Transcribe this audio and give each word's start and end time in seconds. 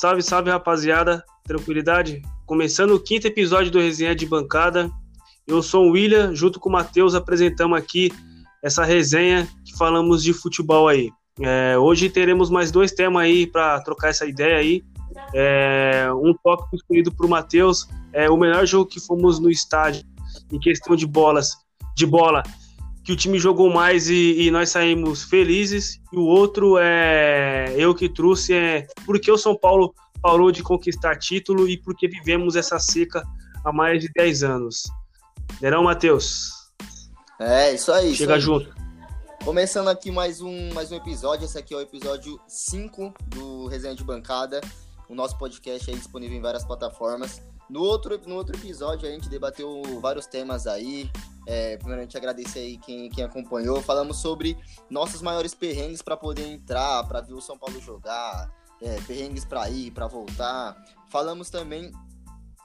Salve, 0.00 0.22
salve, 0.22 0.50
rapaziada. 0.50 1.22
Tranquilidade? 1.44 2.22
Começando 2.46 2.92
o 2.92 2.98
quinto 2.98 3.26
episódio 3.26 3.70
do 3.70 3.78
Resenha 3.78 4.14
de 4.14 4.24
Bancada. 4.24 4.90
Eu 5.46 5.62
sou 5.62 5.88
o 5.88 5.90
William, 5.90 6.34
junto 6.34 6.58
com 6.58 6.70
o 6.70 6.72
Matheus, 6.72 7.14
apresentamos 7.14 7.76
aqui 7.76 8.10
essa 8.62 8.82
resenha 8.82 9.46
que 9.62 9.76
falamos 9.76 10.22
de 10.22 10.32
futebol 10.32 10.88
aí. 10.88 11.10
É, 11.38 11.76
hoje 11.76 12.08
teremos 12.08 12.48
mais 12.48 12.70
dois 12.70 12.92
temas 12.92 13.24
aí 13.24 13.46
para 13.46 13.78
trocar 13.82 14.08
essa 14.08 14.24
ideia 14.24 14.56
aí. 14.56 14.82
É, 15.34 16.08
um 16.14 16.32
tópico 16.32 16.76
escolhido 16.76 17.12
por 17.12 17.28
Matheus 17.28 17.86
é 18.14 18.30
o 18.30 18.38
melhor 18.38 18.64
jogo 18.64 18.86
que 18.86 19.00
fomos 19.00 19.38
no 19.38 19.50
estádio 19.50 20.02
em 20.50 20.58
questão 20.58 20.96
de 20.96 21.06
bolas, 21.06 21.58
de 21.94 22.06
bola 22.06 22.42
que 23.10 23.14
o 23.14 23.16
time 23.16 23.40
jogou 23.40 23.68
mais 23.68 24.08
e, 24.08 24.42
e, 24.42 24.50
nós 24.52 24.70
saímos 24.70 25.24
felizes. 25.24 26.00
E 26.12 26.16
o 26.16 26.22
outro 26.22 26.78
é 26.78 27.74
eu 27.76 27.92
que 27.92 28.08
trouxe 28.08 28.54
é 28.54 28.86
porque 29.04 29.28
o 29.32 29.36
São 29.36 29.56
Paulo 29.56 29.92
parou 30.22 30.52
de 30.52 30.62
conquistar 30.62 31.16
título 31.16 31.68
e 31.68 31.76
porque 31.76 32.06
vivemos 32.06 32.54
essa 32.54 32.78
seca 32.78 33.24
há 33.64 33.72
mais 33.72 34.00
de 34.00 34.08
10 34.14 34.44
anos. 34.44 34.84
Verão, 35.60 35.82
Matheus? 35.82 36.50
É, 37.40 37.74
isso 37.74 37.90
aí. 37.90 38.14
Chega 38.14 38.36
isso 38.38 38.52
aí. 38.52 38.60
junto. 38.60 38.72
Começando 39.44 39.88
aqui 39.88 40.12
mais 40.12 40.40
um, 40.40 40.72
mais 40.72 40.92
um 40.92 40.94
episódio. 40.94 41.46
Esse 41.46 41.58
aqui 41.58 41.74
é 41.74 41.78
o 41.78 41.80
episódio 41.80 42.38
5 42.46 43.12
do 43.26 43.66
Resenha 43.66 43.96
de 43.96 44.04
Bancada. 44.04 44.60
O 45.08 45.16
nosso 45.16 45.36
podcast 45.36 45.90
é 45.90 45.94
disponível 45.94 46.38
em 46.38 46.40
várias 46.40 46.64
plataformas. 46.64 47.42
No 47.70 47.82
outro, 47.82 48.20
no 48.26 48.34
outro 48.34 48.56
episódio 48.56 49.08
a 49.08 49.12
gente 49.12 49.28
debateu 49.28 49.80
vários 50.00 50.26
temas 50.26 50.66
aí. 50.66 51.08
É, 51.46 51.76
primeiramente 51.76 52.16
agradecer 52.16 52.58
aí 52.58 52.76
quem, 52.78 53.08
quem 53.08 53.22
acompanhou. 53.22 53.80
Falamos 53.80 54.18
sobre 54.18 54.58
nossos 54.90 55.22
maiores 55.22 55.54
perrengues 55.54 56.02
para 56.02 56.16
poder 56.16 56.46
entrar, 56.46 57.06
para 57.06 57.20
ver 57.20 57.32
o 57.32 57.40
São 57.40 57.56
Paulo 57.56 57.80
jogar, 57.80 58.50
é, 58.82 59.00
perrengues 59.02 59.44
para 59.44 59.70
ir, 59.70 59.92
para 59.92 60.08
voltar. 60.08 60.76
Falamos 61.08 61.48
também 61.48 61.92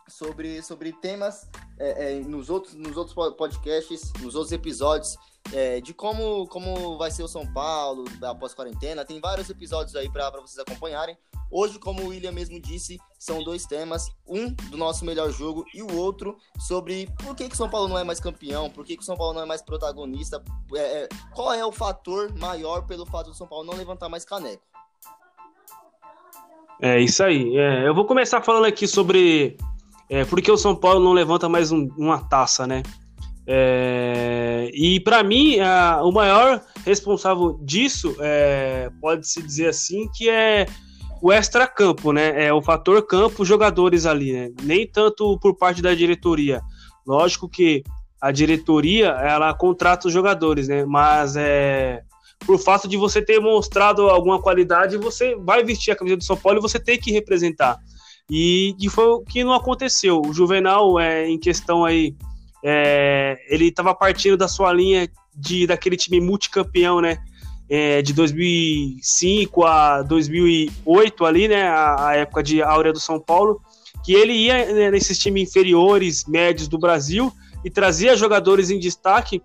sobre, 0.08 0.64
sobre 0.64 0.92
temas 0.92 1.48
é, 1.78 2.18
é, 2.18 2.20
nos, 2.22 2.50
outros, 2.50 2.74
nos 2.74 2.98
outros 2.98 3.14
podcasts, 3.36 4.12
nos 4.20 4.34
outros 4.34 4.52
episódios, 4.52 5.16
é, 5.54 5.80
de 5.82 5.94
como, 5.94 6.48
como 6.48 6.98
vai 6.98 7.12
ser 7.12 7.24
o 7.24 7.28
São 7.28 7.46
Paulo 7.52 8.06
após 8.24 8.54
quarentena. 8.54 9.06
Tem 9.06 9.20
vários 9.20 9.50
episódios 9.50 9.96
aí 9.96 10.10
para 10.10 10.30
vocês 10.32 10.60
acompanharem. 10.60 11.18
Hoje, 11.52 11.78
como 11.78 12.02
o 12.02 12.08
William 12.08 12.32
mesmo 12.32 12.60
disse, 12.60 13.00
são 13.20 13.44
dois 13.44 13.66
temas. 13.66 14.10
Um 14.28 14.52
do 14.52 14.78
nosso 14.78 15.06
melhor 15.06 15.32
jogo 15.32 15.64
e 15.74 15.82
o 15.82 15.96
outro 15.96 16.38
sobre 16.60 17.08
por 17.24 17.36
que, 17.36 17.48
que 17.48 17.54
o 17.54 17.58
São 17.58 17.70
Paulo 17.70 17.88
não 17.88 17.98
é 17.98 18.04
mais 18.04 18.20
campeão, 18.20 18.70
por 18.70 18.84
que, 18.84 18.98
que 18.98 19.04
o 19.04 19.06
São 19.06 19.16
Paulo 19.16 19.34
não 19.34 19.42
é 19.42 19.46
mais 19.46 19.62
protagonista, 19.62 20.44
é, 20.74 21.04
é, 21.04 21.10
qual 21.34 21.54
é 21.54 21.66
o 21.66 21.72
fator 21.72 22.34
maior 22.38 22.86
pelo 22.86 23.06
fato 23.06 23.30
do 23.30 23.36
São 23.36 23.48
Paulo 23.48 23.66
não 23.66 23.76
levantar 23.76 24.10
mais 24.10 24.26
caneco. 24.26 24.64
É 26.82 27.00
isso 27.00 27.24
aí. 27.24 27.56
É, 27.56 27.88
eu 27.88 27.94
vou 27.94 28.06
começar 28.06 28.42
falando 28.42 28.66
aqui 28.66 28.88
sobre 28.88 29.56
é, 30.10 30.26
por 30.26 30.42
que 30.42 30.52
o 30.52 30.58
São 30.58 30.76
Paulo 30.76 31.00
não 31.00 31.14
levanta 31.14 31.48
mais 31.48 31.72
um, 31.72 31.88
uma 31.98 32.20
taça, 32.20 32.68
né? 32.68 32.84
É, 33.48 34.70
e 34.74 35.00
para 35.00 35.24
mim, 35.24 35.60
a, 35.60 36.02
o 36.04 36.12
maior 36.12 36.62
responsável 36.86 37.60
disso, 37.62 38.16
é, 38.20 38.90
pode-se 39.00 39.42
dizer 39.42 39.70
assim, 39.70 40.10
que 40.16 40.30
é 40.30 40.66
o 41.22 41.32
extra-campo, 41.32 42.12
né? 42.12 42.46
É 42.46 42.54
o 42.54 42.62
fator 42.62 43.06
campo, 43.06 43.46
jogadores 43.46 44.06
ali, 44.06 44.34
né? 44.34 44.52
Nem 44.64 44.88
tanto 44.88 45.40
por 45.40 45.56
parte 45.56 45.82
da 45.82 45.94
diretoria. 45.94 46.62
Lógico 47.06 47.48
que 47.48 47.84
a 48.20 48.32
diretoria, 48.32 49.10
ela 49.10 49.54
contrata 49.54 50.08
os 50.08 50.14
jogadores, 50.14 50.68
né? 50.68 50.86
Mas 50.86 51.36
é 51.36 52.02
por 52.46 52.60
fato 52.60 52.88
de 52.88 52.98
você 52.98 53.22
ter 53.22 53.40
mostrado 53.40 54.10
alguma 54.10 54.42
qualidade, 54.42 54.98
você 54.98 55.36
vai 55.36 55.64
vestir 55.64 55.92
a 55.92 55.96
camisa 55.96 56.18
do 56.18 56.24
São 56.24 56.38
Paulo 56.38 56.60
e 56.60 56.62
você 56.62 56.80
tem 56.80 57.00
que 57.00 57.12
representar. 57.12 57.78
E, 58.30 58.76
e 58.80 58.90
foi 58.90 59.06
o 59.06 59.22
que 59.22 59.44
não 59.44 59.54
aconteceu. 59.54 60.22
O 60.22 60.34
Juvenal, 60.34 61.00
é, 61.00 61.28
em 61.28 61.40
questão 61.40 61.86
aí, 61.86 62.16
é, 62.68 63.38
ele 63.48 63.68
estava 63.68 63.94
partindo 63.94 64.36
da 64.36 64.48
sua 64.48 64.74
linha 64.74 65.08
de 65.36 65.68
daquele 65.68 65.96
time 65.96 66.20
multicampeão, 66.20 67.00
né? 67.00 67.20
É, 67.70 68.02
de 68.02 68.12
2005 68.12 69.64
a 69.64 70.02
2008 70.02 71.26
ali, 71.26 71.48
né? 71.48 71.68
A, 71.68 72.08
a, 72.10 72.16
época 72.16 72.42
de 72.42 72.64
Áurea 72.64 72.92
do 72.92 73.00
São 73.00 73.20
Paulo, 73.20 73.62
que 74.04 74.14
ele 74.14 74.34
ia 74.34 74.74
né, 74.74 74.90
nesses 74.90 75.20
times 75.20 75.48
inferiores, 75.48 76.26
médios 76.26 76.68
do 76.68 76.80
Brasil 76.80 77.32
e 77.64 77.70
trazia 77.70 78.16
jogadores 78.16 78.72
em 78.72 78.80
destaque 78.80 79.44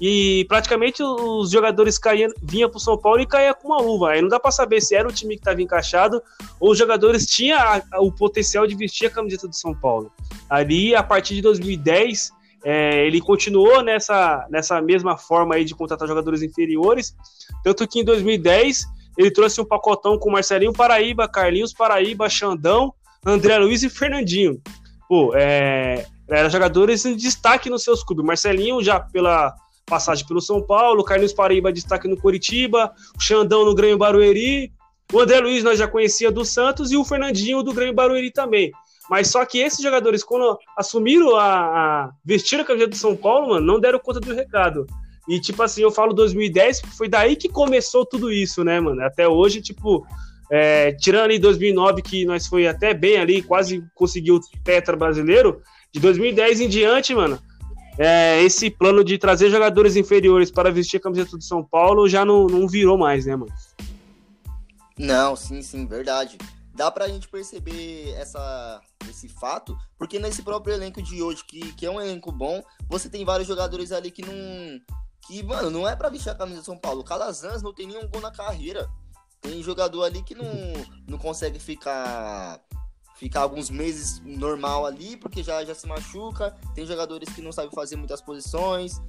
e 0.00 0.46
praticamente 0.48 1.02
os 1.02 1.50
jogadores 1.50 1.98
caíam, 1.98 2.30
vinham 2.42 2.70
para 2.70 2.78
o 2.78 2.80
São 2.80 2.96
Paulo 2.96 3.20
e 3.20 3.26
caía 3.26 3.52
com 3.52 3.68
uma 3.68 3.82
luva. 3.82 4.12
Aí 4.12 4.22
não 4.22 4.28
dá 4.28 4.40
para 4.40 4.50
saber 4.50 4.80
se 4.80 4.94
era 4.94 5.06
o 5.06 5.12
time 5.12 5.34
que 5.34 5.42
estava 5.42 5.60
encaixado 5.60 6.22
ou 6.58 6.70
os 6.70 6.78
jogadores 6.78 7.26
tinham 7.26 7.58
o 7.98 8.10
potencial 8.10 8.66
de 8.66 8.74
vestir 8.74 9.06
a 9.06 9.10
camiseta 9.10 9.46
do 9.46 9.54
São 9.54 9.74
Paulo. 9.74 10.10
Ali, 10.48 10.94
a 10.94 11.02
partir 11.02 11.34
de 11.34 11.42
2010, 11.42 12.32
é, 12.64 13.06
ele 13.06 13.20
continuou 13.20 13.82
nessa, 13.82 14.46
nessa 14.50 14.80
mesma 14.80 15.16
forma 15.16 15.54
aí 15.54 15.64
de 15.64 15.74
contratar 15.74 16.06
jogadores 16.06 16.42
inferiores, 16.42 17.14
tanto 17.64 17.86
que 17.86 18.00
em 18.00 18.04
2010 18.04 18.84
ele 19.18 19.30
trouxe 19.30 19.60
um 19.60 19.64
pacotão 19.64 20.18
com 20.18 20.30
Marcelinho 20.30 20.72
Paraíba, 20.72 21.28
Carlinhos 21.28 21.72
Paraíba, 21.72 22.28
Xandão, 22.28 22.94
André 23.24 23.58
Luiz 23.58 23.82
e 23.82 23.90
Fernandinho. 23.90 24.60
Pô, 25.08 25.32
é, 25.34 26.06
eram 26.28 26.48
jogadores 26.48 27.04
em 27.04 27.16
destaque 27.16 27.68
nos 27.68 27.82
seus 27.82 28.02
clubes. 28.02 28.24
Marcelinho 28.24 28.82
já 28.82 29.00
pela 29.00 29.54
passagem 29.84 30.26
pelo 30.26 30.40
São 30.40 30.62
Paulo, 30.62 31.04
Carlinhos 31.04 31.32
Paraíba 31.32 31.72
destaque 31.72 32.08
no 32.08 32.16
Curitiba, 32.16 32.92
o 33.16 33.20
Xandão 33.20 33.64
no 33.64 33.74
Grêmio 33.74 33.98
Barueri, 33.98 34.72
o 35.12 35.20
André 35.20 35.40
Luiz 35.40 35.62
nós 35.62 35.78
já 35.78 35.86
conhecia 35.86 36.30
do 36.30 36.44
Santos 36.44 36.90
e 36.90 36.96
o 36.96 37.04
Fernandinho 37.04 37.62
do 37.62 37.74
Grêmio 37.74 37.94
Barueri 37.94 38.30
também. 38.30 38.72
Mas 39.10 39.28
só 39.28 39.44
que 39.44 39.58
esses 39.58 39.82
jogadores, 39.82 40.22
quando 40.22 40.58
assumiram 40.76 41.36
a, 41.36 42.04
a 42.04 42.10
vestir 42.24 42.60
a 42.60 42.64
camisa 42.64 42.86
do 42.86 42.96
São 42.96 43.16
Paulo, 43.16 43.50
mano, 43.50 43.66
não 43.66 43.80
deram 43.80 43.98
conta 43.98 44.20
do 44.20 44.34
recado. 44.34 44.86
E, 45.28 45.40
tipo 45.40 45.62
assim, 45.62 45.82
eu 45.82 45.90
falo 45.90 46.12
2010, 46.12 46.80
porque 46.80 46.96
foi 46.96 47.08
daí 47.08 47.36
que 47.36 47.48
começou 47.48 48.04
tudo 48.04 48.32
isso, 48.32 48.64
né, 48.64 48.80
mano? 48.80 49.02
Até 49.02 49.28
hoje, 49.28 49.60
tipo, 49.60 50.04
é, 50.50 50.92
tirando 50.92 51.30
em 51.30 51.40
2009, 51.40 52.02
que 52.02 52.24
nós 52.24 52.46
foi 52.46 52.66
até 52.66 52.92
bem 52.92 53.18
ali, 53.18 53.42
quase 53.42 53.84
conseguiu 53.94 54.36
o 54.36 54.40
tetra 54.64 54.96
brasileiro, 54.96 55.62
de 55.92 56.00
2010 56.00 56.60
em 56.60 56.68
diante, 56.68 57.14
mano, 57.14 57.38
é, 57.98 58.42
esse 58.42 58.70
plano 58.70 59.04
de 59.04 59.18
trazer 59.18 59.50
jogadores 59.50 59.96
inferiores 59.96 60.50
para 60.50 60.70
vestir 60.70 60.96
a 60.96 61.00
camiseta 61.00 61.36
do 61.36 61.44
São 61.44 61.62
Paulo 61.62 62.08
já 62.08 62.24
não, 62.24 62.46
não 62.46 62.66
virou 62.66 62.98
mais, 62.98 63.26
né, 63.26 63.36
mano? 63.36 63.52
Não, 64.98 65.36
sim, 65.36 65.62
sim, 65.62 65.86
verdade. 65.86 66.38
Dá 66.74 66.90
pra 66.90 67.08
gente 67.08 67.28
perceber 67.28 68.14
essa, 68.18 68.80
esse 69.10 69.28
fato, 69.28 69.76
porque 69.98 70.18
nesse 70.18 70.42
próprio 70.42 70.74
elenco 70.74 71.02
de 71.02 71.22
hoje, 71.22 71.44
que, 71.44 71.72
que 71.72 71.86
é 71.86 71.90
um 71.90 72.00
elenco 72.00 72.30
bom, 72.30 72.62
você 72.88 73.08
tem 73.08 73.24
vários 73.24 73.48
jogadores 73.48 73.92
ali 73.92 74.10
que 74.10 74.22
não. 74.22 74.80
Que, 75.26 75.42
mano, 75.42 75.70
não 75.70 75.88
é 75.88 75.94
pra 75.94 76.08
vestir 76.08 76.30
a 76.30 76.34
camisa 76.34 76.60
do 76.60 76.64
São 76.64 76.76
Paulo. 76.76 77.04
Calazans 77.04 77.62
não 77.62 77.72
tem 77.72 77.86
nenhum 77.86 78.08
gol 78.08 78.20
na 78.20 78.30
carreira. 78.30 78.90
Tem 79.40 79.62
jogador 79.62 80.04
ali 80.04 80.22
que 80.22 80.34
não, 80.34 80.44
não 81.08 81.18
consegue 81.18 81.58
ficar 81.58 82.60
ficar 83.16 83.42
alguns 83.42 83.70
meses 83.70 84.20
normal 84.24 84.84
ali, 84.84 85.16
porque 85.16 85.44
já, 85.44 85.64
já 85.64 85.74
se 85.76 85.86
machuca. 85.86 86.56
Tem 86.74 86.84
jogadores 86.84 87.32
que 87.32 87.40
não 87.40 87.52
sabem 87.52 87.70
fazer 87.70 87.94
muitas 87.94 88.20
posições. 88.20 89.00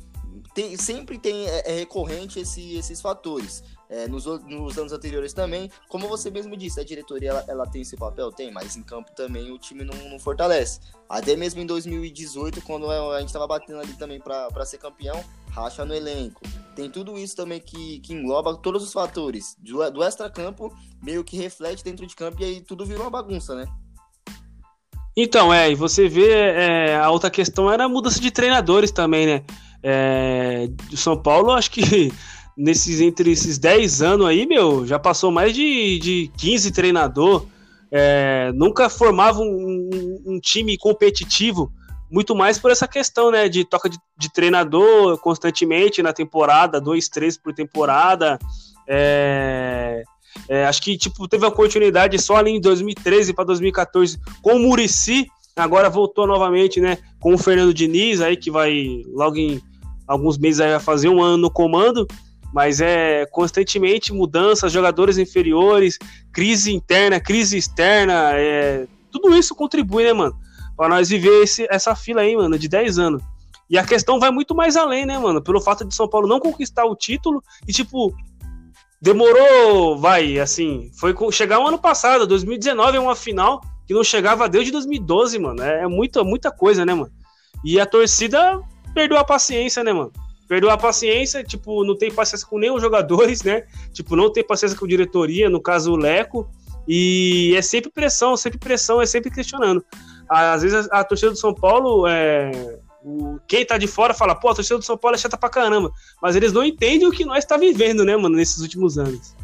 Tem, 0.53 0.77
sempre 0.77 1.17
tem 1.17 1.47
é, 1.47 1.71
é 1.71 1.75
recorrente 1.79 2.39
esse, 2.39 2.75
esses 2.75 3.01
fatores. 3.01 3.63
É, 3.93 4.07
nos, 4.07 4.25
nos, 4.25 4.75
anos 4.75 4.91
anteriores 4.91 5.33
também, 5.33 5.69
como 5.87 6.07
você 6.07 6.31
mesmo 6.31 6.57
disse, 6.57 6.79
a 6.79 6.83
diretoria 6.83 7.29
ela, 7.29 7.45
ela, 7.47 7.67
tem 7.67 7.83
esse 7.83 7.95
papel, 7.95 8.31
tem, 8.31 8.51
mas 8.51 8.75
em 8.75 8.81
campo 8.81 9.11
também 9.15 9.51
o 9.51 9.59
time 9.59 9.83
não, 9.83 9.93
não 10.09 10.17
fortalece. 10.17 10.79
Até 11.07 11.35
mesmo 11.35 11.61
em 11.61 11.65
2018, 11.67 12.59
quando 12.63 12.89
a 12.89 13.19
gente 13.19 13.27
estava 13.27 13.45
batendo 13.45 13.79
ali 13.79 13.93
também 13.93 14.19
para 14.19 14.65
ser 14.65 14.79
campeão, 14.79 15.23
racha 15.51 15.85
no 15.85 15.93
elenco. 15.93 16.41
Tem 16.75 16.89
tudo 16.89 17.19
isso 17.19 17.35
também 17.35 17.59
que, 17.59 17.99
que 17.99 18.13
engloba 18.15 18.57
todos 18.57 18.81
os 18.81 18.91
fatores 18.91 19.55
do, 19.59 19.87
do 19.91 20.03
extra-campo, 20.03 20.75
meio 21.03 21.23
que 21.23 21.37
reflete 21.37 21.83
dentro 21.83 22.07
de 22.07 22.15
campo 22.15 22.41
e 22.41 22.45
aí 22.45 22.61
tudo 22.61 22.87
vira 22.87 22.99
uma 22.99 23.11
bagunça, 23.11 23.53
né? 23.53 23.67
Então, 25.15 25.53
é, 25.53 25.69
e 25.69 25.75
você 25.75 26.09
vê, 26.09 26.31
é, 26.31 26.95
a 26.95 27.11
outra 27.11 27.29
questão 27.29 27.71
era 27.71 27.85
a 27.85 27.89
mudança 27.89 28.19
de 28.19 28.31
treinadores 28.31 28.89
também, 28.89 29.27
né? 29.27 29.43
É, 29.83 30.65
do 30.89 30.97
São 30.97 31.15
Paulo, 31.15 31.51
acho 31.51 31.69
que 31.69 32.11
nesses 32.57 33.01
entre 33.01 33.31
esses 33.31 33.57
10 33.57 34.01
anos 34.01 34.27
aí, 34.27 34.45
meu, 34.45 34.85
já 34.85 34.99
passou 34.99 35.31
mais 35.31 35.53
de, 35.53 35.99
de 35.99 36.31
15 36.37 36.71
treinador, 36.71 37.45
é, 37.91 38.51
nunca 38.53 38.89
formava 38.89 39.39
um, 39.39 40.21
um, 40.25 40.39
time 40.39 40.77
competitivo, 40.77 41.71
muito 42.11 42.35
mais 42.35 42.57
por 42.57 42.71
essa 42.71 42.87
questão, 42.87 43.31
né, 43.31 43.49
de 43.49 43.65
toca 43.65 43.89
de, 43.89 43.97
de 44.17 44.31
treinador 44.31 45.17
constantemente 45.19 46.01
na 46.01 46.13
temporada, 46.13 46.81
dois, 46.81 47.09
três 47.09 47.37
por 47.37 47.53
temporada, 47.53 48.37
é, 48.87 50.03
é, 50.49 50.65
acho 50.65 50.81
que 50.81 50.97
tipo, 50.97 51.27
teve 51.27 51.45
a 51.45 51.49
oportunidade 51.49 52.19
só 52.19 52.37
ali 52.37 52.51
em 52.51 52.61
2013 52.61 53.33
para 53.33 53.45
2014 53.45 54.19
com 54.41 54.55
o 54.55 54.59
Murici, 54.59 55.27
agora 55.55 55.89
voltou 55.89 56.25
novamente, 56.25 56.81
né? 56.81 56.97
Com 57.19 57.35
o 57.35 57.37
Fernando 57.37 57.73
Diniz 57.73 58.21
aí, 58.21 58.35
que 58.35 58.49
vai 58.49 59.03
logo 59.07 59.37
em 59.37 59.61
alguns 60.07 60.37
meses 60.37 60.59
aí 60.59 60.71
vai 60.71 60.79
fazer 60.79 61.09
um 61.09 61.21
ano 61.21 61.37
no 61.37 61.51
comando. 61.51 62.07
Mas 62.53 62.79
é 62.79 63.25
constantemente 63.25 64.13
mudanças, 64.13 64.71
jogadores 64.71 65.17
inferiores, 65.17 65.97
crise 66.31 66.71
interna, 66.71 67.19
crise 67.19 67.57
externa, 67.57 68.31
é, 68.35 68.85
tudo 69.11 69.35
isso 69.35 69.55
contribui, 69.55 70.03
né, 70.03 70.13
mano? 70.13 70.35
Pra 70.77 70.87
nós 70.87 71.09
viver 71.09 71.43
esse, 71.43 71.67
essa 71.69 71.95
fila 71.95 72.21
aí, 72.21 72.35
mano, 72.35 72.57
de 72.57 72.67
10 72.67 72.99
anos. 72.99 73.23
E 73.69 73.77
a 73.77 73.83
questão 73.83 74.19
vai 74.19 74.29
muito 74.29 74.53
mais 74.53 74.77
além, 74.77 75.05
né, 75.05 75.17
mano? 75.17 75.41
Pelo 75.41 75.59
fato 75.59 75.83
de 75.83 75.95
São 75.95 76.07
Paulo 76.07 76.27
não 76.27 76.39
conquistar 76.39 76.85
o 76.85 76.95
título 76.95 77.43
e, 77.67 77.73
tipo, 77.73 78.13
demorou, 79.01 79.97
vai, 79.97 80.39
assim, 80.39 80.91
foi 80.99 81.15
chegar 81.31 81.59
um 81.59 81.67
ano 81.67 81.79
passado, 81.79 82.27
2019 82.27 82.97
é 82.97 82.99
uma 82.99 83.15
final 83.15 83.61
que 83.87 83.93
não 83.93 84.03
chegava 84.03 84.47
desde 84.47 84.71
2012, 84.71 85.39
mano. 85.39 85.63
É, 85.63 85.83
é 85.83 85.87
muita, 85.87 86.23
muita 86.23 86.51
coisa, 86.51 86.85
né, 86.85 86.93
mano? 86.93 87.11
E 87.65 87.79
a 87.79 87.85
torcida 87.85 88.61
perdeu 88.93 89.17
a 89.17 89.23
paciência, 89.23 89.83
né, 89.83 89.91
mano? 89.91 90.11
Perdeu 90.53 90.69
a 90.69 90.77
paciência, 90.77 91.43
tipo, 91.43 91.83
não 91.83 91.97
tem 91.97 92.11
paciência 92.11 92.47
com 92.47 92.59
nenhum 92.59 92.77
jogadores, 92.79 93.41
né? 93.41 93.65
Tipo, 93.91 94.15
não 94.15 94.31
tem 94.31 94.45
paciência 94.45 94.77
com 94.77 94.85
diretoria, 94.85 95.49
no 95.49 95.59
caso 95.59 95.91
o 95.91 95.95
Leco. 95.95 96.47
E 96.87 97.55
é 97.57 97.61
sempre 97.63 97.89
pressão, 97.89 98.37
sempre 98.37 98.59
pressão, 98.59 99.01
é 99.01 99.05
sempre 99.07 99.31
questionando. 99.31 99.83
Às 100.29 100.61
vezes 100.61 100.87
a, 100.91 100.99
a 100.99 101.03
torcida 101.03 101.31
do 101.31 101.39
São 101.39 101.55
Paulo, 101.55 102.05
é, 102.05 102.77
o, 103.03 103.39
quem 103.47 103.65
tá 103.65 103.79
de 103.79 103.87
fora 103.87 104.13
fala, 104.13 104.35
pô, 104.35 104.49
a 104.49 104.53
torcida 104.53 104.77
do 104.77 104.85
São 104.85 104.95
Paulo 104.95 105.15
é 105.15 105.17
chata 105.17 105.39
pra 105.39 105.49
caramba. 105.49 105.91
Mas 106.21 106.35
eles 106.35 106.53
não 106.53 106.63
entendem 106.63 107.07
o 107.07 107.11
que 107.11 107.25
nós 107.25 107.43
tá 107.45 107.57
vivendo, 107.57 108.05
né, 108.05 108.15
mano, 108.15 108.35
nesses 108.35 108.59
últimos 108.59 108.99
anos. 108.99 109.35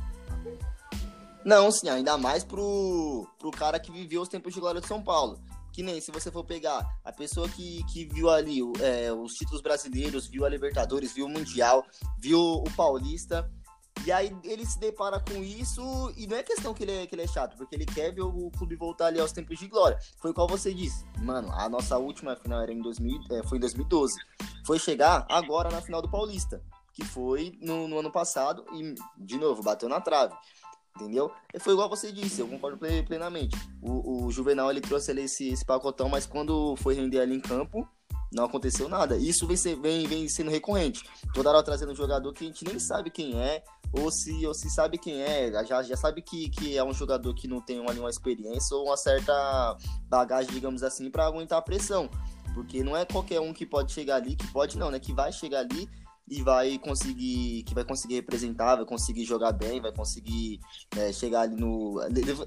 Não, 1.44 1.72
sim, 1.72 1.90
ainda 1.90 2.20
mais 2.20 2.44
pro, 2.44 3.26
pro 3.40 3.50
cara 3.50 3.80
que 3.80 3.92
viveu 3.92 4.22
os 4.22 4.30
tempos 4.30 4.54
de 4.54 4.60
glória 4.60 4.80
de 4.80 4.86
São 4.86 5.02
Paulo. 5.02 5.40
Que 5.80 5.84
nem 5.84 6.02
se 6.02 6.12
você 6.12 6.30
for 6.30 6.44
pegar 6.44 6.86
a 7.06 7.12
pessoa 7.14 7.48
que, 7.48 7.86
que 7.86 8.04
viu 8.04 8.30
ali 8.30 8.60
é, 8.81 9.14
os 9.14 9.34
títulos 9.36 9.62
brasileiros, 9.62 10.28
viu 10.28 10.44
a 10.44 10.50
Libertadores, 10.50 11.14
viu 11.14 11.26
o 11.26 11.30
Mundial, 11.30 11.86
viu 12.18 12.38
o 12.38 12.70
Paulista. 12.76 13.50
E 14.06 14.12
aí 14.12 14.36
ele 14.44 14.66
se 14.66 14.78
depara 14.78 15.22
com 15.22 15.42
isso, 15.42 16.14
e 16.18 16.28
não 16.28 16.36
é 16.36 16.44
questão 16.44 16.74
que 16.74 16.84
ele 16.84 16.92
é, 16.92 17.08
que 17.08 17.16
ele 17.16 17.22
é 17.22 17.28
chato, 17.28 17.56
porque 17.56 17.78
ele 17.78 17.86
quer 17.86 18.14
ver 18.14 18.24
o 18.24 18.52
clube 18.58 18.76
voltar 18.76 19.06
ali 19.06 19.22
aos 19.22 19.31
tempos 19.31 19.58
de 19.58 19.70
glória. 19.70 19.98
Foi 20.18 20.34
qual 20.34 20.50
você 20.50 20.74
disse. 20.74 21.06
Mano, 21.20 21.50
a 21.54 21.70
nossa 21.70 21.98
última 21.98 22.36
final 22.36 22.62
era 22.62 22.74
em 22.74 22.82
2000, 22.82 23.22
é, 23.32 23.44
foi 23.44 23.58
em 23.58 23.62
2012. 23.62 24.20
Foi 24.66 24.78
chegar 24.78 25.25
agora 25.30 25.72
na 25.72 25.82
final 25.82 26.02
do 26.02 26.12
Paulista, 26.12 26.62
que 26.92 27.06
foi 27.06 27.58
no, 27.62 27.88
no 27.88 28.00
ano 28.00 28.12
passado, 28.12 28.66
e 28.74 28.96
de 29.18 29.38
novo, 29.38 29.64
bateu 29.64 29.88
na 29.88 30.02
trave 30.02 30.36
entendeu? 30.95 31.31
E 31.53 31.59
foi 31.59 31.74
igual 31.74 31.89
você 31.89 32.12
disse, 32.12 32.41
eu 32.41 32.47
concordo 32.47 32.77
plenamente. 33.06 33.57
O, 33.81 34.25
o 34.25 34.31
Juvenal 34.31 34.69
ele 34.69 34.81
trouxe 34.81 35.12
ali 35.12 35.24
esse, 35.24 35.50
esse 35.50 35.65
pacotão, 35.65 36.09
mas 36.09 36.25
quando 36.25 36.75
foi 36.77 36.95
render 36.95 37.19
ali 37.19 37.36
em 37.36 37.39
campo, 37.39 37.88
não 38.31 38.45
aconteceu 38.45 38.88
nada. 38.88 39.18
Isso 39.18 39.47
vem, 39.47 39.57
ser, 39.57 39.75
vem, 39.80 40.07
vem 40.07 40.27
sendo 40.27 40.51
recorrente. 40.51 41.03
Toda 41.33 41.50
hora 41.50 41.63
trazendo 41.63 41.91
um 41.91 41.95
jogador 41.95 42.31
que 42.33 42.44
a 42.44 42.47
gente 42.47 42.63
nem 42.63 42.80
sabe 42.80 43.09
quem 43.09 43.39
é, 43.41 43.63
ou 43.91 44.12
se, 44.12 44.45
ou 44.45 44.53
se 44.53 44.69
sabe 44.69 44.97
quem 44.97 45.21
é, 45.21 45.51
já, 45.65 45.81
já 45.81 45.97
sabe 45.97 46.21
que, 46.21 46.50
que 46.50 46.77
é 46.77 46.83
um 46.83 46.94
jogador 46.94 47.33
que 47.33 47.47
não 47.47 47.59
tem 47.59 47.80
uma, 47.80 47.91
uma 47.91 48.09
experiência 48.09 48.75
ou 48.75 48.86
uma 48.86 48.97
certa 48.97 49.77
bagagem, 50.07 50.51
digamos 50.51 50.83
assim, 50.83 51.09
para 51.09 51.25
aguentar 51.25 51.57
a 51.59 51.62
pressão. 51.62 52.09
Porque 52.53 52.83
não 52.83 52.95
é 52.95 53.06
qualquer 53.06 53.39
um 53.39 53.53
que 53.53 53.65
pode 53.65 53.91
chegar 53.91 54.15
ali, 54.15 54.36
que 54.36 54.47
pode 54.51 54.77
não, 54.77 54.91
né? 54.91 55.00
Que 55.00 55.13
vai 55.13 55.31
chegar 55.31 55.59
ali 55.59 55.89
e 56.30 56.42
vai 56.44 56.78
conseguir 56.78 57.64
que 57.64 57.74
vai 57.74 57.84
conseguir 57.84 58.16
representar, 58.16 58.76
vai 58.76 58.86
conseguir 58.86 59.26
jogar 59.26 59.52
bem, 59.52 59.81
vai 59.81 59.92
conseguir 59.92 60.60
é, 60.96 61.12
chegar 61.12 61.42
ali 61.42 61.56
no 61.56 62.00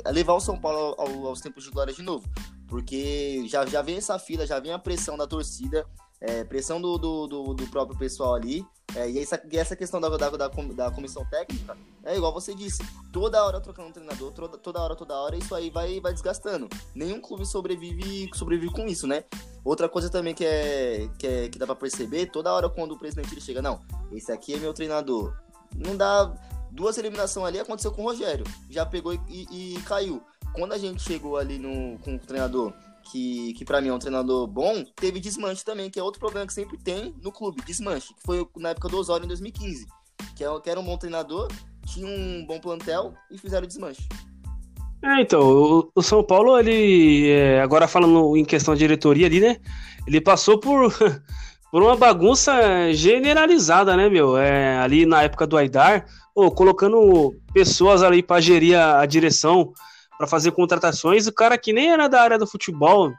levar 0.06 0.34
o 0.34 0.40
São 0.40 0.58
Paulo 0.58 0.94
ao, 0.98 1.26
aos 1.26 1.40
tempos 1.40 1.64
de 1.64 1.70
glória 1.70 1.92
de 1.92 2.02
novo, 2.02 2.28
porque 2.68 3.46
já 3.48 3.66
já 3.66 3.82
vem 3.82 3.96
essa 3.96 4.18
fila, 4.18 4.46
já 4.46 4.60
vem 4.60 4.72
a 4.72 4.78
pressão 4.78 5.16
da 5.16 5.26
torcida, 5.26 5.86
é, 6.22 6.44
pressão 6.44 6.80
do, 6.80 6.96
do, 6.96 7.26
do, 7.26 7.54
do, 7.54 7.66
próprio 7.66 7.98
pessoal 7.98 8.34
ali. 8.34 8.64
É, 8.94 9.10
e, 9.10 9.18
essa, 9.18 9.42
e 9.50 9.58
essa 9.58 9.74
questão 9.74 10.00
da, 10.00 10.08
da, 10.08 10.30
da, 10.30 10.48
da, 10.48 10.90
comissão 10.90 11.24
técnica 11.24 11.76
é 12.04 12.16
igual 12.16 12.32
você 12.32 12.54
disse: 12.54 12.82
toda 13.12 13.44
hora 13.44 13.60
trocando 13.60 13.88
um 13.88 13.92
treinador, 13.92 14.30
toda, 14.32 14.56
toda 14.56 14.80
hora, 14.80 14.94
toda 14.94 15.14
hora, 15.14 15.36
isso 15.36 15.54
aí 15.54 15.68
vai, 15.68 15.98
vai 16.00 16.12
desgastando. 16.12 16.68
Nenhum 16.94 17.20
clube 17.20 17.44
sobrevive, 17.44 18.30
sobrevive 18.34 18.72
com 18.72 18.86
isso, 18.86 19.06
né? 19.06 19.24
Outra 19.64 19.88
coisa 19.88 20.08
também 20.08 20.34
que, 20.34 20.44
é, 20.44 21.08
que, 21.18 21.26
é, 21.26 21.48
que 21.48 21.58
dá 21.58 21.66
pra 21.66 21.74
perceber: 21.74 22.26
toda 22.26 22.52
hora 22.52 22.68
quando 22.68 22.92
o 22.92 22.98
presidente 22.98 23.32
ele 23.32 23.40
chega, 23.40 23.60
não, 23.60 23.80
esse 24.12 24.30
aqui 24.30 24.54
é 24.54 24.58
meu 24.58 24.72
treinador. 24.72 25.36
Não 25.74 25.96
dá. 25.96 26.32
Duas 26.70 26.96
eliminações 26.96 27.48
ali 27.48 27.60
aconteceu 27.60 27.92
com 27.92 28.02
o 28.02 28.06
Rogério. 28.06 28.46
Já 28.70 28.86
pegou 28.86 29.12
e, 29.12 29.20
e, 29.28 29.74
e 29.74 29.82
caiu. 29.82 30.22
Quando 30.54 30.72
a 30.72 30.78
gente 30.78 31.02
chegou 31.02 31.36
ali 31.36 31.58
no, 31.58 31.98
com 31.98 32.14
o 32.14 32.18
treinador 32.18 32.72
que, 33.12 33.52
que 33.52 33.64
para 33.64 33.78
mim 33.82 33.88
é 33.88 33.92
um 33.92 33.98
treinador 33.98 34.46
bom, 34.46 34.82
teve 34.96 35.20
desmanche 35.20 35.62
também, 35.62 35.90
que 35.90 36.00
é 36.00 36.02
outro 36.02 36.18
problema 36.18 36.46
que 36.46 36.54
sempre 36.54 36.78
tem 36.78 37.14
no 37.22 37.30
clube, 37.30 37.62
desmanche, 37.62 38.14
que 38.14 38.22
foi 38.24 38.48
na 38.56 38.70
época 38.70 38.88
do 38.88 38.96
Osório 38.96 39.24
em 39.24 39.28
2015, 39.28 39.86
que, 40.34 40.42
é, 40.42 40.60
que 40.60 40.70
era 40.70 40.80
um 40.80 40.84
bom 40.84 40.96
treinador, 40.96 41.48
tinha 41.84 42.06
um 42.06 42.46
bom 42.46 42.58
plantel 42.58 43.12
e 43.30 43.36
fizeram 43.36 43.66
desmanche. 43.66 44.08
É, 45.04 45.20
então, 45.20 45.40
o, 45.42 45.92
o 45.94 46.02
São 46.02 46.24
Paulo, 46.24 46.58
ele, 46.58 47.28
é, 47.28 47.60
agora 47.60 47.86
falando 47.86 48.34
em 48.34 48.46
questão 48.46 48.72
de 48.72 48.78
diretoria 48.78 49.26
ali, 49.26 49.40
né, 49.40 49.58
ele 50.06 50.20
passou 50.20 50.58
por, 50.58 50.90
por 51.70 51.82
uma 51.82 51.96
bagunça 51.96 52.54
generalizada, 52.94 53.94
né, 53.94 54.08
meu, 54.08 54.38
é, 54.38 54.78
ali 54.78 55.04
na 55.04 55.22
época 55.22 55.46
do 55.46 55.58
Aidar, 55.58 56.06
oh, 56.34 56.50
colocando 56.50 57.34
pessoas 57.52 58.02
ali 58.02 58.22
para 58.22 58.40
gerir 58.40 58.78
a, 58.78 59.00
a 59.00 59.06
direção, 59.06 59.74
para 60.22 60.28
fazer 60.28 60.52
contratações. 60.52 61.26
O 61.26 61.32
cara 61.32 61.58
que 61.58 61.72
nem 61.72 61.90
era 61.90 62.06
da 62.06 62.22
área 62.22 62.38
do 62.38 62.46
futebol, 62.46 63.10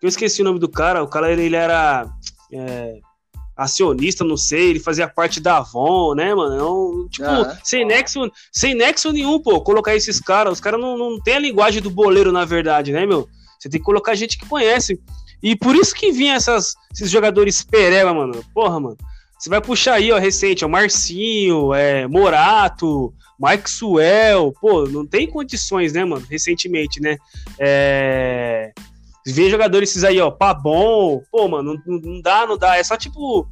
eu 0.00 0.08
esqueci 0.08 0.42
o 0.42 0.44
nome 0.44 0.60
do 0.60 0.68
cara, 0.68 1.02
o 1.02 1.08
cara 1.08 1.32
ele, 1.32 1.42
ele 1.42 1.56
era 1.56 2.08
é, 2.52 3.00
acionista, 3.56 4.22
não 4.22 4.36
sei, 4.36 4.70
ele 4.70 4.78
fazia 4.78 5.08
parte 5.08 5.40
da 5.40 5.56
Avon, 5.56 6.14
né, 6.14 6.32
mano? 6.32 6.54
Então, 6.54 7.08
tipo, 7.08 7.28
ah, 7.28 7.58
sem, 7.64 7.84
nexo, 7.84 8.30
sem 8.52 8.74
nexo 8.76 9.10
nenhum, 9.10 9.40
pô, 9.40 9.60
colocar 9.60 9.96
esses 9.96 10.20
caras. 10.20 10.52
Os 10.52 10.60
caras 10.60 10.80
não, 10.80 10.96
não 10.96 11.20
tem 11.20 11.34
a 11.34 11.40
linguagem 11.40 11.82
do 11.82 11.90
boleiro, 11.90 12.30
na 12.30 12.44
verdade, 12.44 12.92
né, 12.92 13.04
meu? 13.04 13.28
Você 13.58 13.68
tem 13.68 13.80
que 13.80 13.84
colocar 13.84 14.14
gente 14.14 14.38
que 14.38 14.46
conhece. 14.46 15.00
E 15.42 15.56
por 15.56 15.74
isso 15.74 15.92
que 15.92 16.12
vinha 16.12 16.34
essas, 16.34 16.74
esses 16.94 17.10
jogadores 17.10 17.64
pereba, 17.64 18.14
mano. 18.14 18.40
Porra, 18.54 18.78
mano. 18.78 18.96
Você 19.42 19.50
vai 19.50 19.60
puxar 19.60 19.94
aí, 19.94 20.12
ó, 20.12 20.18
recente, 20.18 20.64
ó, 20.64 20.68
Marcinho, 20.68 21.74
é, 21.74 22.06
Morato, 22.06 23.12
Maxwell, 23.36 24.54
pô, 24.60 24.86
não 24.86 25.04
tem 25.04 25.26
condições, 25.26 25.92
né, 25.92 26.04
mano, 26.04 26.24
recentemente, 26.30 27.00
né? 27.00 27.16
É... 27.58 28.70
Vê 29.26 29.50
jogadores 29.50 29.90
esses 29.90 30.04
aí, 30.04 30.20
ó, 30.20 30.30
Pabon, 30.30 31.24
pô, 31.28 31.48
mano, 31.48 31.76
não, 31.84 31.98
não 31.98 32.20
dá, 32.20 32.46
não 32.46 32.56
dá, 32.56 32.76
é 32.76 32.84
só 32.84 32.96
tipo 32.96 33.48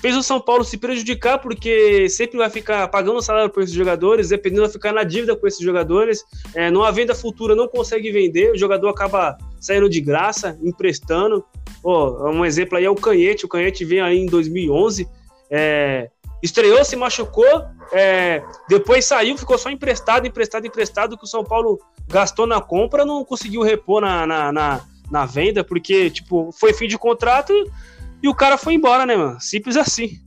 fez 0.00 0.16
o 0.16 0.22
São 0.22 0.40
Paulo 0.40 0.64
se 0.64 0.78
prejudicar 0.78 1.38
porque 1.38 2.08
sempre 2.08 2.38
vai 2.38 2.48
ficar 2.48 2.88
pagando 2.88 3.20
salário 3.20 3.50
por 3.50 3.62
esses 3.62 3.74
jogadores, 3.74 4.30
dependendo 4.30 4.62
vai 4.62 4.70
ficar 4.70 4.92
na 4.92 5.04
dívida 5.04 5.36
com 5.36 5.46
esses 5.46 5.60
jogadores. 5.60 6.24
É, 6.54 6.70
numa 6.70 6.90
venda 6.90 7.14
futura 7.14 7.54
não 7.54 7.68
consegue 7.68 8.10
vender, 8.10 8.52
o 8.52 8.58
jogador 8.58 8.88
acaba 8.88 9.36
saindo 9.60 9.88
de 9.88 10.00
graça, 10.00 10.58
emprestando. 10.62 11.44
Pô, 11.82 12.30
um 12.30 12.42
exemplo 12.42 12.78
aí 12.78 12.84
é 12.86 12.90
o 12.90 12.94
Canhete, 12.94 13.44
o 13.44 13.48
Canhete 13.48 13.84
veio 13.84 14.04
aí 14.04 14.18
em 14.18 14.26
2011, 14.26 15.06
é, 15.50 16.10
estreou, 16.42 16.84
se 16.84 16.96
machucou, 16.96 17.44
é, 17.92 18.42
depois 18.68 19.04
saiu, 19.04 19.36
ficou 19.38 19.58
só 19.58 19.70
emprestado, 19.70 20.26
emprestado, 20.26 20.66
emprestado, 20.66 21.16
que 21.16 21.24
o 21.24 21.28
São 21.28 21.44
Paulo 21.44 21.78
gastou 22.06 22.46
na 22.46 22.60
compra, 22.60 23.04
não 23.04 23.24
conseguiu 23.24 23.62
repor 23.62 24.00
na, 24.00 24.26
na, 24.26 24.52
na, 24.52 24.86
na 25.10 25.26
venda, 25.26 25.64
porque, 25.64 26.10
tipo, 26.10 26.50
foi 26.52 26.72
fim 26.72 26.88
de 26.88 26.98
contrato 26.98 27.52
e 28.22 28.28
o 28.28 28.34
cara 28.34 28.56
foi 28.56 28.74
embora, 28.74 29.06
né, 29.06 29.16
mano? 29.16 29.40
Simples 29.40 29.76
assim. 29.76 30.20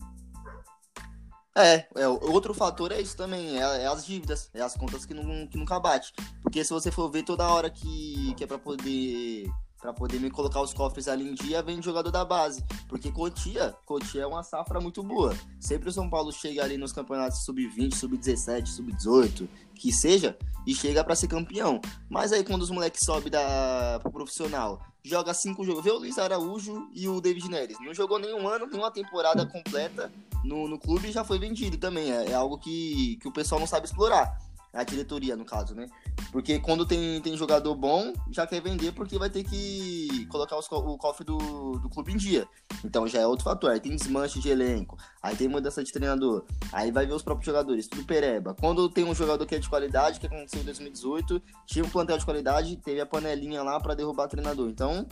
É, 1.57 1.85
é, 1.97 2.07
outro 2.07 2.53
fator 2.53 2.91
é 2.91 3.01
isso 3.01 3.17
também, 3.17 3.57
é, 3.57 3.83
é, 3.83 3.87
as 3.87 4.05
dívidas, 4.05 4.49
é 4.53 4.61
as 4.61 4.75
contas 4.75 5.05
que, 5.05 5.13
não, 5.13 5.47
que 5.47 5.57
nunca 5.57 5.79
bate. 5.79 6.13
Porque 6.41 6.63
se 6.63 6.71
você 6.71 6.91
for 6.91 7.09
ver 7.09 7.23
toda 7.23 7.47
hora 7.47 7.69
que, 7.69 8.33
que 8.35 8.43
é 8.43 8.47
para 8.47 8.57
poder 8.57 9.49
para 9.79 9.93
poder 9.93 10.19
me 10.19 10.29
colocar 10.29 10.61
os 10.61 10.73
cofres 10.73 11.07
ali 11.07 11.27
em 11.27 11.33
dia, 11.33 11.61
vem 11.63 11.81
jogador 11.81 12.11
da 12.11 12.25
base. 12.25 12.63
Porque 12.87 13.11
Cotia, 13.11 13.73
Cotia 13.85 14.23
é 14.23 14.27
uma 14.27 14.43
safra 14.43 14.79
muito 14.79 15.01
boa. 15.01 15.35
Sempre 15.59 15.89
o 15.89 15.91
São 15.91 16.09
Paulo 16.09 16.31
chega 16.31 16.63
ali 16.63 16.77
nos 16.77 16.91
campeonatos 16.91 17.45
sub-20, 17.45 17.95
sub-17, 17.95 18.67
sub-18, 18.67 19.47
que 19.73 19.91
seja, 19.91 20.37
e 20.67 20.75
chega 20.75 21.03
para 21.03 21.15
ser 21.15 21.27
campeão. 21.27 21.79
Mas 22.09 22.33
aí 22.33 22.43
quando 22.43 22.61
os 22.61 22.69
moleques 22.69 23.05
sobem 23.05 23.31
da, 23.31 23.99
pro 24.01 24.11
profissional, 24.11 24.81
joga 25.03 25.33
cinco 25.33 25.63
jogos. 25.63 25.83
Vê 25.83 25.91
o 25.91 25.99
Luiz 25.99 26.17
Araújo 26.17 26.89
e 26.93 27.07
o 27.07 27.21
David 27.21 27.49
Neres. 27.49 27.77
Não 27.79 27.93
jogou 27.93 28.19
nenhum 28.19 28.47
ano, 28.47 28.67
nenhuma 28.67 28.91
temporada 28.91 29.45
completa 29.45 30.11
no, 30.43 30.67
no 30.67 30.77
clube 30.77 31.07
e 31.07 31.11
já 31.11 31.23
foi 31.23 31.39
vendido 31.39 31.77
também. 31.77 32.11
É, 32.11 32.31
é 32.31 32.33
algo 32.33 32.57
que, 32.57 33.17
que 33.21 33.27
o 33.27 33.31
pessoal 33.33 33.59
não 33.59 33.67
sabe 33.67 33.85
explorar. 33.85 34.37
A 34.71 34.83
diretoria, 34.83 35.35
no 35.35 35.45
caso, 35.45 35.73
né? 35.73 35.87
Porque 36.31 36.59
quando 36.59 36.85
tem, 36.85 37.19
tem 37.21 37.35
jogador 37.35 37.73
bom, 37.73 38.13
já 38.31 38.45
quer 38.45 38.61
vender 38.61 38.91
porque 38.91 39.17
vai 39.17 39.29
ter 39.29 39.43
que 39.43 40.27
colocar 40.27 40.57
os, 40.57 40.67
o 40.71 40.97
cofre 40.97 41.25
do, 41.25 41.37
do 41.79 41.89
clube 41.89 42.13
em 42.13 42.17
dia. 42.17 42.47
Então 42.85 43.07
já 43.07 43.19
é 43.19 43.25
outro 43.25 43.45
fator. 43.45 43.71
Aí 43.71 43.79
tem 43.79 43.95
desmanche 43.95 44.39
de 44.39 44.49
elenco, 44.49 44.95
aí 45.23 45.35
tem 45.35 45.47
mudança 45.47 45.83
de 45.83 45.91
treinador, 45.91 46.45
aí 46.71 46.91
vai 46.91 47.05
ver 47.05 47.13
os 47.13 47.23
próprios 47.23 47.47
jogadores, 47.47 47.87
tudo 47.87 48.05
pereba. 48.05 48.53
Quando 48.53 48.87
tem 48.89 49.05
um 49.05 49.15
jogador 49.15 49.45
que 49.45 49.55
é 49.55 49.59
de 49.59 49.67
qualidade, 49.67 50.19
que 50.19 50.27
aconteceu 50.27 50.61
em 50.61 50.65
2018, 50.65 51.41
tinha 51.65 51.83
um 51.83 51.89
plantel 51.89 52.17
de 52.17 52.25
qualidade, 52.25 52.77
teve 52.77 53.01
a 53.01 53.05
panelinha 53.05 53.63
lá 53.63 53.79
para 53.79 53.95
derrubar 53.95 54.25
o 54.25 54.29
treinador. 54.29 54.69
Então, 54.69 55.07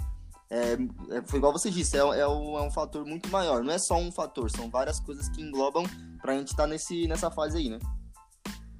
é, 0.49 0.73
é, 1.11 1.21
foi 1.25 1.39
igual 1.39 1.51
você 1.51 1.69
disse, 1.69 1.97
é, 1.97 1.99
é, 1.99 2.27
um, 2.27 2.57
é 2.57 2.61
um 2.61 2.71
fator 2.71 3.05
muito 3.05 3.29
maior. 3.29 3.63
Não 3.63 3.73
é 3.73 3.77
só 3.77 3.97
um 3.97 4.11
fator, 4.11 4.49
são 4.49 4.69
várias 4.69 4.99
coisas 4.99 5.27
que 5.29 5.41
englobam 5.41 5.83
pra 6.21 6.37
gente 6.37 6.49
estar 6.49 6.63
tá 6.63 6.67
nesse, 6.67 7.07
nessa 7.07 7.29
fase 7.29 7.57
aí, 7.57 7.69
né? 7.69 7.79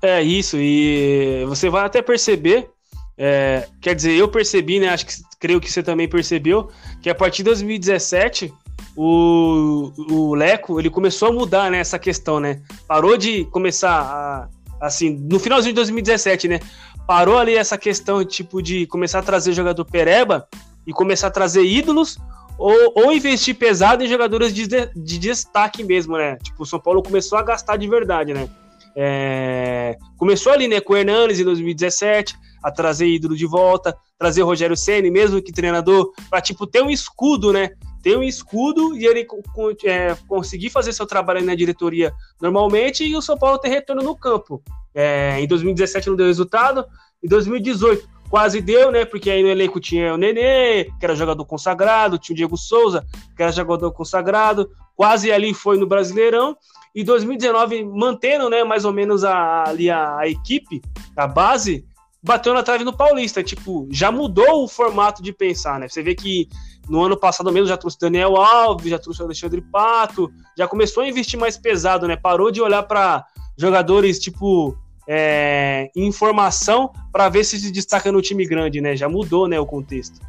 É 0.01 0.21
isso, 0.21 0.57
e 0.59 1.43
você 1.47 1.69
vai 1.69 1.85
até 1.85 2.01
perceber, 2.01 2.69
é, 3.17 3.67
quer 3.81 3.95
dizer, 3.95 4.13
eu 4.13 4.27
percebi, 4.27 4.79
né? 4.79 4.89
Acho 4.89 5.07
que 5.07 5.13
creio 5.39 5.59
que 5.59 5.71
você 5.71 5.81
também 5.81 6.07
percebeu, 6.07 6.69
que 7.01 7.09
a 7.09 7.15
partir 7.15 7.37
de 7.37 7.45
2017 7.45 8.53
o, 8.95 9.91
o 10.09 10.35
Leco 10.35 10.79
ele 10.79 10.89
começou 10.89 11.29
a 11.29 11.31
mudar 11.31 11.71
né, 11.71 11.79
essa 11.79 11.97
questão, 11.97 12.39
né? 12.39 12.61
Parou 12.87 13.17
de 13.17 13.45
começar 13.45 13.89
a, 13.89 14.49
assim, 14.85 15.09
no 15.09 15.39
finalzinho 15.39 15.73
de 15.73 15.77
2017, 15.77 16.47
né? 16.47 16.59
Parou 17.07 17.37
ali 17.37 17.55
essa 17.55 17.77
questão 17.77 18.23
tipo 18.23 18.61
de 18.61 18.85
começar 18.87 19.19
a 19.19 19.23
trazer 19.23 19.53
jogador 19.53 19.85
pereba 19.85 20.47
e 20.85 20.93
começar 20.93 21.27
a 21.27 21.31
trazer 21.31 21.63
ídolos 21.63 22.17
ou, 22.57 22.93
ou 22.95 23.13
investir 23.13 23.55
pesado 23.55 24.03
em 24.03 24.07
jogadores 24.07 24.53
de, 24.53 24.67
de 24.67 25.19
destaque 25.19 25.83
mesmo, 25.83 26.17
né? 26.17 26.37
Tipo, 26.37 26.63
o 26.63 26.65
São 26.65 26.79
Paulo 26.79 27.01
começou 27.01 27.37
a 27.37 27.43
gastar 27.43 27.77
de 27.77 27.87
verdade, 27.87 28.33
né? 28.33 28.49
É, 28.99 29.95
começou 30.17 30.51
ali, 30.51 30.67
né, 30.67 30.81
com 30.81 30.93
o 30.93 30.97
Hernandes 30.97 31.39
em 31.39 31.43
2017, 31.43 32.35
a 32.63 32.71
trazer 32.71 33.07
ídolo 33.07 33.35
de 33.35 33.45
volta, 33.45 33.95
trazer 34.17 34.41
Rogério 34.41 34.75
Ceni 34.75 35.11
mesmo 35.11 35.39
que 35.39 35.51
treinador, 35.51 36.11
para 36.31 36.41
tipo 36.41 36.65
ter 36.65 36.81
um 36.81 36.89
escudo, 36.89 37.53
né? 37.53 37.69
Ter 38.01 38.17
um 38.17 38.23
escudo 38.23 38.97
e 38.97 39.05
ele 39.05 39.27
é, 39.85 40.17
conseguir 40.27 40.71
fazer 40.71 40.93
seu 40.93 41.05
trabalho 41.05 41.45
na 41.45 41.53
diretoria 41.53 42.11
normalmente 42.41 43.05
e 43.05 43.15
o 43.15 43.21
São 43.21 43.37
Paulo 43.37 43.59
ter 43.59 43.69
retorno 43.69 44.01
no 44.01 44.15
campo. 44.15 44.63
É, 44.95 45.39
em 45.39 45.47
2017 45.47 46.09
não 46.09 46.15
deu 46.15 46.25
resultado, 46.25 46.83
em 47.23 47.27
2018 47.27 48.17
quase 48.29 48.61
deu, 48.61 48.91
né? 48.91 49.05
Porque 49.05 49.29
aí 49.29 49.43
no 49.43 49.49
elenco 49.49 49.79
tinha 49.79 50.13
o 50.13 50.17
Nenê, 50.17 50.85
que 50.85 51.05
era 51.05 51.15
jogador 51.15 51.45
consagrado, 51.45 52.17
tinha 52.17 52.33
o 52.33 52.37
Diego 52.37 52.57
Souza, 52.57 53.05
que 53.35 53.43
era 53.43 53.51
jogador 53.51 53.91
consagrado, 53.91 54.69
quase 54.97 55.31
ali 55.31 55.53
foi 55.53 55.77
no 55.77 55.87
Brasileirão. 55.87 56.57
E 56.93 57.03
2019, 57.03 57.85
mantendo, 57.85 58.49
né, 58.49 58.63
mais 58.63 58.83
ou 58.83 58.91
menos 58.91 59.23
a, 59.23 59.65
ali 59.69 59.89
a, 59.89 60.17
a 60.17 60.27
equipe, 60.27 60.81
a 61.15 61.27
base, 61.27 61.85
bateu 62.23 62.53
na 62.55 62.63
trave 62.63 62.83
no 62.83 62.91
Paulista. 62.91 63.43
Tipo, 63.43 63.87
já 63.91 64.11
mudou 64.11 64.63
o 64.63 64.67
formato 64.67 65.21
de 65.21 65.31
pensar, 65.31 65.79
né? 65.79 65.87
Você 65.87 66.01
vê 66.01 66.15
que 66.15 66.49
no 66.89 67.03
ano 67.03 67.15
passado 67.15 67.51
mesmo 67.51 67.67
já 67.67 67.77
trouxe 67.77 67.99
Daniel 67.99 68.35
Alves, 68.35 68.89
já 68.89 68.97
trouxe 68.97 69.21
Alexandre 69.21 69.61
Pato, 69.61 70.31
já 70.57 70.67
começou 70.67 71.03
a 71.03 71.07
investir 71.07 71.39
mais 71.39 71.55
pesado, 71.55 72.07
né? 72.07 72.15
Parou 72.15 72.49
de 72.49 72.61
olhar 72.61 72.81
para 72.81 73.23
jogadores 73.55 74.17
tipo 74.17 74.75
é, 75.07 75.91
informação 75.95 76.91
para 77.11 77.29
ver 77.29 77.43
se 77.43 77.59
se 77.59 77.71
destaca 77.71 78.11
no 78.11 78.21
time 78.23 78.45
grande, 78.47 78.81
né? 78.81 78.95
Já 78.95 79.07
mudou, 79.07 79.47
né, 79.47 79.59
o 79.59 79.65
contexto. 79.65 80.19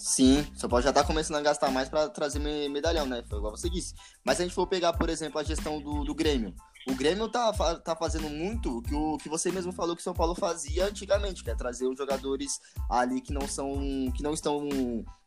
Sim, 0.00 0.46
só 0.54 0.66
pode 0.66 0.84
já 0.84 0.94
tá 0.94 1.04
começando 1.04 1.36
a 1.36 1.42
gastar 1.42 1.70
mais 1.70 1.86
para 1.86 2.08
trazer 2.08 2.38
medalhão, 2.70 3.04
né? 3.04 3.22
Foi 3.28 3.36
igual 3.36 3.54
você 3.54 3.68
disse. 3.68 3.94
Mas 4.24 4.38
se 4.38 4.42
a 4.42 4.46
gente 4.46 4.54
for 4.54 4.66
pegar, 4.66 4.94
por 4.94 5.10
exemplo, 5.10 5.38
a 5.38 5.44
gestão 5.44 5.78
do, 5.78 6.04
do 6.04 6.14
Grêmio, 6.14 6.54
o 6.88 6.94
Grêmio 6.94 7.28
tá, 7.28 7.52
tá 7.52 7.94
fazendo 7.94 8.30
muito 8.30 8.80
que, 8.80 8.94
o 8.94 9.18
que 9.18 9.28
você 9.28 9.52
mesmo 9.52 9.72
falou 9.72 9.94
que 9.94 10.00
o 10.00 10.02
São 10.02 10.14
Paulo 10.14 10.34
fazia 10.34 10.86
antigamente, 10.86 11.44
que 11.44 11.50
é 11.50 11.54
trazer 11.54 11.86
os 11.86 11.98
jogadores 11.98 12.58
ali 12.88 13.20
que 13.20 13.30
não 13.30 13.46
são. 13.46 13.78
que 14.16 14.22
não 14.22 14.32
estão 14.32 14.70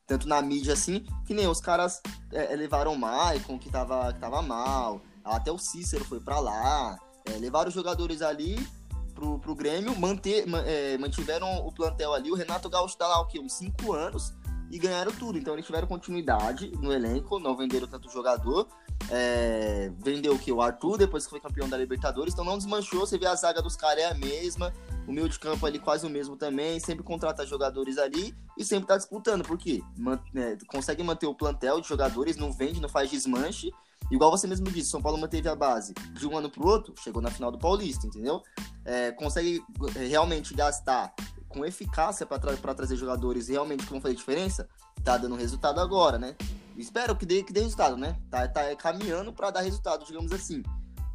tanto 0.08 0.28
na 0.28 0.42
mídia 0.42 0.74
assim, 0.74 1.06
que 1.24 1.36
nem 1.36 1.48
os 1.48 1.62
caras 1.62 2.02
é, 2.32 2.56
levaram 2.56 2.94
o 2.94 2.98
Maicon, 2.98 3.60
que 3.60 3.70
tava, 3.70 4.12
que 4.12 4.20
tava 4.20 4.42
mal, 4.42 5.02
até 5.24 5.52
o 5.52 5.58
Cícero 5.60 6.04
foi 6.04 6.20
para 6.20 6.40
lá, 6.40 6.98
é, 7.26 7.38
levaram 7.38 7.70
os 7.70 7.76
jogadores 7.76 8.24
ali 8.24 8.58
pro, 9.14 9.38
pro 9.38 9.56
Grêmio, 9.56 9.96
manter, 9.96 10.46
é, 10.66 10.98
mantiveram 10.98 11.58
o 11.60 11.72
plantel 11.72 12.12
ali. 12.12 12.32
O 12.32 12.36
Renato 12.36 12.70
Gaúcho 12.72 12.98
tá 12.98 13.08
lá 13.08 13.22
o 13.22 13.28
quê? 13.28 13.40
Uns 13.40 13.54
5 13.54 13.94
anos 13.94 14.34
e 14.74 14.80
ganharam 14.80 15.12
tudo. 15.12 15.38
Então 15.38 15.54
eles 15.54 15.68
tiveram 15.68 15.88
continuidade 15.88 16.72
no 16.82 16.92
elenco, 16.92 17.38
não 17.38 17.56
venderam 17.56 17.86
tanto 17.86 18.10
jogador. 18.10 18.68
É, 19.08 19.92
vendeu 20.00 20.34
o 20.34 20.40
que? 20.40 20.52
O 20.52 20.64
Arthur, 20.64 20.98
depois 20.98 21.26
que 21.26 21.30
foi 21.30 21.40
campeão 21.40 21.70
da 21.70 21.78
Libertadores, 21.78 22.34
então 22.34 22.44
não 22.44 22.58
desmanchou. 22.58 23.02
Você 23.02 23.16
vê 23.20 23.28
a 23.28 23.36
zaga 23.36 23.62
dos 23.62 23.76
caras 23.76 24.04
é 24.04 24.06
a 24.08 24.16
mesma, 24.16 24.74
o 25.08 25.12
meio 25.12 25.30
de 25.30 25.38
campo 25.38 25.64
ali 25.68 25.78
quase 25.78 26.08
o 26.08 26.10
mesmo 26.10 26.36
também, 26.36 26.80
sempre 26.80 27.04
contrata 27.04 27.46
jogadores 27.46 28.00
ali 28.00 28.34
e 28.58 28.66
sempre 28.66 28.88
tá 28.88 28.98
disputando, 28.98 29.44
por 29.44 29.60
quê? 29.60 29.84
Man, 29.96 30.20
é, 30.36 30.58
consegue 30.66 31.04
manter 31.04 31.28
o 31.28 31.36
plantel 31.36 31.80
de 31.80 31.88
jogadores, 31.88 32.36
não 32.36 32.52
vende, 32.52 32.82
não 32.82 32.90
faz 32.90 33.12
desmanche 33.12 33.72
Igual 34.12 34.32
você 34.32 34.48
mesmo 34.48 34.70
disse, 34.70 34.90
São 34.90 35.02
Paulo 35.02 35.18
manteve 35.18 35.48
a 35.48 35.56
base 35.56 35.94
de 36.14 36.28
um 36.28 36.38
ano 36.38 36.50
para 36.50 36.64
o 36.64 36.68
outro, 36.68 36.94
chegou 37.02 37.22
na 37.22 37.32
final 37.32 37.52
do 37.52 37.58
Paulista, 37.58 38.06
entendeu? 38.06 38.44
É, 38.86 39.12
consegue 39.12 39.64
é, 39.96 40.06
realmente 40.06 40.54
gastar 40.54 41.14
com 41.54 41.66
eficácia 41.66 42.26
para 42.26 42.40
tra 42.40 42.74
trazer 42.74 42.96
jogadores 42.96 43.48
realmente 43.48 43.86
que 43.86 43.92
vão 43.92 44.02
fazer 44.02 44.16
diferença, 44.16 44.68
tá 45.04 45.18
dando 45.18 45.36
resultado 45.36 45.80
agora, 45.80 46.18
né? 46.18 46.36
Espero 46.76 47.16
que 47.16 47.26
dê, 47.26 47.44
que 47.44 47.54
dê 47.54 47.62
resultado, 47.62 47.96
né? 47.96 48.18
Tá, 48.30 48.48
tá 48.48 48.76
caminhando 48.76 49.32
para 49.32 49.52
dar 49.52 49.62
resultado, 49.62 50.04
digamos 50.06 50.32
assim. 50.32 50.64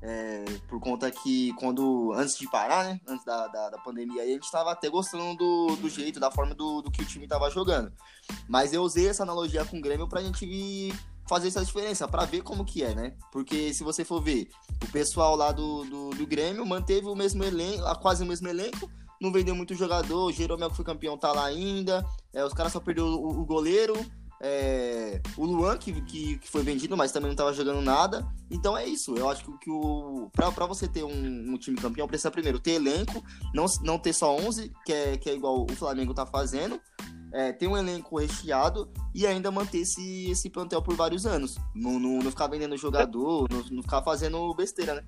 É, 0.00 0.44
por 0.68 0.78
conta 0.78 1.10
que 1.10 1.52
quando 1.54 2.12
antes 2.14 2.38
de 2.38 2.48
parar, 2.48 2.84
né? 2.84 3.00
Antes 3.06 3.24
da, 3.24 3.48
da, 3.48 3.70
da 3.70 3.78
pandemia, 3.78 4.22
a 4.22 4.26
gente 4.26 4.44
estava 4.44 4.70
até 4.70 4.88
gostando 4.88 5.36
do, 5.36 5.76
do 5.76 5.90
jeito, 5.90 6.20
da 6.20 6.30
forma 6.30 6.54
do, 6.54 6.80
do 6.82 6.90
que 6.90 7.02
o 7.02 7.06
time 7.06 7.24
estava 7.24 7.50
jogando. 7.50 7.92
Mas 8.48 8.72
eu 8.72 8.82
usei 8.82 9.08
essa 9.08 9.24
analogia 9.24 9.64
com 9.64 9.78
o 9.78 9.82
Grêmio 9.82 10.08
pra 10.08 10.22
gente 10.22 10.94
fazer 11.28 11.48
essa 11.48 11.64
diferença, 11.64 12.08
para 12.08 12.24
ver 12.24 12.42
como 12.42 12.64
que 12.64 12.82
é, 12.82 12.94
né? 12.94 13.14
Porque 13.30 13.74
se 13.74 13.84
você 13.84 14.04
for 14.04 14.22
ver, 14.22 14.48
o 14.82 14.90
pessoal 14.90 15.36
lá 15.36 15.52
do, 15.52 15.84
do, 15.84 16.10
do 16.10 16.26
Grêmio 16.26 16.64
manteve 16.64 17.06
o 17.06 17.14
mesmo 17.14 17.44
elenco, 17.44 17.82
quase 18.00 18.22
o 18.22 18.26
mesmo 18.26 18.48
elenco, 18.48 18.90
não 19.20 19.32
vendeu 19.32 19.54
muito 19.54 19.74
jogador, 19.74 20.32
Jeromel 20.32 20.70
que 20.70 20.76
foi 20.76 20.84
campeão 20.84 21.18
tá 21.18 21.32
lá 21.32 21.46
ainda, 21.46 22.04
é, 22.32 22.44
os 22.44 22.52
caras 22.52 22.72
só 22.72 22.80
perdeu 22.80 23.06
o, 23.06 23.40
o 23.40 23.44
goleiro, 23.44 23.94
é, 24.40 25.20
o 25.36 25.44
Luan, 25.44 25.76
que, 25.76 25.92
que, 26.02 26.38
que, 26.38 26.48
foi 26.48 26.62
vendido, 26.62 26.96
mas 26.96 27.10
também 27.10 27.26
não 27.26 27.32
estava 27.32 27.52
jogando 27.52 27.80
nada. 27.80 28.26
Então 28.50 28.76
é 28.76 28.86
isso. 28.86 29.16
Eu 29.16 29.28
acho 29.28 29.44
que, 29.44 29.58
que 29.58 29.70
o 29.70 30.30
para 30.32 30.66
você 30.66 30.86
ter 30.86 31.02
um, 31.02 31.52
um, 31.52 31.58
time 31.58 31.76
campeão, 31.76 32.06
precisa 32.06 32.30
primeiro 32.30 32.60
ter 32.60 32.72
elenco, 32.72 33.22
não, 33.52 33.66
não 33.82 33.98
ter 33.98 34.12
só 34.12 34.36
11, 34.36 34.72
que 34.84 34.92
é, 34.92 35.16
que 35.16 35.28
é 35.28 35.34
igual 35.34 35.66
o 35.68 35.74
Flamengo 35.74 36.14
tá 36.14 36.24
fazendo, 36.24 36.80
é, 37.32 37.52
ter 37.52 37.66
um 37.66 37.76
elenco 37.76 38.18
recheado 38.18 38.90
e 39.12 39.26
ainda 39.26 39.50
manter 39.50 39.78
esse, 39.78 40.30
esse 40.30 40.48
plantel 40.48 40.82
por 40.82 40.94
vários 40.94 41.26
anos. 41.26 41.56
Não, 41.74 41.98
não, 41.98 42.18
não 42.20 42.30
ficar 42.30 42.46
vendendo 42.46 42.76
jogador, 42.76 43.48
não, 43.50 43.64
não 43.70 43.82
ficar 43.82 44.02
fazendo 44.02 44.54
besteira, 44.54 44.94
né? 44.94 45.02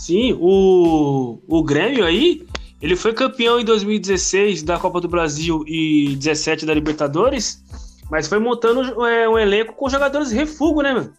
Sim, 0.00 0.34
o, 0.40 1.38
o 1.46 1.62
Grêmio 1.62 2.06
aí, 2.06 2.46
ele 2.80 2.96
foi 2.96 3.12
campeão 3.12 3.60
em 3.60 3.64
2016 3.66 4.62
da 4.62 4.78
Copa 4.78 4.98
do 4.98 5.06
Brasil 5.06 5.62
e 5.66 6.16
17 6.16 6.64
da 6.64 6.72
Libertadores, 6.72 7.62
mas 8.10 8.26
foi 8.26 8.38
montando 8.38 9.06
é, 9.06 9.28
um 9.28 9.38
elenco 9.38 9.74
com 9.74 9.90
jogadores 9.90 10.32
refugo, 10.32 10.80
né, 10.80 10.94
mano? 10.94 11.12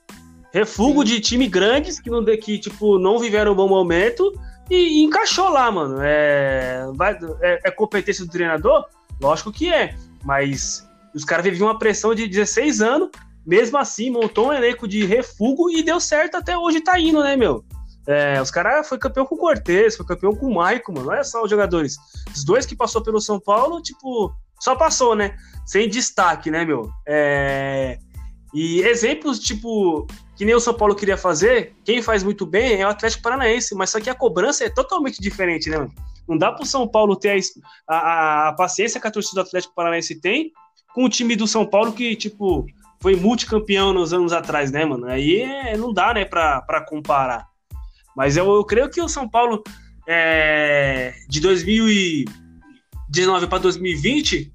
Refugo 0.52 1.02
Sim. 1.02 1.14
de 1.14 1.20
time 1.20 1.48
grandes 1.48 2.00
que, 2.00 2.10
não, 2.10 2.26
que 2.26 2.58
tipo, 2.58 2.98
não 2.98 3.20
viveram 3.20 3.52
um 3.52 3.56
bom 3.56 3.70
momento 3.70 4.34
e, 4.68 5.00
e 5.00 5.04
encaixou 5.04 5.50
lá, 5.50 5.72
mano. 5.72 6.00
É, 6.02 6.84
vai, 6.96 7.16
é, 7.40 7.60
é 7.66 7.70
competência 7.70 8.26
do 8.26 8.32
treinador? 8.32 8.84
Lógico 9.22 9.52
que 9.52 9.72
é, 9.72 9.96
mas 10.26 10.90
os 11.14 11.24
caras 11.24 11.46
viviam 11.46 11.68
uma 11.68 11.78
pressão 11.78 12.16
de 12.16 12.28
16 12.28 12.82
anos, 12.82 13.10
mesmo 13.46 13.78
assim, 13.78 14.10
montou 14.10 14.48
um 14.48 14.54
elenco 14.54 14.88
de 14.88 15.06
refugo 15.06 15.70
e 15.70 15.84
deu 15.84 16.00
certo 16.00 16.38
até 16.38 16.58
hoje 16.58 16.82
tá 16.82 17.00
indo, 17.00 17.22
né, 17.22 17.36
meu? 17.36 17.64
É, 18.08 18.42
os 18.42 18.50
caras 18.50 18.88
foi 18.88 18.98
campeão 18.98 19.26
com 19.26 19.36
o 19.36 19.38
Cortez, 19.38 19.96
foi 19.96 20.06
campeão 20.06 20.36
com 20.36 20.48
o 20.48 20.56
Maicon, 20.56 20.94
mano. 20.94 21.10
Olha 21.10 21.24
só 21.24 21.44
os 21.44 21.50
jogadores. 21.50 21.98
Os 22.36 22.44
dois 22.44 22.66
que 22.66 22.76
passou 22.76 23.02
pelo 23.04 23.22
São 23.22 23.40
Paulo, 23.40 23.82
tipo, 23.82 24.34
só 24.60 24.76
passou, 24.76 25.16
né? 25.16 25.36
Sem 25.66 25.88
destaque, 25.88 26.50
né, 26.50 26.66
meu? 26.66 26.90
É... 27.08 28.00
E 28.54 28.82
exemplos, 28.82 29.40
tipo, 29.40 30.06
que 30.36 30.44
nem 30.44 30.56
o 30.56 30.60
São 30.60 30.74
Paulo 30.74 30.96
queria 30.96 31.18
fazer, 31.18 31.74
quem 31.86 32.02
faz 32.02 32.24
muito 32.24 32.46
bem 32.46 32.82
é 32.82 32.86
o 32.86 32.90
Atlético 32.90 33.24
Paranaense, 33.24 33.74
mas 33.76 33.90
só 33.90 34.00
que 34.00 34.10
a 34.10 34.16
cobrança 34.16 34.66
é 34.66 34.70
totalmente 34.70 35.22
diferente, 35.22 35.70
né, 35.70 35.78
mano? 35.78 35.94
Não 36.28 36.38
dá 36.38 36.52
para 36.52 36.64
o 36.64 36.66
São 36.66 36.88
Paulo 36.88 37.16
ter 37.16 37.40
a, 37.88 37.96
a, 37.96 38.48
a, 38.50 38.54
paciência 38.54 39.00
que 39.00 39.08
a 39.08 39.12
torcida 39.12 39.42
do 39.42 39.48
Atlético 39.48 39.74
Paranaense 39.76 40.20
tem 40.20 40.52
com 40.94 41.06
o 41.06 41.10
time 41.10 41.36
do 41.36 41.48
São 41.48 41.66
Paulo 41.66 41.94
que, 41.94 42.16
tipo, 42.16 42.66
foi 43.00 43.16
multicampeão 43.16 43.94
nos 43.94 44.14
anos 44.14 44.34
atrás, 44.34 44.72
né, 44.72 44.86
mano? 44.86 45.08
Aí 45.08 45.42
é, 45.42 45.78
não 45.78 45.94
dá, 45.94 46.14
né, 46.14 46.26
para 46.26 46.86
comparar. 46.88 47.51
Mas 48.16 48.38
eu, 48.38 48.46
eu, 48.46 48.64
creio 48.64 48.90
que 48.90 49.02
o 49.02 49.08
São 49.08 49.30
Paulo 49.30 49.64
é, 50.08 51.14
de 51.28 51.40
2019 51.40 53.48
para 53.48 53.60
2020 53.60 54.52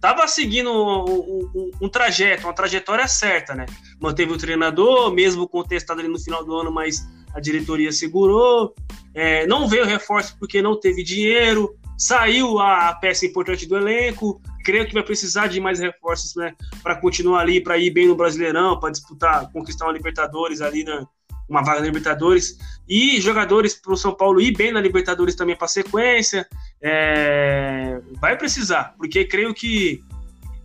tava 0.00 0.26
seguindo 0.26 0.70
um, 0.70 1.50
um, 1.54 1.70
um, 1.82 1.88
trajeto, 1.88 2.46
uma 2.46 2.54
trajetória 2.54 3.06
certa, 3.06 3.54
né? 3.54 3.66
Manteve 4.00 4.32
o 4.32 4.38
treinador, 4.38 5.12
mesmo 5.12 5.46
contestado 5.46 6.00
ali 6.00 6.08
no 6.08 6.18
final 6.18 6.44
do 6.44 6.56
ano, 6.56 6.72
mas 6.72 7.06
a 7.34 7.40
diretoria 7.40 7.92
segurou, 7.92 8.74
é, 9.14 9.46
não 9.46 9.68
veio 9.68 9.84
reforço 9.84 10.36
porque 10.38 10.62
não 10.62 10.78
teve 10.78 11.04
dinheiro, 11.04 11.76
saiu 11.98 12.58
a 12.58 12.94
peça 12.94 13.26
importante 13.26 13.66
do 13.66 13.76
elenco, 13.76 14.40
creio 14.64 14.86
que 14.86 14.94
vai 14.94 15.02
precisar 15.02 15.48
de 15.48 15.60
mais 15.60 15.78
reforços 15.78 16.34
né, 16.34 16.54
para 16.82 16.96
continuar 16.96 17.40
ali, 17.40 17.60
para 17.60 17.76
ir 17.76 17.90
bem 17.90 18.08
no 18.08 18.16
Brasileirão, 18.16 18.80
para 18.80 18.90
disputar, 18.90 19.52
conquistar 19.52 19.84
uma 19.84 19.92
Libertadores 19.92 20.62
ali, 20.62 20.82
na, 20.82 21.06
uma 21.50 21.62
vaga 21.62 21.80
na 21.80 21.86
Libertadores, 21.86 22.56
e 22.88 23.20
jogadores 23.20 23.74
para 23.74 23.92
o 23.92 23.96
São 23.96 24.14
Paulo 24.14 24.40
ir 24.40 24.56
bem 24.56 24.72
na 24.72 24.80
Libertadores 24.80 25.34
também 25.34 25.56
para 25.56 25.66
sequência, 25.66 26.46
é, 26.80 28.00
vai 28.20 28.38
precisar, 28.38 28.94
porque 28.96 29.24
creio 29.24 29.52
que 29.52 30.00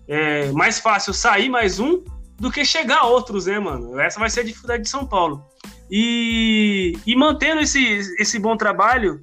é 0.08 0.52
mais 0.52 0.80
fácil 0.80 1.14
sair 1.14 1.50
mais 1.50 1.80
um 1.80 2.04
do 2.40 2.52
que 2.52 2.64
chegar 2.64 3.04
outros, 3.04 3.48
né, 3.48 3.60
mano? 3.60 4.00
Essa 4.00 4.20
vai 4.20 4.30
ser 4.30 4.42
a 4.42 4.44
dificuldade 4.44 4.84
de 4.84 4.90
São 4.90 5.06
Paulo. 5.06 5.44
E, 5.90 6.98
e 7.06 7.16
mantendo 7.16 7.62
esse, 7.62 8.00
esse 8.20 8.38
bom 8.38 8.56
trabalho, 8.56 9.22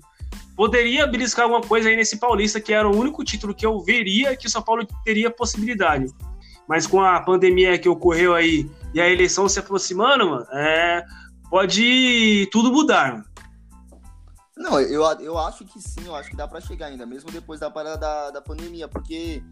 poderia 0.56 1.06
beliscar 1.06 1.44
alguma 1.44 1.60
coisa 1.60 1.88
aí 1.88 1.96
nesse 1.96 2.18
Paulista, 2.18 2.60
que 2.60 2.72
era 2.72 2.88
o 2.88 2.96
único 2.96 3.24
título 3.24 3.54
que 3.54 3.66
eu 3.66 3.80
veria 3.80 4.36
que 4.36 4.46
o 4.46 4.50
São 4.50 4.62
Paulo 4.62 4.86
teria 5.04 5.30
possibilidade. 5.30 6.06
Mas 6.68 6.86
com 6.86 7.00
a 7.00 7.20
pandemia 7.20 7.78
que 7.78 7.88
ocorreu 7.88 8.34
aí 8.34 8.68
e 8.94 9.00
a 9.00 9.08
eleição 9.08 9.48
se 9.48 9.58
aproximando, 9.58 10.30
mano, 10.30 10.46
é, 10.52 11.04
pode 11.52 12.48
tudo 12.50 12.72
mudar. 12.72 13.26
Não, 14.56 14.80
eu, 14.80 15.02
eu 15.20 15.36
acho 15.36 15.66
que 15.66 15.78
sim, 15.82 16.06
eu 16.06 16.16
acho 16.16 16.30
que 16.30 16.36
dá 16.36 16.48
para 16.48 16.62
chegar 16.62 16.86
ainda, 16.86 17.04
mesmo 17.04 17.30
depois 17.30 17.60
da 17.60 17.70
parada 17.70 17.98
da, 17.98 18.30
da 18.30 18.40
pandemia, 18.40 18.88
porque 18.88 19.44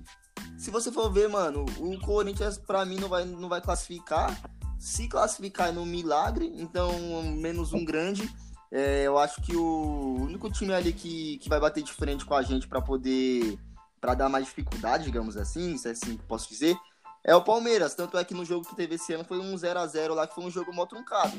se 0.57 0.71
você 0.71 0.91
for 0.91 1.13
ver, 1.13 1.29
mano, 1.29 1.67
o 1.79 2.01
Corinthians 2.01 2.57
para 2.57 2.87
mim 2.87 2.97
não 2.97 3.07
vai, 3.07 3.27
não 3.27 3.51
vai 3.51 3.61
classificar. 3.61 4.35
Se 4.79 5.09
classificar 5.09 5.69
é 5.69 5.73
no 5.73 5.85
milagre, 5.85 6.51
então 6.57 6.91
menos 7.37 7.75
um 7.75 7.85
grande. 7.85 8.35
É, 8.73 9.03
eu 9.03 9.19
acho 9.19 9.43
que 9.43 9.55
o 9.55 10.23
único 10.23 10.51
time 10.51 10.73
ali 10.73 10.95
que, 10.95 11.37
que 11.37 11.51
vai 11.51 11.61
bater 11.61 11.83
de 11.83 11.93
frente 11.93 12.25
com 12.25 12.35
a 12.35 12.41
gente 12.41 12.67
para 12.67 12.81
poder 12.81 13.59
para 14.01 14.15
dar 14.15 14.31
mais 14.31 14.47
dificuldade, 14.47 15.05
digamos 15.05 15.37
assim, 15.37 15.77
se 15.77 15.87
é 15.87 15.91
assim 15.91 16.17
que 16.17 16.25
posso 16.25 16.49
dizer, 16.49 16.75
é 17.23 17.37
o 17.37 17.45
Palmeiras. 17.45 17.95
Tanto 17.95 18.17
é 18.17 18.25
que 18.25 18.33
no 18.33 18.47
jogo 18.47 18.67
que 18.67 18.75
teve 18.75 18.95
esse 18.95 19.13
ano 19.13 19.25
foi 19.25 19.39
um 19.39 19.55
0 19.55 19.79
a 19.79 19.87
0 19.87 20.15
lá, 20.15 20.27
que 20.27 20.35
foi 20.35 20.45
um 20.45 20.51
jogo 20.51 20.73
mó 20.73 20.87
truncado. 20.87 21.37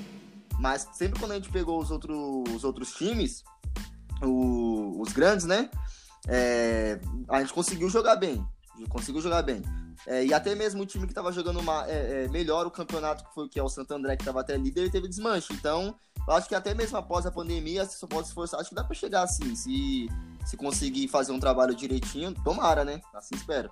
Mas 0.61 0.87
sempre 0.93 1.19
quando 1.19 1.31
a 1.31 1.35
gente 1.35 1.49
pegou 1.49 1.81
os 1.81 1.89
outros, 1.89 2.15
os 2.53 2.63
outros 2.63 2.93
times, 2.93 3.43
o, 4.23 5.01
os 5.01 5.11
grandes, 5.11 5.45
né? 5.47 5.71
É, 6.27 6.99
a 7.27 7.39
gente 7.39 7.51
conseguiu 7.51 7.89
jogar 7.89 8.15
bem. 8.15 8.45
Conseguiu 8.87 9.21
jogar 9.21 9.41
bem. 9.41 9.63
É, 10.05 10.23
e 10.23 10.31
até 10.31 10.53
mesmo 10.53 10.83
o 10.83 10.85
time 10.85 11.05
que 11.05 11.11
estava 11.11 11.31
jogando 11.31 11.59
uma, 11.59 11.85
é, 11.87 12.25
é, 12.25 12.27
melhor 12.27 12.67
o 12.67 12.71
campeonato, 12.71 13.23
que 13.23 13.33
foi 13.33 13.49
que 13.49 13.59
é 13.59 13.63
o 13.63 13.69
Santo 13.69 13.91
André, 13.93 14.15
que 14.15 14.21
estava 14.21 14.41
até 14.41 14.55
líder, 14.55 14.91
teve 14.91 15.07
desmanche. 15.07 15.51
Então, 15.51 15.95
eu 16.27 16.33
acho 16.35 16.47
que 16.47 16.53
até 16.53 16.75
mesmo 16.75 16.95
após 16.95 17.25
a 17.25 17.31
pandemia, 17.31 17.83
se 17.85 17.97
só 17.97 18.05
pode 18.05 18.27
esforçar, 18.27 18.59
acho 18.59 18.69
que 18.69 18.75
dá 18.75 18.83
para 18.83 18.95
chegar 18.95 19.23
assim. 19.23 19.55
Se, 19.55 20.07
se 20.45 20.55
conseguir 20.57 21.07
fazer 21.07 21.31
um 21.31 21.39
trabalho 21.39 21.73
direitinho, 21.73 22.35
tomara, 22.43 22.85
né? 22.85 23.01
Assim 23.15 23.33
espero. 23.33 23.71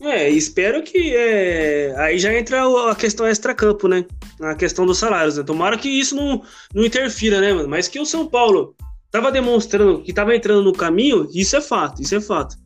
É, 0.00 0.28
espero 0.28 0.82
que. 0.82 1.14
É... 1.14 1.94
Aí 1.98 2.18
já 2.18 2.32
entra 2.36 2.62
a 2.90 2.94
questão 2.94 3.26
extra-campo, 3.26 3.88
né? 3.88 4.04
A 4.40 4.54
questão 4.54 4.86
dos 4.86 4.98
salários. 4.98 5.36
Né? 5.36 5.42
Tomara 5.42 5.76
que 5.76 5.88
isso 5.88 6.14
não, 6.14 6.42
não 6.72 6.84
interfira, 6.84 7.40
né, 7.40 7.52
mano? 7.52 7.68
Mas 7.68 7.88
que 7.88 7.98
o 7.98 8.06
São 8.06 8.26
Paulo 8.26 8.74
tava 9.10 9.32
demonstrando 9.32 10.02
que 10.02 10.12
tava 10.12 10.36
entrando 10.36 10.62
no 10.62 10.72
caminho, 10.72 11.28
isso 11.32 11.56
é 11.56 11.60
fato, 11.60 12.02
isso 12.02 12.14
é 12.14 12.20
fato. 12.20 12.56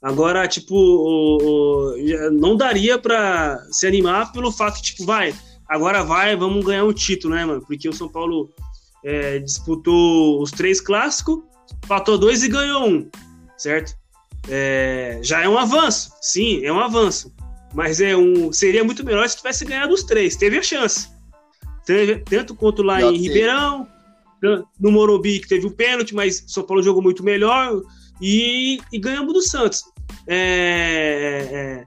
Agora, 0.00 0.48
tipo, 0.48 0.74
o, 0.74 1.92
o, 1.94 2.30
não 2.32 2.56
daria 2.56 2.98
para 2.98 3.58
se 3.70 3.86
animar 3.86 4.32
pelo 4.32 4.50
fato, 4.50 4.82
tipo, 4.82 5.04
vai, 5.04 5.32
agora 5.68 6.02
vai, 6.02 6.34
vamos 6.36 6.64
ganhar 6.64 6.84
um 6.84 6.92
título, 6.92 7.34
né, 7.34 7.44
mano? 7.44 7.62
Porque 7.64 7.88
o 7.88 7.92
São 7.92 8.08
Paulo 8.08 8.50
é, 9.04 9.38
disputou 9.38 10.42
os 10.42 10.50
três 10.50 10.80
clássicos, 10.80 11.38
fatou 11.86 12.18
dois 12.18 12.42
e 12.42 12.48
ganhou 12.48 12.88
um, 12.88 13.08
certo? 13.56 13.94
É, 14.48 15.18
já 15.22 15.42
é 15.42 15.48
um 15.48 15.58
avanço. 15.58 16.12
Sim, 16.20 16.64
é 16.64 16.72
um 16.72 16.80
avanço. 16.80 17.32
Mas 17.74 18.00
é 18.00 18.16
um, 18.16 18.52
seria 18.52 18.84
muito 18.84 19.04
melhor 19.04 19.28
se 19.28 19.36
tivesse 19.36 19.64
ganhado 19.64 19.94
os 19.94 20.04
três. 20.04 20.36
Teve 20.36 20.58
a 20.58 20.62
chance. 20.62 21.08
Teve, 21.86 22.18
tanto 22.18 22.54
quanto 22.54 22.82
lá 22.82 23.00
em 23.02 23.16
Ribeirão, 23.16 23.88
no 24.78 24.90
Morumbi, 24.90 25.40
que 25.40 25.48
teve 25.48 25.66
o 25.66 25.70
pênalti, 25.70 26.14
mas 26.14 26.44
São 26.46 26.64
Paulo 26.64 26.82
jogou 26.82 27.02
muito 27.02 27.22
melhor. 27.22 27.80
E, 28.20 28.78
e 28.92 28.98
ganhamos 28.98 29.32
do 29.32 29.42
Santos. 29.42 29.82
É, 30.26 31.48
é, 31.50 31.84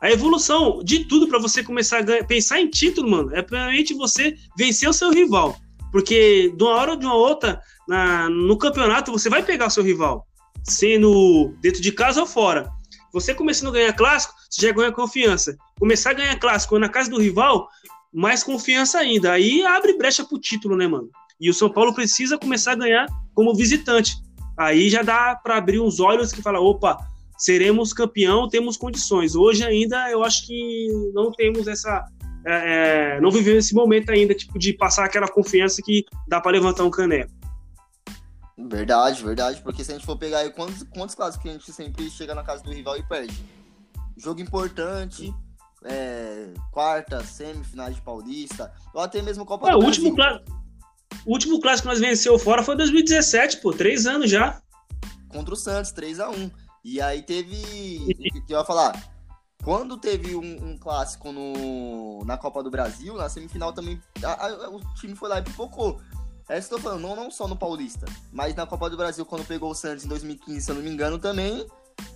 a 0.00 0.10
evolução 0.10 0.80
de 0.84 1.04
tudo 1.06 1.26
para 1.26 1.38
você 1.38 1.62
começar 1.62 1.98
a 1.98 2.02
ganhar, 2.02 2.24
pensar 2.24 2.60
em 2.60 2.70
título, 2.70 3.10
mano, 3.10 3.34
é 3.34 3.44
realmente 3.48 3.94
você 3.94 4.36
vencer 4.56 4.88
o 4.88 4.92
seu 4.92 5.10
rival. 5.10 5.56
Porque 5.90 6.52
de 6.56 6.62
uma 6.62 6.72
hora 6.72 6.90
ou 6.92 6.96
de 6.96 7.04
uma 7.04 7.14
outra, 7.14 7.60
na, 7.88 8.28
no 8.28 8.56
campeonato, 8.56 9.10
você 9.10 9.28
vai 9.28 9.42
pegar 9.42 9.66
o 9.66 9.70
seu 9.70 9.82
rival 9.82 10.26
sendo 10.68 11.54
dentro 11.60 11.80
de 11.80 11.92
casa 11.92 12.20
ou 12.20 12.26
fora. 12.26 12.70
Você 13.12 13.34
começando 13.34 13.70
a 13.70 13.72
ganhar 13.72 13.92
clássico, 13.92 14.34
você 14.50 14.66
já 14.66 14.72
ganha 14.72 14.92
confiança. 14.92 15.56
Começar 15.78 16.10
a 16.10 16.14
ganhar 16.14 16.38
clássico 16.38 16.78
na 16.78 16.88
casa 16.88 17.10
do 17.10 17.18
rival, 17.18 17.68
mais 18.12 18.42
confiança 18.42 18.98
ainda. 18.98 19.32
Aí 19.32 19.64
abre 19.64 19.96
brecha 19.96 20.24
pro 20.24 20.38
título, 20.38 20.76
né, 20.76 20.86
mano? 20.86 21.08
E 21.40 21.50
o 21.50 21.54
São 21.54 21.70
Paulo 21.70 21.94
precisa 21.94 22.38
começar 22.38 22.72
a 22.72 22.76
ganhar 22.76 23.06
como 23.34 23.54
visitante. 23.54 24.16
Aí 24.58 24.88
já 24.88 25.02
dá 25.02 25.34
para 25.34 25.56
abrir 25.56 25.80
uns 25.80 26.00
olhos 26.00 26.32
que 26.32 26.42
fala, 26.42 26.60
opa, 26.60 26.96
seremos 27.36 27.92
campeão, 27.92 28.48
temos 28.48 28.76
condições. 28.76 29.34
Hoje 29.34 29.64
ainda 29.64 30.10
eu 30.10 30.24
acho 30.24 30.46
que 30.46 30.88
não 31.12 31.30
temos 31.30 31.68
essa, 31.68 32.04
é, 32.46 33.16
é 33.16 33.20
não 33.20 33.30
vivemos 33.30 33.66
esse 33.66 33.74
momento 33.74 34.10
ainda, 34.10 34.34
tipo 34.34 34.58
de 34.58 34.72
passar 34.72 35.04
aquela 35.04 35.28
confiança 35.28 35.82
que 35.82 36.04
dá 36.26 36.40
para 36.40 36.52
levantar 36.52 36.84
um 36.84 36.90
caneco. 36.90 37.32
Verdade, 38.58 39.22
verdade. 39.22 39.60
Porque 39.62 39.84
se 39.84 39.92
a 39.92 39.94
gente 39.94 40.06
for 40.06 40.16
pegar 40.16 40.38
aí, 40.38 40.50
quantos, 40.50 40.82
quantos 40.84 41.14
clássicos 41.14 41.42
que 41.42 41.48
a 41.48 41.52
gente 41.52 41.72
sempre 41.72 42.10
chega 42.10 42.34
na 42.34 42.42
casa 42.42 42.62
do 42.62 42.72
rival 42.72 42.96
e 42.96 43.02
perde? 43.02 43.44
Jogo 44.16 44.40
importante, 44.40 45.34
é, 45.84 46.52
quarta, 46.72 47.22
semifinais 47.22 47.94
de 47.94 48.00
Paulista, 48.00 48.72
ou 48.94 49.00
até 49.02 49.20
mesmo 49.20 49.44
Copa 49.44 49.68
é, 49.68 49.72
do 49.72 49.76
o 49.76 49.80
Brasil. 49.80 50.04
Último 50.04 50.16
clássico, 50.16 50.66
o 51.26 51.32
último 51.32 51.60
clássico 51.60 51.88
que 51.88 51.94
nós 51.94 52.00
venceu 52.00 52.38
fora 52.38 52.62
foi 52.62 52.76
2017, 52.76 53.58
pô, 53.58 53.72
três 53.72 54.06
anos 54.06 54.30
já. 54.30 54.60
Contra 55.28 55.52
o 55.52 55.56
Santos, 55.56 55.92
3 55.92 56.20
a 56.20 56.30
1 56.30 56.50
E 56.84 57.00
aí 57.00 57.22
teve. 57.22 57.56
que 58.46 58.54
eu 58.54 58.58
ia 58.58 58.64
falar? 58.64 59.14
Quando 59.62 59.98
teve 59.98 60.36
um, 60.36 60.70
um, 60.70 60.78
clássico 60.78 61.32
no, 61.32 62.24
na 62.24 62.38
Copa 62.38 62.62
do 62.62 62.70
Brasil, 62.70 63.14
na 63.16 63.28
semifinal 63.28 63.72
também, 63.72 64.00
a, 64.22 64.46
a, 64.46 64.70
o 64.70 64.80
time 64.94 65.16
foi 65.16 65.28
lá 65.28 65.40
e 65.40 65.42
pipocou. 65.42 66.00
É 66.48 66.58
isso 66.58 66.68
que 66.68 66.74
eu 66.74 66.78
tô 66.78 66.84
falando, 66.84 67.02
não, 67.02 67.16
não 67.16 67.30
só 67.30 67.48
no 67.48 67.56
Paulista, 67.56 68.06
mas 68.32 68.54
na 68.54 68.64
Copa 68.66 68.88
do 68.88 68.96
Brasil, 68.96 69.26
quando 69.26 69.44
pegou 69.44 69.70
o 69.70 69.74
Santos 69.74 70.04
em 70.04 70.08
2015, 70.08 70.60
se 70.60 70.70
eu 70.70 70.76
não 70.76 70.82
me 70.82 70.90
engano, 70.90 71.18
também 71.18 71.66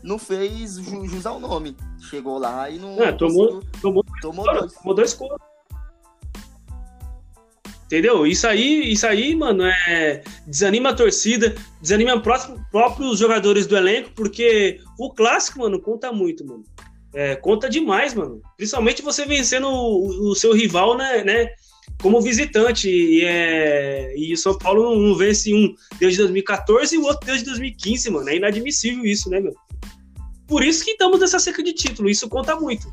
não 0.03 0.19
fez 0.19 0.77
ju, 0.77 1.07
jus 1.07 1.27
ao 1.27 1.41
nome. 1.41 1.77
Chegou 2.09 2.39
lá 2.39 2.71
e 2.71 2.79
não. 2.79 3.03
É, 3.03 3.13
tomou, 3.13 3.63
tomou, 3.81 4.05
tomou, 4.21 4.45
dois. 4.45 4.73
Tomou 4.75 4.95
dois. 4.95 5.19
Entendeu? 7.87 8.25
Isso 8.25 8.47
aí, 8.47 8.93
isso 8.93 9.05
aí, 9.05 9.35
mano, 9.35 9.65
é 9.65 10.23
desanima 10.47 10.91
a 10.91 10.95
torcida, 10.95 11.57
desanima 11.81 12.15
os 12.15 12.23
próprios 12.71 13.19
jogadores 13.19 13.67
do 13.67 13.77
elenco, 13.77 14.11
porque 14.15 14.81
o 14.97 15.13
clássico, 15.13 15.59
mano, 15.59 15.81
conta 15.81 16.13
muito, 16.13 16.47
mano. 16.47 16.63
É, 17.13 17.35
conta 17.35 17.69
demais, 17.69 18.15
mano. 18.15 18.41
Principalmente 18.57 19.03
você 19.03 19.27
vencendo 19.27 19.67
o, 19.67 20.31
o 20.31 20.35
seu 20.37 20.53
rival, 20.55 20.97
né, 20.97 21.25
né, 21.25 21.49
como 22.01 22.21
visitante. 22.21 22.89
E, 22.89 23.25
é, 23.25 24.17
e 24.17 24.33
o 24.33 24.37
São 24.37 24.57
Paulo 24.57 24.97
não, 24.97 25.17
vence 25.17 25.53
um 25.55 25.75
desde 25.99 26.19
2014 26.19 26.95
e 26.95 26.99
o 26.99 27.05
outro 27.05 27.27
desde 27.27 27.45
2015, 27.47 28.11
mano. 28.11 28.29
É 28.29 28.37
inadmissível 28.37 29.05
isso, 29.05 29.31
né, 29.31 29.41
meu? 29.41 29.55
Por 30.47 30.65
isso 30.65 30.85
que 30.85 30.93
estamos 30.93 31.21
nessa 31.21 31.39
seca 31.39 31.63
de 31.63 31.73
título. 31.73 32.11
Isso 32.11 32.29
conta 32.29 32.57
muito. 32.57 32.93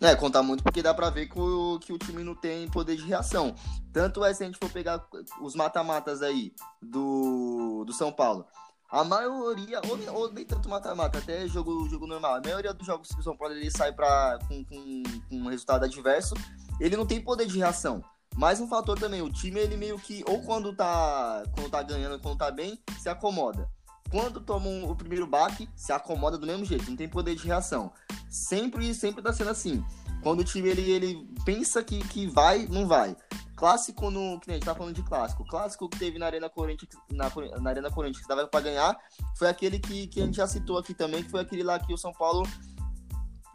É, 0.00 0.14
conta 0.14 0.42
muito 0.42 0.62
porque 0.62 0.82
dá 0.82 0.92
pra 0.92 1.10
ver 1.10 1.26
que 1.26 1.38
o, 1.38 1.78
que 1.78 1.92
o 1.92 1.98
time 1.98 2.22
não 2.22 2.34
tem 2.34 2.68
poder 2.68 2.96
de 2.96 3.02
reação. 3.02 3.54
Tanto 3.92 4.24
é 4.24 4.32
se 4.32 4.42
a 4.42 4.46
gente 4.46 4.58
for 4.58 4.70
pegar 4.70 5.04
os 5.40 5.54
mata-matas 5.54 6.22
aí 6.22 6.52
do, 6.82 7.84
do 7.84 7.92
São 7.92 8.12
Paulo. 8.12 8.46
A 8.90 9.02
maioria, 9.02 9.80
ou, 9.88 10.14
ou 10.14 10.32
nem 10.32 10.44
tanto 10.44 10.68
mata-mata, 10.68 11.18
até 11.18 11.46
jogo, 11.48 11.88
jogo 11.88 12.06
normal. 12.06 12.36
A 12.36 12.40
maioria 12.40 12.72
dos 12.72 12.86
jogos 12.86 13.08
que 13.08 13.20
o 13.20 13.22
São 13.22 13.36
Paulo 13.36 13.54
ele 13.54 13.70
sai 13.70 13.92
pra, 13.92 14.38
com, 14.48 14.64
com, 14.64 15.02
com 15.28 15.36
um 15.36 15.48
resultado 15.48 15.84
adverso 15.84 16.34
ele 16.78 16.96
não 16.96 17.06
tem 17.06 17.20
poder 17.20 17.46
de 17.46 17.58
reação. 17.58 18.02
Mais 18.34 18.60
um 18.60 18.68
fator 18.68 18.98
também, 18.98 19.22
o 19.22 19.32
time 19.32 19.58
ele 19.60 19.76
meio 19.76 19.98
que 19.98 20.22
ou 20.26 20.42
quando 20.42 20.74
tá, 20.74 21.42
quando 21.54 21.70
tá 21.70 21.82
ganhando, 21.82 22.20
quando 22.20 22.36
tá 22.36 22.50
bem, 22.50 22.78
se 22.98 23.08
acomoda. 23.08 23.68
Quando 24.10 24.40
toma 24.40 24.66
um, 24.66 24.90
o 24.90 24.94
primeiro 24.94 25.26
baque, 25.26 25.68
se 25.74 25.90
acomoda 25.90 26.36
do 26.36 26.46
mesmo 26.46 26.64
jeito, 26.64 26.88
não 26.88 26.96
tem 26.96 27.08
poder 27.08 27.34
de 27.34 27.46
reação. 27.46 27.90
Sempre, 28.28 28.92
sempre 28.94 29.22
tá 29.22 29.32
sendo 29.32 29.50
assim. 29.50 29.82
Quando 30.22 30.40
o 30.40 30.44
time 30.44 30.68
ele, 30.68 30.90
ele 30.90 31.28
pensa 31.44 31.82
que, 31.82 31.98
que 32.08 32.26
vai, 32.26 32.66
não 32.66 32.86
vai. 32.86 33.16
Clássico 33.56 34.10
no. 34.10 34.38
Que 34.38 34.48
nem 34.48 34.56
a 34.56 34.58
gente 34.58 34.66
tá 34.66 34.74
falando 34.74 34.94
de 34.94 35.02
clássico. 35.02 35.42
O 35.42 35.46
clássico 35.46 35.88
que 35.88 35.98
teve 35.98 36.18
na 36.18 36.26
Arena 36.26 36.48
Corinthians, 36.48 36.90
na, 37.10 37.32
na 37.60 37.70
Arena 37.70 37.90
Corinthians, 37.90 38.22
que 38.22 38.28
dava 38.28 38.46
pra 38.46 38.60
ganhar, 38.60 38.96
foi 39.36 39.48
aquele 39.48 39.78
que, 39.78 40.06
que 40.06 40.20
a 40.20 40.26
gente 40.26 40.36
já 40.36 40.46
citou 40.46 40.76
aqui 40.78 40.92
também, 40.92 41.22
que 41.22 41.30
foi 41.30 41.40
aquele 41.40 41.62
lá 41.62 41.78
que 41.78 41.92
o 41.92 41.96
São 41.98 42.12
Paulo 42.12 42.46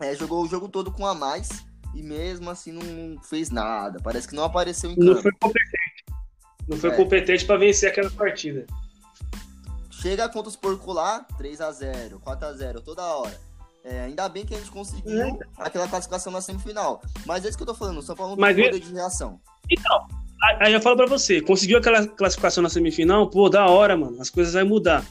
é, 0.01 0.15
jogou 0.15 0.43
o 0.43 0.47
jogo 0.47 0.67
todo 0.67 0.91
com 0.91 1.05
a 1.05 1.13
mais 1.13 1.63
e 1.93 2.01
mesmo 2.01 2.49
assim 2.49 2.71
não 2.71 3.21
fez 3.21 3.51
nada. 3.51 3.99
Parece 4.03 4.27
que 4.27 4.35
não 4.35 4.43
apareceu 4.43 4.89
em 4.89 4.95
campo. 4.95 5.13
Não 5.13 5.21
foi 5.21 5.31
competente. 5.33 6.05
Não 6.67 6.77
foi 6.77 6.89
é. 6.89 6.95
competente 6.95 7.45
para 7.45 7.57
vencer 7.57 7.89
aquela 7.89 8.09
partida. 8.09 8.65
Chega 9.91 10.27
contra 10.27 10.49
os 10.49 10.55
porcos 10.55 10.95
lá, 10.95 11.25
3x0, 11.37 12.19
4x0, 12.19 12.81
toda 12.81 13.03
hora. 13.03 13.39
É, 13.83 14.01
ainda 14.01 14.29
bem 14.29 14.45
que 14.45 14.53
a 14.53 14.57
gente 14.57 14.71
conseguiu 14.71 15.21
é. 15.21 15.37
aquela 15.57 15.87
classificação 15.87 16.31
na 16.31 16.41
semifinal. 16.41 17.01
Mas 17.25 17.45
é 17.45 17.49
isso 17.49 17.57
que 17.57 17.63
eu 17.63 17.67
tô 17.67 17.73
falando, 17.73 17.97
o 17.97 18.01
São 18.01 18.15
Paulo 18.15 18.35
não 18.35 18.47
tem 18.47 18.65
poder 18.65 18.79
de 18.79 18.93
reação. 18.93 19.39
Então, 19.69 20.07
aí 20.59 20.73
eu 20.73 20.81
falo 20.81 20.97
pra 20.97 21.07
você, 21.07 21.41
conseguiu 21.41 21.77
aquela 21.77 22.05
classificação 22.05 22.61
na 22.61 22.69
semifinal, 22.69 23.29
pô, 23.29 23.49
da 23.49 23.65
hora, 23.67 23.97
mano, 23.97 24.21
as 24.21 24.29
coisas 24.29 24.53
vão 24.53 24.65
mudar. 24.65 25.03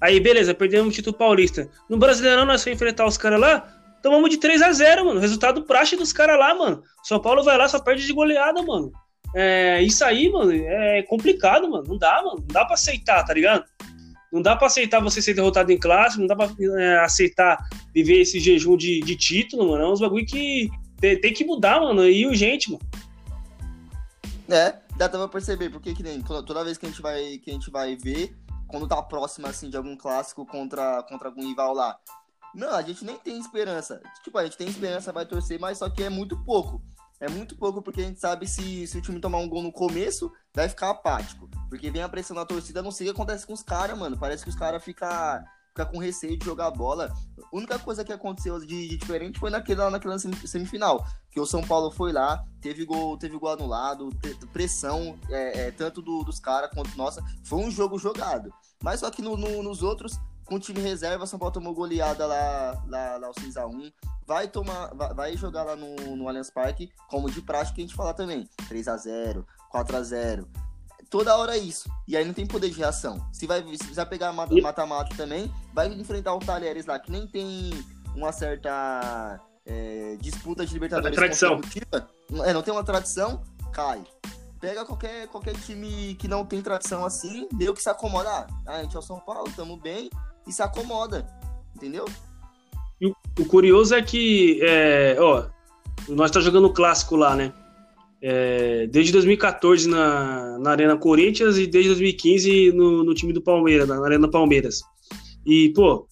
Aí, 0.00 0.20
beleza, 0.20 0.54
perdemos 0.54 0.88
o 0.88 0.94
título 0.94 1.16
paulista. 1.16 1.68
No 1.88 1.96
Brasileirão, 1.96 2.44
nós 2.44 2.62
vamos 2.62 2.76
enfrentar 2.76 3.06
os 3.06 3.16
caras 3.16 3.40
lá, 3.40 3.78
Tomamos 4.02 4.30
de 4.30 4.38
3 4.38 4.62
a 4.62 4.72
0 4.72 5.06
mano. 5.06 5.20
Resultado 5.20 5.62
praxe 5.64 5.96
dos 5.96 6.12
caras 6.12 6.38
lá, 6.38 6.54
mano. 6.54 6.82
São 7.02 7.20
Paulo 7.20 7.42
vai 7.42 7.56
lá, 7.56 7.68
só 7.68 7.78
perde 7.80 8.06
de 8.06 8.12
goleada, 8.12 8.62
mano. 8.62 8.92
É, 9.34 9.82
isso 9.82 10.04
aí, 10.04 10.30
mano, 10.30 10.52
é 10.52 11.02
complicado, 11.02 11.68
mano. 11.68 11.84
Não 11.86 11.98
dá, 11.98 12.22
mano. 12.22 12.38
Não 12.38 12.46
dá 12.46 12.64
pra 12.64 12.74
aceitar, 12.74 13.24
tá 13.24 13.34
ligado? 13.34 13.64
Não 14.32 14.42
dá 14.42 14.54
pra 14.54 14.66
aceitar 14.66 15.02
você 15.02 15.22
ser 15.22 15.34
derrotado 15.34 15.72
em 15.72 15.78
clássico, 15.78 16.20
não 16.20 16.26
dá 16.26 16.36
pra 16.36 16.50
é, 16.78 16.98
aceitar 16.98 17.58
viver 17.94 18.20
esse 18.20 18.38
jejum 18.38 18.76
de, 18.76 19.00
de 19.00 19.16
título, 19.16 19.70
mano. 19.70 19.84
É 19.84 19.88
uns 19.90 20.00
bagulho 20.00 20.26
que 20.26 20.68
tem, 21.00 21.20
tem 21.20 21.32
que 21.32 21.44
mudar, 21.44 21.80
mano. 21.80 22.06
E 22.06 22.26
urgente, 22.26 22.70
mano. 22.70 22.82
É, 24.48 24.74
dá 24.96 25.08
pra 25.08 25.28
perceber, 25.28 25.70
porque 25.70 25.94
que 25.94 26.02
nem 26.02 26.22
toda 26.22 26.64
vez 26.64 26.78
que 26.78 26.86
a 26.86 26.88
gente 26.88 27.02
vai, 27.02 27.38
que 27.38 27.50
a 27.50 27.52
gente 27.52 27.70
vai 27.70 27.96
ver, 27.96 28.34
quando 28.66 28.86
tá 28.86 29.02
próximo 29.02 29.46
assim 29.46 29.70
de 29.70 29.76
algum 29.76 29.96
clássico 29.96 30.46
contra, 30.46 31.02
contra 31.04 31.28
algum 31.28 31.46
rival 31.46 31.74
lá. 31.74 31.98
Não, 32.54 32.74
a 32.74 32.82
gente 32.82 33.04
nem 33.04 33.16
tem 33.16 33.38
esperança. 33.38 34.00
Tipo, 34.24 34.38
a 34.38 34.44
gente 34.44 34.56
tem 34.56 34.68
esperança, 34.68 35.12
vai 35.12 35.26
torcer, 35.26 35.60
mas 35.60 35.78
só 35.78 35.88
que 35.88 36.02
é 36.02 36.10
muito 36.10 36.36
pouco. 36.44 36.82
É 37.20 37.28
muito 37.28 37.56
pouco 37.56 37.82
porque 37.82 38.00
a 38.00 38.04
gente 38.04 38.20
sabe 38.20 38.46
se, 38.46 38.86
se 38.86 38.98
o 38.98 39.02
time 39.02 39.20
tomar 39.20 39.38
um 39.38 39.48
gol 39.48 39.62
no 39.62 39.72
começo, 39.72 40.32
vai 40.58 40.68
ficar 40.68 40.90
apático. 40.90 41.48
Porque 41.68 41.90
vem 41.90 42.02
a 42.02 42.08
pressão 42.08 42.34
da 42.34 42.44
torcida, 42.44 42.82
não 42.82 42.90
sei 42.90 43.06
o 43.06 43.10
que 43.10 43.16
acontece 43.16 43.46
com 43.46 43.52
os 43.52 43.62
caras, 43.62 43.98
mano. 43.98 44.18
Parece 44.18 44.42
que 44.42 44.50
os 44.50 44.56
caras 44.56 44.82
ficam 44.82 45.08
fica 45.78 45.86
com 45.86 45.98
receio 45.98 46.36
de 46.36 46.44
jogar 46.44 46.70
bola. 46.72 47.12
A 47.40 47.56
única 47.56 47.78
coisa 47.78 48.04
que 48.04 48.12
aconteceu 48.12 48.58
de, 48.58 48.66
de 48.66 48.96
diferente 48.96 49.38
foi 49.38 49.50
naquela, 49.50 49.90
naquela 49.90 50.18
semifinal. 50.18 51.06
Que 51.30 51.38
o 51.38 51.46
São 51.46 51.62
Paulo 51.62 51.90
foi 51.90 52.12
lá, 52.12 52.44
teve 52.60 52.84
gol, 52.84 53.16
teve 53.16 53.38
gol 53.38 53.50
anulado, 53.50 54.10
pressão, 54.52 55.16
é, 55.30 55.68
é, 55.68 55.70
tanto 55.70 56.02
do, 56.02 56.24
dos 56.24 56.40
caras 56.40 56.70
quanto 56.74 56.96
nossa. 56.96 57.22
Foi 57.44 57.60
um 57.60 57.70
jogo 57.70 57.98
jogado. 57.98 58.52
Mas 58.82 59.00
só 59.00 59.10
que 59.10 59.22
no, 59.22 59.36
no, 59.36 59.62
nos 59.62 59.82
outros, 59.82 60.18
com 60.48 60.54
o 60.54 60.58
time 60.58 60.80
reserva, 60.80 61.26
São 61.26 61.38
Paulo 61.38 61.52
tomou 61.52 61.74
goleada 61.74 62.26
lá, 62.26 62.82
lá, 62.88 63.16
lá 63.18 63.30
o 63.30 63.34
6x1. 63.34 63.92
Vai, 64.26 64.48
tomar, 64.48 64.94
vai, 64.94 65.14
vai, 65.14 65.36
jogar 65.36 65.62
lá 65.62 65.76
no, 65.76 66.16
no 66.16 66.26
Allianz 66.26 66.50
Parque, 66.50 66.90
como 67.08 67.30
de 67.30 67.42
prática 67.42 67.76
que 67.76 67.82
a 67.82 67.84
gente 67.84 67.94
fala 67.94 68.14
também. 68.14 68.48
3x0, 68.68 69.44
4x0. 69.72 70.46
Toda 71.10 71.36
hora 71.36 71.54
é 71.54 71.58
isso. 71.58 71.90
E 72.06 72.16
aí 72.16 72.24
não 72.24 72.32
tem 72.32 72.46
poder 72.46 72.70
de 72.70 72.78
reação. 72.78 73.26
Se 73.32 73.46
vai, 73.46 73.62
se 73.76 73.94
vai 73.94 74.06
pegar 74.06 74.32
mata-mata 74.32 75.14
também, 75.16 75.52
vai 75.74 75.88
enfrentar 75.88 76.34
o 76.34 76.38
Talheres 76.38 76.86
lá, 76.86 76.98
que 76.98 77.10
nem 77.10 77.26
tem 77.26 77.70
uma 78.14 78.32
certa 78.32 79.40
é, 79.66 80.16
disputa 80.20 80.64
de 80.64 80.72
Libertadores. 80.72 81.16
Tradição. 81.16 81.60
É, 82.44 82.52
não 82.52 82.62
tem 82.62 82.72
uma 82.72 82.84
tradição, 82.84 83.42
cai. 83.72 84.02
Pega 84.60 84.84
qualquer, 84.84 85.28
qualquer 85.28 85.54
time 85.54 86.16
que 86.16 86.26
não 86.26 86.44
tem 86.44 86.60
tradição 86.60 87.04
assim, 87.04 87.48
meio 87.52 87.72
que 87.72 87.82
se 87.82 87.88
acomoda. 87.88 88.46
Ah, 88.66 88.76
a 88.78 88.82
gente 88.82 88.96
é 88.96 88.98
o 88.98 89.02
São 89.02 89.20
Paulo, 89.20 89.50
tamo 89.54 89.76
bem, 89.76 90.10
e 90.48 90.52
se 90.52 90.62
acomoda. 90.62 91.26
Entendeu? 91.76 92.06
O, 93.00 93.12
o 93.40 93.44
curioso 93.44 93.94
é 93.94 94.02
que, 94.02 94.58
é, 94.62 95.16
ó, 95.20 95.46
nós 96.08 96.30
tá 96.30 96.40
jogando 96.40 96.72
clássico 96.72 97.14
lá, 97.14 97.36
né? 97.36 97.52
É, 98.20 98.88
desde 98.88 99.12
2014 99.12 99.88
na, 99.88 100.58
na 100.58 100.70
Arena 100.72 100.96
Corinthians 100.96 101.56
e 101.56 101.68
desde 101.68 101.90
2015 101.90 102.72
no, 102.72 103.04
no 103.04 103.14
time 103.14 103.32
do 103.32 103.40
Palmeiras, 103.40 103.86
na 103.86 104.04
Arena 104.04 104.28
Palmeiras. 104.28 104.80
E, 105.46 105.68
pô, 105.70 106.08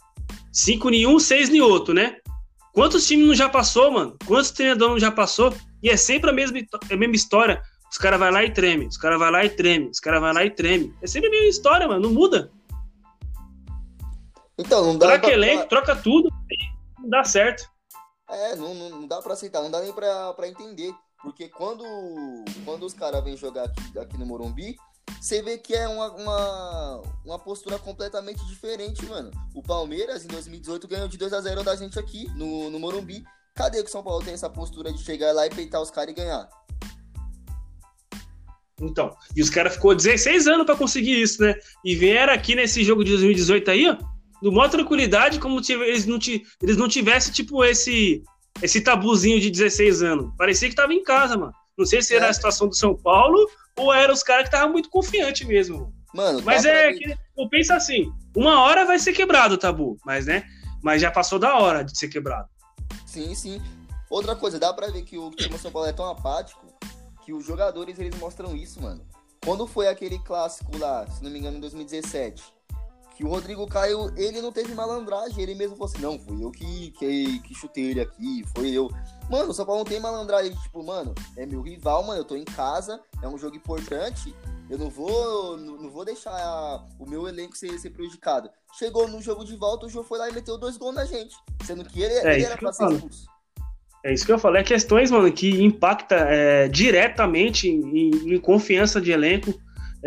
cinco 0.52 0.88
em 0.90 1.06
um, 1.06 1.18
seis 1.18 1.48
em 1.48 1.60
outro, 1.60 1.92
né? 1.92 2.16
Quantos 2.72 3.06
times 3.06 3.26
não 3.26 3.34
já 3.34 3.48
passou, 3.48 3.90
mano? 3.90 4.16
Quantos 4.26 4.50
treinadores 4.50 4.92
não 4.92 5.00
já 5.00 5.10
passou? 5.10 5.52
E 5.82 5.88
é 5.88 5.96
sempre 5.96 6.30
a 6.30 6.32
mesma, 6.32 6.58
a 6.90 6.96
mesma 6.96 7.16
história. 7.16 7.60
Os 7.90 7.98
caras 7.98 8.20
vai 8.20 8.30
lá 8.30 8.44
e 8.44 8.52
treme, 8.52 8.86
os 8.86 8.98
caras 8.98 9.18
vai 9.18 9.30
lá 9.30 9.44
e 9.44 9.48
treme, 9.48 9.88
os 9.88 9.98
caras 9.98 10.20
vai 10.20 10.32
lá 10.32 10.44
e 10.44 10.50
treme. 10.50 10.92
É 11.00 11.06
sempre 11.06 11.28
a 11.28 11.30
mesma 11.30 11.48
história, 11.48 11.88
mano, 11.88 12.02
não 12.02 12.12
muda. 12.12 12.50
Então, 14.58 14.84
não 14.84 14.98
dá 14.98 15.06
Troca 15.06 15.20
pra... 15.22 15.32
elenco, 15.32 15.68
troca 15.68 15.96
tudo, 15.96 16.30
não 16.98 17.08
dá 17.08 17.24
certo. 17.24 17.68
É, 18.28 18.56
não, 18.56 18.74
não, 18.74 19.06
dá 19.06 19.20
pra 19.22 19.34
aceitar, 19.34 19.62
não 19.62 19.70
dá 19.70 19.80
nem 19.80 19.92
pra, 19.92 20.32
pra 20.34 20.48
entender. 20.48 20.92
Porque 21.22 21.48
quando, 21.48 21.84
quando 22.64 22.84
os 22.84 22.92
caras 22.92 23.22
vêm 23.22 23.36
jogar 23.36 23.64
aqui, 23.64 23.98
aqui 23.98 24.18
no 24.18 24.26
Morumbi, 24.26 24.76
você 25.20 25.42
vê 25.42 25.58
que 25.58 25.74
é 25.74 25.88
uma, 25.88 26.12
uma, 26.12 27.02
uma, 27.24 27.38
postura 27.38 27.78
completamente 27.78 28.44
diferente, 28.46 29.04
mano. 29.06 29.30
O 29.54 29.62
Palmeiras, 29.62 30.24
em 30.24 30.28
2018, 30.28 30.88
ganhou 30.88 31.08
de 31.08 31.16
2 31.16 31.32
a 31.32 31.40
0 31.40 31.62
da 31.62 31.76
gente 31.76 31.98
aqui 31.98 32.28
no, 32.34 32.70
no 32.70 32.78
Morumbi. 32.78 33.24
Cadê 33.54 33.82
que 33.82 33.88
o 33.88 33.92
São 33.92 34.02
Paulo 34.02 34.24
tem 34.24 34.34
essa 34.34 34.50
postura 34.50 34.92
de 34.92 35.02
chegar 35.02 35.32
lá 35.32 35.46
e 35.46 35.50
peitar 35.50 35.80
os 35.80 35.90
caras 35.90 36.10
e 36.10 36.14
ganhar? 36.14 36.48
Então, 38.80 39.16
e 39.34 39.40
os 39.40 39.48
caras 39.48 39.74
ficou 39.74 39.94
16 39.94 40.46
anos 40.46 40.66
para 40.66 40.76
conseguir 40.76 41.20
isso, 41.20 41.40
né? 41.40 41.54
E 41.82 41.94
vieram 41.94 42.32
aqui 42.32 42.54
nesse 42.54 42.84
jogo 42.84 43.02
de 43.02 43.12
2018 43.12 43.70
aí, 43.70 43.88
ó, 43.88 43.96
do 44.42 44.52
maior 44.52 44.68
tranquilidade, 44.68 45.38
como 45.38 45.62
se 45.62 45.72
eles 45.72 46.06
não, 46.06 46.18
eles 46.62 46.76
não 46.76 46.88
tivessem, 46.88 47.32
tipo, 47.32 47.64
esse, 47.64 48.22
esse 48.62 48.80
tabuzinho 48.80 49.40
de 49.40 49.50
16 49.50 50.02
anos. 50.02 50.32
Parecia 50.36 50.68
que 50.68 50.74
tava 50.74 50.92
em 50.92 51.02
casa, 51.02 51.36
mano. 51.36 51.52
Não 51.76 51.84
sei 51.84 52.02
se 52.02 52.14
era 52.14 52.26
é. 52.26 52.28
a 52.30 52.32
situação 52.32 52.68
do 52.68 52.74
São 52.74 52.94
Paulo 52.94 53.38
ou 53.76 53.92
era 53.92 54.12
os 54.12 54.22
caras 54.22 54.44
que 54.44 54.54
estavam 54.54 54.72
muito 54.72 54.88
confiantes 54.88 55.46
mesmo. 55.46 55.92
Mano, 56.14 56.40
mas 56.42 56.64
é 56.64 56.92
que 56.94 57.14
eu 57.36 57.48
penso 57.50 57.74
assim, 57.74 58.10
uma 58.34 58.62
hora 58.62 58.86
vai 58.86 58.98
ser 58.98 59.12
quebrado 59.12 59.54
o 59.54 59.58
tabu, 59.58 59.98
mas 60.04 60.24
né? 60.24 60.44
Mas 60.82 61.02
já 61.02 61.10
passou 61.10 61.38
da 61.38 61.58
hora 61.58 61.84
de 61.84 61.96
ser 61.98 62.08
quebrado. 62.08 62.48
Sim, 63.04 63.34
sim. 63.34 63.60
Outra 64.08 64.34
coisa, 64.34 64.58
dá 64.58 64.72
pra 64.72 64.86
ver 64.88 65.02
que 65.02 65.18
o 65.18 65.30
time 65.30 65.50
do 65.50 65.58
São 65.58 65.70
Paulo 65.70 65.88
é 65.88 65.92
tão 65.92 66.08
apático 66.08 66.64
que 67.24 67.32
os 67.32 67.44
jogadores 67.44 67.98
eles 67.98 68.16
mostram 68.18 68.56
isso, 68.56 68.80
mano. 68.80 69.04
Quando 69.44 69.66
foi 69.66 69.88
aquele 69.88 70.18
clássico 70.20 70.78
lá, 70.78 71.06
se 71.06 71.22
não 71.22 71.30
me 71.30 71.38
engano, 71.38 71.58
em 71.58 71.60
2017, 71.60 72.42
que 73.16 73.24
o 73.24 73.28
Rodrigo 73.28 73.66
Caio, 73.66 74.12
ele 74.14 74.42
não 74.42 74.52
teve 74.52 74.74
malandragem, 74.74 75.42
ele 75.42 75.54
mesmo 75.54 75.74
falou 75.74 75.90
assim, 75.90 76.02
não, 76.02 76.18
fui 76.18 76.44
eu 76.44 76.50
que, 76.50 76.90
que, 76.92 77.38
que 77.40 77.54
chutei 77.54 77.84
ele 77.84 78.00
aqui, 78.00 78.44
foi 78.54 78.70
eu. 78.70 78.90
Mano, 79.30 79.50
o 79.50 79.54
São 79.54 79.64
Paulo 79.64 79.80
não 79.80 79.90
tem 79.90 79.98
malandragem, 79.98 80.54
tipo, 80.54 80.84
mano, 80.84 81.14
é 81.34 81.46
meu 81.46 81.62
rival, 81.62 82.04
mano, 82.04 82.20
eu 82.20 82.24
tô 82.24 82.36
em 82.36 82.44
casa, 82.44 83.00
é 83.22 83.26
um 83.26 83.38
jogo 83.38 83.56
importante, 83.56 84.34
eu 84.68 84.76
não 84.76 84.90
vou, 84.90 85.56
não, 85.56 85.76
não 85.78 85.90
vou 85.90 86.04
deixar 86.04 86.84
o 86.98 87.08
meu 87.08 87.26
elenco 87.26 87.56
ser, 87.56 87.78
ser 87.78 87.90
prejudicado. 87.90 88.50
Chegou 88.78 89.08
no 89.08 89.22
jogo 89.22 89.46
de 89.46 89.56
volta, 89.56 89.86
o 89.86 89.88
jogo 89.88 90.06
foi 90.06 90.18
lá 90.18 90.28
e 90.28 90.34
meteu 90.34 90.58
dois 90.58 90.76
gols 90.76 90.94
na 90.94 91.06
gente, 91.06 91.34
sendo 91.64 91.84
que 91.86 92.02
ele, 92.02 92.14
é, 92.14 92.34
ele 92.34 92.44
era 92.44 92.58
pra 92.58 92.72
ser 92.72 92.92
expulso. 92.92 93.26
É 94.04 94.12
isso 94.12 94.26
que 94.26 94.32
eu 94.32 94.38
falei, 94.38 94.60
é 94.60 94.64
questões, 94.64 95.10
mano, 95.10 95.32
que 95.32 95.62
impacta 95.62 96.16
é, 96.16 96.68
diretamente 96.68 97.66
em, 97.66 98.34
em 98.34 98.38
confiança 98.38 99.00
de 99.00 99.10
elenco, 99.10 99.58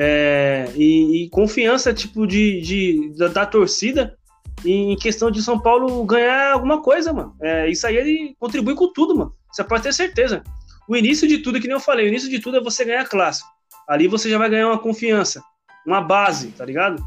é, 0.01 0.71
e, 0.77 1.25
e, 1.25 1.29
confiança 1.29 1.93
tipo 1.93 2.25
de, 2.25 2.61
de 2.61 3.13
da, 3.17 3.27
da, 3.27 3.45
torcida 3.45 4.17
em 4.63 4.95
questão 4.95 5.29
de 5.29 5.43
São 5.43 5.59
Paulo 5.59 6.05
ganhar 6.05 6.53
alguma 6.53 6.81
coisa, 6.81 7.11
mano. 7.11 7.35
É, 7.41 7.69
isso 7.69 7.85
aí 7.85 7.97
ele 7.97 8.33
contribui 8.39 8.75
com 8.75 8.93
tudo, 8.93 9.13
mano. 9.13 9.33
Você 9.51 9.61
pode 9.61 9.83
ter 9.83 9.93
certeza. 9.93 10.41
O 10.87 10.95
início 10.95 11.27
de 11.27 11.39
tudo, 11.39 11.59
que 11.59 11.67
nem 11.67 11.75
eu 11.75 11.81
falei, 11.81 12.05
o 12.05 12.07
início 12.07 12.29
de 12.29 12.39
tudo 12.39 12.55
é 12.55 12.63
você 12.63 12.85
ganhar 12.85 13.09
classe. 13.09 13.43
Ali 13.89 14.07
você 14.07 14.29
já 14.29 14.37
vai 14.37 14.49
ganhar 14.49 14.67
uma 14.67 14.79
confiança, 14.79 15.43
uma 15.85 15.99
base, 15.99 16.51
tá 16.51 16.63
ligado? 16.63 17.03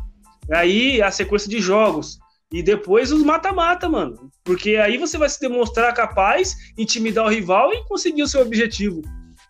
Aí 0.50 1.00
a 1.00 1.10
sequência 1.10 1.48
de 1.48 1.60
jogos. 1.60 2.18
E 2.52 2.62
depois 2.62 3.10
os 3.10 3.22
mata-mata, 3.22 3.88
mano. 3.88 4.30
Porque 4.44 4.76
aí 4.76 4.98
você 4.98 5.16
vai 5.16 5.30
se 5.30 5.40
demonstrar 5.40 5.94
capaz, 5.94 6.54
intimidar 6.76 7.24
o 7.24 7.30
rival 7.30 7.72
e 7.72 7.82
conseguir 7.88 8.22
o 8.22 8.28
seu 8.28 8.42
objetivo. 8.42 9.00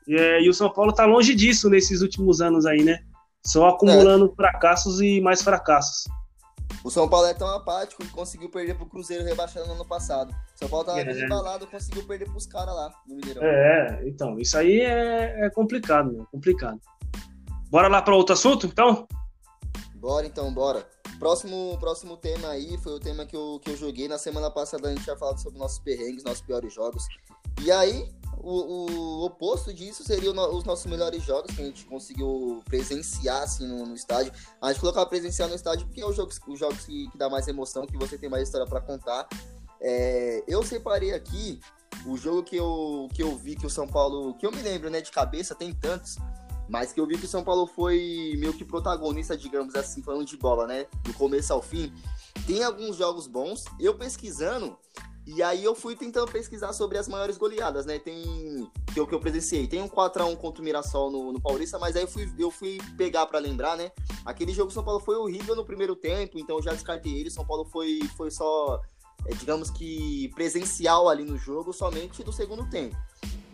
É, 0.08 0.40
e 0.40 0.48
o 0.48 0.54
São 0.54 0.70
Paulo 0.70 0.92
tá 0.92 1.04
longe 1.04 1.34
disso 1.34 1.68
nesses 1.68 2.02
últimos 2.02 2.40
anos 2.40 2.66
aí, 2.66 2.84
né? 2.84 3.00
Só 3.44 3.68
acumulando 3.68 4.26
é. 4.26 4.34
fracassos 4.34 5.00
e 5.00 5.20
mais 5.20 5.42
fracassos. 5.42 6.04
O 6.84 6.90
São 6.90 7.08
Paulo 7.08 7.26
é 7.26 7.34
tão 7.34 7.48
apático 7.48 8.02
que 8.02 8.10
conseguiu 8.10 8.48
perder 8.48 8.74
pro 8.74 8.86
Cruzeiro 8.86 9.24
rebaixando 9.24 9.66
no 9.66 9.74
ano 9.74 9.84
passado. 9.84 10.32
O 10.32 10.58
São 10.58 10.68
Paulo 10.68 10.84
tava 10.84 11.00
é. 11.00 11.24
embalado, 11.24 11.66
conseguiu 11.66 12.04
perder 12.06 12.28
pros 12.28 12.46
caras 12.46 12.74
lá 12.74 12.92
no 13.06 13.16
Mineirão. 13.16 13.42
É, 13.44 14.02
então, 14.06 14.38
isso 14.38 14.56
aí 14.56 14.80
é, 14.80 15.46
é 15.46 15.50
complicado, 15.50 16.12
meu, 16.12 16.26
complicado. 16.26 16.80
Bora 17.70 17.88
lá 17.88 18.02
para 18.02 18.14
outro 18.14 18.32
assunto, 18.32 18.66
então? 18.66 19.06
Bora 19.96 20.26
então, 20.26 20.52
bora. 20.52 20.84
Próximo, 21.18 21.78
próximo 21.78 22.16
tema 22.16 22.48
aí 22.48 22.76
foi 22.78 22.92
o 22.92 22.98
tema 22.98 23.24
que 23.24 23.36
eu, 23.36 23.60
que 23.62 23.70
eu 23.70 23.76
joguei. 23.76 24.08
Na 24.08 24.18
semana 24.18 24.50
passada 24.50 24.88
a 24.88 24.90
gente 24.90 25.04
tinha 25.04 25.16
falado 25.16 25.40
sobre 25.40 25.58
nossos 25.58 25.78
perrengues, 25.78 26.24
nossos 26.24 26.42
piores 26.42 26.74
jogos. 26.74 27.06
E 27.62 27.70
aí, 27.70 28.12
o, 28.38 29.20
o 29.20 29.24
oposto 29.24 29.72
disso 29.72 30.02
seria 30.04 30.30
os 30.30 30.64
nossos 30.64 30.86
melhores 30.86 31.22
jogos 31.22 31.54
que 31.54 31.62
a 31.62 31.64
gente 31.64 31.84
conseguiu 31.84 32.62
presenciar 32.64 33.42
assim, 33.42 33.66
no, 33.66 33.86
no 33.86 33.94
estádio. 33.94 34.32
A 34.60 34.72
gente 34.72 34.80
colocava 34.80 35.06
presenciar 35.06 35.48
no 35.48 35.54
estádio 35.54 35.86
porque 35.86 36.00
é 36.00 36.06
os 36.06 36.16
jogos, 36.16 36.40
os 36.46 36.58
jogos 36.58 36.84
que, 36.84 37.08
que 37.10 37.18
dá 37.18 37.28
mais 37.30 37.46
emoção, 37.48 37.86
que 37.86 37.96
você 37.96 38.18
tem 38.18 38.28
mais 38.28 38.44
história 38.44 38.66
para 38.66 38.80
contar. 38.80 39.28
É, 39.80 40.42
eu 40.46 40.62
separei 40.62 41.12
aqui 41.12 41.60
o 42.06 42.16
jogo 42.16 42.42
que 42.42 42.56
eu, 42.56 43.08
que 43.14 43.22
eu 43.22 43.36
vi 43.36 43.56
que 43.56 43.66
o 43.66 43.70
São 43.70 43.86
Paulo, 43.86 44.34
que 44.34 44.46
eu 44.46 44.50
me 44.50 44.62
lembro 44.62 44.90
né, 44.90 45.00
de 45.00 45.10
cabeça, 45.10 45.54
tem 45.54 45.72
tantos, 45.72 46.16
mas 46.68 46.92
que 46.92 47.00
eu 47.00 47.06
vi 47.06 47.18
que 47.18 47.24
o 47.24 47.28
São 47.28 47.44
Paulo 47.44 47.66
foi 47.66 48.34
meio 48.38 48.52
que 48.52 48.64
protagonista, 48.64 49.36
digamos 49.36 49.74
assim, 49.74 50.02
falando 50.02 50.24
de 50.24 50.36
bola, 50.36 50.66
né? 50.66 50.86
Do 51.02 51.12
começo 51.14 51.52
ao 51.52 51.60
fim. 51.60 51.92
Tem 52.46 52.62
alguns 52.62 52.96
jogos 52.96 53.26
bons. 53.26 53.64
Eu 53.78 53.94
pesquisando, 53.94 54.78
e 55.26 55.42
aí 55.42 55.62
eu 55.62 55.74
fui 55.74 55.94
tentando 55.94 56.30
pesquisar 56.30 56.72
sobre 56.72 56.98
as 56.98 57.06
maiores 57.06 57.36
goleadas, 57.36 57.86
né? 57.86 57.98
Tem 57.98 58.68
que 58.92 59.06
que 59.06 59.14
eu 59.14 59.20
presenciei. 59.20 59.66
Tem 59.66 59.80
um 59.80 59.88
4x1 59.88 60.36
contra 60.36 60.60
o 60.60 60.64
Mirassol 60.64 61.10
no, 61.10 61.32
no 61.32 61.40
Paulista, 61.40 61.78
mas 61.78 61.96
aí 61.96 62.02
eu 62.02 62.08
fui, 62.08 62.32
eu 62.38 62.50
fui 62.50 62.78
pegar 62.96 63.26
para 63.26 63.38
lembrar, 63.38 63.76
né? 63.76 63.92
Aquele 64.24 64.52
jogo 64.52 64.70
São 64.70 64.84
Paulo 64.84 65.00
foi 65.00 65.16
horrível 65.16 65.54
no 65.54 65.64
primeiro 65.64 65.94
tempo, 65.94 66.38
então 66.38 66.56
eu 66.56 66.62
já 66.62 66.72
descartei 66.72 67.18
ele. 67.18 67.30
São 67.30 67.46
Paulo 67.46 67.64
foi, 67.64 68.00
foi 68.16 68.30
só 68.30 68.80
é, 69.26 69.34
digamos 69.34 69.70
que, 69.70 70.30
presencial 70.34 71.08
ali 71.08 71.24
no 71.24 71.38
jogo 71.38 71.72
somente 71.72 72.22
do 72.22 72.32
segundo 72.32 72.68
tempo. 72.68 72.96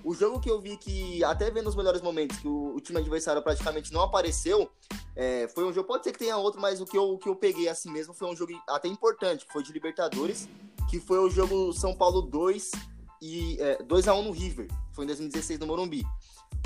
O 0.02 0.14
jogo 0.14 0.40
que 0.40 0.50
eu 0.50 0.60
vi 0.60 0.76
que, 0.76 1.22
até 1.24 1.50
vendo 1.50 1.68
os 1.68 1.76
melhores 1.76 2.00
momentos, 2.00 2.38
que 2.38 2.48
o, 2.48 2.76
o 2.76 2.80
time 2.80 2.98
adversário 2.98 3.42
praticamente 3.42 3.92
não 3.92 4.00
apareceu, 4.00 4.70
é, 5.14 5.48
foi 5.48 5.64
um 5.64 5.72
jogo, 5.72 5.86
pode 5.86 6.04
ser 6.04 6.12
que 6.12 6.18
tenha 6.18 6.36
outro, 6.36 6.60
mas 6.60 6.80
o 6.80 6.86
que, 6.86 6.96
eu, 6.96 7.10
o 7.10 7.18
que 7.18 7.28
eu 7.28 7.36
peguei 7.36 7.68
assim 7.68 7.90
mesmo 7.90 8.14
foi 8.14 8.28
um 8.28 8.36
jogo 8.36 8.52
até 8.68 8.88
importante, 8.88 9.44
que 9.44 9.52
foi 9.52 9.62
de 9.62 9.72
Libertadores, 9.72 10.48
que 10.88 10.98
foi 10.98 11.18
o 11.18 11.30
jogo 11.30 11.72
São 11.72 11.94
Paulo 11.94 12.22
2 12.22 12.70
e 13.20 13.56
é, 13.60 13.82
2 13.82 14.08
a 14.08 14.14
1 14.14 14.22
no 14.22 14.30
River, 14.30 14.68
foi 14.92 15.04
em 15.04 15.08
2016 15.08 15.60
no 15.60 15.66
Morumbi. 15.66 16.04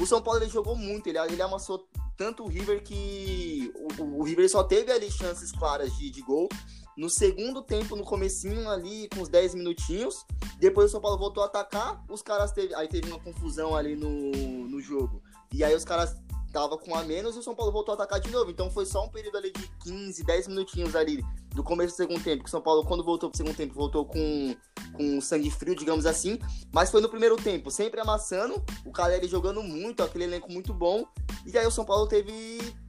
O 0.00 0.06
São 0.06 0.22
Paulo 0.22 0.40
ele 0.40 0.50
jogou 0.50 0.76
muito, 0.76 1.08
ele, 1.08 1.18
ele 1.18 1.42
amassou 1.42 1.86
tanto 2.16 2.44
o 2.44 2.48
River 2.48 2.82
que 2.82 3.72
o, 3.98 4.20
o 4.20 4.22
River 4.22 4.48
só 4.48 4.62
teve 4.62 4.92
ali 4.92 5.10
chances 5.10 5.50
claras 5.52 5.94
de, 5.96 6.10
de 6.10 6.22
gol, 6.22 6.48
no 6.96 7.08
segundo 7.08 7.62
tempo, 7.62 7.96
no 7.96 8.04
comecinho 8.04 8.68
ali, 8.68 9.08
com 9.08 9.20
uns 9.20 9.28
10 9.28 9.54
minutinhos, 9.54 10.26
depois 10.58 10.88
o 10.88 10.92
São 10.92 11.00
Paulo 11.00 11.18
voltou 11.18 11.42
a 11.42 11.46
atacar, 11.46 12.04
os 12.08 12.20
caras 12.20 12.52
teve, 12.52 12.74
aí 12.74 12.86
teve 12.86 13.08
uma 13.08 13.18
confusão 13.18 13.74
ali 13.74 13.96
no, 13.96 14.68
no 14.68 14.80
jogo. 14.80 15.22
E 15.52 15.64
aí 15.64 15.74
os 15.74 15.84
caras 15.84 16.14
tava 16.52 16.76
com 16.76 16.94
a 16.94 17.02
menos 17.02 17.34
e 17.34 17.38
o 17.38 17.42
São 17.42 17.54
Paulo 17.54 17.72
voltou 17.72 17.92
a 17.92 17.94
atacar 17.94 18.20
de 18.20 18.30
novo. 18.30 18.50
Então 18.50 18.70
foi 18.70 18.84
só 18.84 19.04
um 19.04 19.08
período 19.08 19.38
ali 19.38 19.50
de 19.50 19.66
15, 19.84 20.22
10 20.22 20.48
minutinhos 20.48 20.94
ali 20.94 21.24
do 21.54 21.62
começo 21.62 21.94
do 21.94 21.96
segundo 21.96 22.22
tempo. 22.22 22.42
Que 22.42 22.48
o 22.48 22.50
São 22.50 22.60
Paulo, 22.60 22.84
quando 22.84 23.02
voltou 23.02 23.30
pro 23.30 23.36
segundo 23.36 23.56
tempo, 23.56 23.74
voltou 23.74 24.04
com, 24.04 24.54
com 24.92 25.20
sangue 25.20 25.50
frio, 25.50 25.74
digamos 25.74 26.04
assim. 26.04 26.38
Mas 26.72 26.90
foi 26.90 27.00
no 27.00 27.08
primeiro 27.08 27.36
tempo, 27.36 27.70
sempre 27.70 28.00
amassando, 28.00 28.62
o 28.84 28.92
Caleri 28.92 29.26
jogando 29.26 29.62
muito, 29.62 30.02
aquele 30.02 30.24
elenco 30.24 30.52
muito 30.52 30.74
bom. 30.74 31.04
E 31.46 31.56
aí 31.56 31.66
o 31.66 31.70
São 31.70 31.84
Paulo 31.84 32.06
teve 32.06 32.32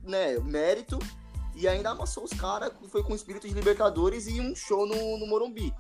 né, 0.04 0.38
mérito 0.40 1.00
e 1.56 1.68
ainda 1.68 1.92
amassou 1.92 2.24
os 2.24 2.34
caras, 2.34 2.72
foi 2.90 3.04
com 3.04 3.16
espírito 3.16 3.48
de 3.48 3.54
Libertadores 3.54 4.28
e 4.28 4.42
um 4.42 4.56
show 4.56 4.86
no, 4.86 5.18
no 5.18 5.26
Morumbi. 5.26 5.74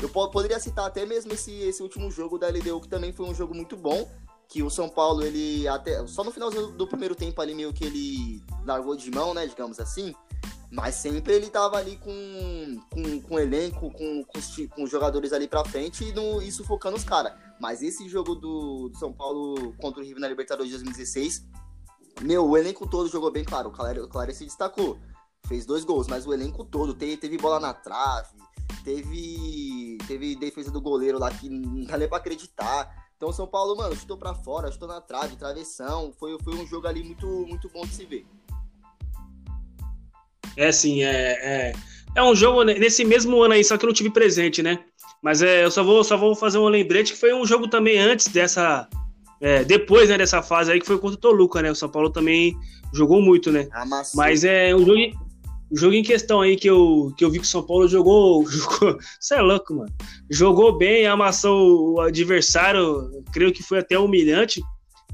Eu 0.00 0.08
poderia 0.08 0.58
citar 0.58 0.86
até 0.86 1.04
mesmo 1.04 1.32
esse, 1.32 1.52
esse 1.52 1.82
último 1.82 2.10
jogo 2.10 2.38
da 2.38 2.48
LDU, 2.48 2.80
que 2.80 2.88
também 2.88 3.12
foi 3.12 3.26
um 3.26 3.34
jogo 3.34 3.54
muito 3.54 3.76
bom, 3.76 4.10
que 4.50 4.62
o 4.62 4.68
Só 4.68 4.88
Paulo, 4.88 5.22
ele 5.22 5.66
até, 5.68 6.04
só 6.08 6.24
no 6.24 6.32
final 6.32 6.50
do, 6.50 6.86
primeiro 6.86 7.14
tempo 7.14 7.40
ali, 7.40 7.54
meio 7.54 7.72
que 7.72 7.84
ele 7.84 8.42
largou 8.66 8.96
de 8.96 9.08
mão, 9.10 9.32
né, 9.32 9.46
digamos 9.46 9.78
assim, 9.78 10.12
mas 10.72 10.96
sempre 10.96 11.34
ele 11.34 11.48
tava 11.48 11.76
ali 11.76 11.96
com, 11.96 12.80
com, 12.90 13.20
com 13.22 13.38
elenco, 13.38 13.90
com, 13.92 14.24
com, 14.24 14.38
os, 14.38 14.56
com 14.74 14.86
jogadores 14.86 15.32
ali 15.32 15.46
pra 15.46 15.64
frente 15.64 16.04
e, 16.04 16.12
no, 16.12 16.42
e 16.42 16.50
sufocando 16.50 16.96
os 16.96 17.04
caras. 17.04 17.32
Mas 17.60 17.80
esse 17.80 18.08
jogo 18.08 18.34
do, 18.34 18.88
do, 18.88 18.98
São 18.98 19.12
Paulo 19.12 19.72
contra 19.80 20.00
o 20.00 20.04
River 20.04 20.20
na 20.20 20.28
Libertadores 20.28 20.70
de 20.70 20.78
2016, 20.78 21.46
meu, 22.22 22.48
o 22.48 22.56
elenco 22.56 22.88
todo 22.88 23.08
jogou 23.08 23.30
bem, 23.30 23.44
claro, 23.44 23.68
o 23.68 23.72
Clare, 23.72 24.00
o 24.00 24.08
Clare 24.08 24.34
se 24.34 24.44
destacou 24.44 24.98
fez 25.46 25.64
dois 25.64 25.84
gols, 25.84 26.06
mas 26.06 26.26
o 26.26 26.34
elenco 26.34 26.64
todo 26.64 26.94
teve, 26.94 27.16
teve 27.16 27.38
bola 27.38 27.58
na 27.58 27.72
trave, 27.72 28.36
teve 28.84 29.98
teve 30.06 30.36
defesa 30.36 30.70
do 30.70 30.80
goleiro 30.80 31.18
lá 31.18 31.30
que 31.30 31.48
não 31.48 31.84
dá 31.84 31.96
nem 31.96 32.08
pra 32.08 32.18
acreditar. 32.18 33.09
Então 33.20 33.30
São 33.30 33.46
Paulo, 33.46 33.76
mano, 33.76 33.94
chutou 33.94 34.16
para 34.16 34.32
fora, 34.32 34.72
chutou 34.72 34.88
na 34.88 34.98
trave, 34.98 35.36
travessão, 35.36 36.10
foi, 36.18 36.38
foi 36.42 36.54
um 36.54 36.66
jogo 36.66 36.86
ali 36.86 37.04
muito 37.04 37.26
muito 37.46 37.68
bom 37.68 37.82
de 37.82 37.92
se 37.92 38.06
ver. 38.06 38.24
É 40.56 40.72
sim, 40.72 41.02
é, 41.02 41.32
é, 41.32 41.72
é 42.14 42.22
um 42.22 42.34
jogo 42.34 42.64
nesse 42.64 43.04
mesmo 43.04 43.42
ano 43.42 43.52
aí, 43.52 43.62
só 43.62 43.76
que 43.76 43.84
eu 43.84 43.88
não 43.88 43.94
tive 43.94 44.08
presente, 44.08 44.62
né? 44.62 44.82
Mas 45.20 45.42
é, 45.42 45.62
eu 45.66 45.70
só 45.70 45.84
vou, 45.84 46.02
só 46.02 46.16
vou 46.16 46.34
fazer 46.34 46.56
um 46.56 46.66
lembrete 46.66 47.12
que 47.12 47.18
foi 47.18 47.34
um 47.34 47.44
jogo 47.44 47.68
também 47.68 47.98
antes 47.98 48.26
dessa. 48.28 48.88
É, 49.38 49.64
depois 49.64 50.08
né, 50.08 50.16
dessa 50.16 50.40
fase 50.40 50.72
aí, 50.72 50.80
que 50.80 50.86
foi 50.86 50.98
contra 50.98 51.18
o 51.18 51.20
Toluca, 51.20 51.60
né? 51.60 51.70
O 51.70 51.74
São 51.74 51.90
Paulo 51.90 52.08
também 52.08 52.56
jogou 52.90 53.20
muito, 53.20 53.52
né? 53.52 53.68
Amassou. 53.72 54.16
Mas 54.16 54.44
é 54.44 54.74
um 54.74 54.78
jogo, 54.78 54.98
o 55.70 55.76
jogo 55.76 55.94
em 55.94 56.02
questão 56.02 56.40
aí 56.40 56.56
que 56.56 56.68
eu, 56.68 57.12
que 57.16 57.24
eu 57.24 57.30
vi 57.30 57.38
que 57.38 57.44
o 57.44 57.48
São 57.48 57.62
Paulo 57.62 57.86
jogou. 57.86 58.44
Você 59.20 59.34
é 59.36 59.40
louco, 59.40 59.74
mano. 59.74 59.92
Jogou 60.28 60.76
bem, 60.76 61.06
amassou 61.06 61.94
o 61.94 62.00
adversário, 62.00 63.22
creio 63.32 63.52
que 63.52 63.62
foi 63.62 63.78
até 63.78 63.98
humilhante. 63.98 64.60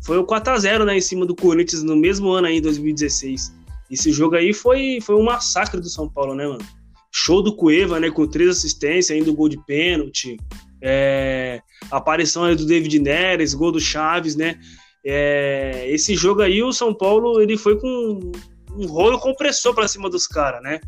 Foi 0.05 0.19
o 0.19 0.27
4x0, 0.27 0.85
né, 0.85 0.97
em 0.97 1.01
cima 1.01 1.27
do 1.27 1.35
Corinthians 1.35 1.83
no 1.83 1.97
mesmo 1.97 2.31
ano 2.31 2.47
aí, 2.47 2.57
em 2.57 2.63
2016. 2.63 3.55
Esse 3.91 4.11
jogo 4.11 4.37
aí 4.37 4.53
foi, 4.53 4.99
foi 5.03 5.15
um 5.15 5.23
massacre 5.23 5.81
do 5.81 5.89
São 5.89 6.09
Paulo, 6.09 6.35
né, 6.35 6.47
mano? 6.47 6.65
Show 7.13 7.43
do 7.43 7.55
Cueva, 7.55 8.01
né, 8.01 8.11
com 8.11 8.27
três 8.27 8.51
assistências, 8.51 9.11
ainda 9.11 9.31
o 9.31 9.35
gol 9.35 9.49
de 9.49 9.63
pênalti. 9.65 10.37
É, 10.83 11.61
aparição 11.91 12.45
aí 12.45 12.55
do 12.55 12.67
David 12.67 12.99
Neres, 12.99 13.55
gol 13.55 13.73
do 13.73 13.81
Chaves, 13.81 14.37
né? 14.37 14.59
É, 15.05 15.87
esse 15.89 16.15
jogo 16.15 16.41
aí, 16.43 16.63
o 16.63 16.73
São 16.73 16.95
Paulo, 16.95 17.41
ele 17.41 17.57
foi 17.57 17.79
com 17.79 18.33
um 18.77 18.87
rolo 18.87 19.19
compressor 19.19 19.75
para 19.75 19.89
cima 19.89 20.11
dos 20.11 20.27
caras, 20.27 20.63
né? 20.63 20.81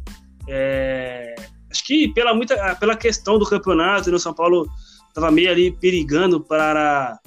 É, 0.48 1.34
acho 1.70 1.84
que 1.84 2.08
pela, 2.08 2.34
muita, 2.34 2.74
pela 2.76 2.96
questão 2.96 3.38
do 3.38 3.48
campeonato, 3.48 4.10
né, 4.10 4.16
o 4.16 4.20
São 4.20 4.34
Paulo 4.34 4.68
estava 5.08 5.30
meio 5.30 5.50
ali 5.50 5.70
perigando 5.70 6.40
para 6.40 7.18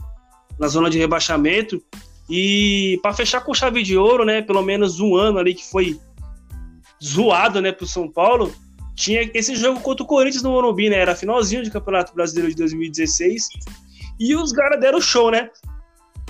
na 0.59 0.67
zona 0.67 0.89
de 0.89 0.97
rebaixamento. 0.97 1.81
E 2.29 2.99
para 3.01 3.13
fechar 3.13 3.41
com 3.41 3.53
chave 3.53 3.83
de 3.83 3.97
ouro, 3.97 4.23
né? 4.23 4.41
Pelo 4.41 4.61
menos 4.61 4.99
um 4.99 5.15
ano 5.15 5.37
ali 5.37 5.53
que 5.53 5.69
foi 5.69 5.99
zoado, 7.03 7.59
né, 7.61 7.71
pro 7.71 7.87
São 7.87 8.09
Paulo. 8.09 8.53
Tinha 8.95 9.29
esse 9.33 9.55
jogo 9.55 9.79
contra 9.81 10.03
o 10.03 10.07
Corinthians 10.07 10.43
no 10.43 10.51
Morumbi, 10.51 10.89
né? 10.89 10.97
Era 10.97 11.15
finalzinho 11.15 11.63
de 11.63 11.71
Campeonato 11.71 12.13
Brasileiro 12.13 12.49
de 12.49 12.55
2016. 12.55 13.49
E 14.19 14.35
os 14.35 14.53
caras 14.53 14.79
deram 14.79 15.01
show, 15.01 15.31
né? 15.31 15.49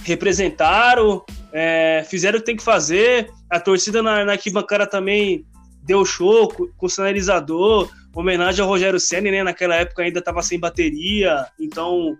Representaram, 0.03 1.23
é, 1.53 2.05
fizeram 2.09 2.37
o 2.37 2.41
que 2.41 2.45
tem 2.45 2.55
que 2.55 2.63
fazer. 2.63 3.29
A 3.49 3.59
torcida 3.59 4.01
na, 4.01 4.25
na 4.25 4.33
arquibancada 4.33 4.87
também 4.87 5.45
deu 5.83 6.05
show 6.05 6.47
com, 6.47 6.67
com 6.77 6.89
sinalizador, 6.89 7.89
homenagem 8.15 8.61
ao 8.61 8.67
Rogério 8.67 8.99
Senna, 8.99 9.31
né? 9.31 9.43
Naquela 9.43 9.75
época 9.75 10.03
ainda 10.03 10.19
estava 10.19 10.41
sem 10.41 10.59
bateria, 10.59 11.45
então 11.59 12.15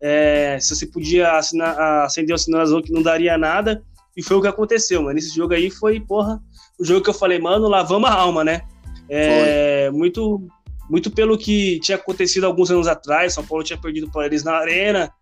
é, 0.00 0.58
se 0.60 0.74
você 0.74 0.86
podia 0.86 1.32
assinar, 1.32 1.78
acender 2.02 2.34
o 2.34 2.38
sinalizador 2.38 2.82
que 2.82 2.92
não 2.92 3.02
daria 3.02 3.38
nada, 3.38 3.82
e 4.16 4.22
foi 4.22 4.36
o 4.36 4.42
que 4.42 4.48
aconteceu, 4.48 5.02
mano. 5.02 5.18
Esse 5.18 5.34
jogo 5.34 5.54
aí 5.54 5.70
foi, 5.70 6.00
porra, 6.00 6.40
o 6.78 6.84
jogo 6.84 7.02
que 7.02 7.10
eu 7.10 7.14
falei, 7.14 7.38
mano, 7.38 7.68
lavamos 7.68 8.08
a 8.08 8.14
alma, 8.14 8.44
né? 8.44 8.62
É, 9.08 9.90
muito, 9.90 10.46
muito 10.88 11.10
pelo 11.10 11.36
que 11.36 11.80
tinha 11.80 11.96
acontecido 11.96 12.44
alguns 12.44 12.70
anos 12.70 12.86
atrás, 12.86 13.34
São 13.34 13.44
Paulo 13.44 13.64
tinha 13.64 13.78
perdido 13.78 14.10
para 14.10 14.26
eles 14.26 14.44
na 14.44 14.52
arena, 14.52 15.12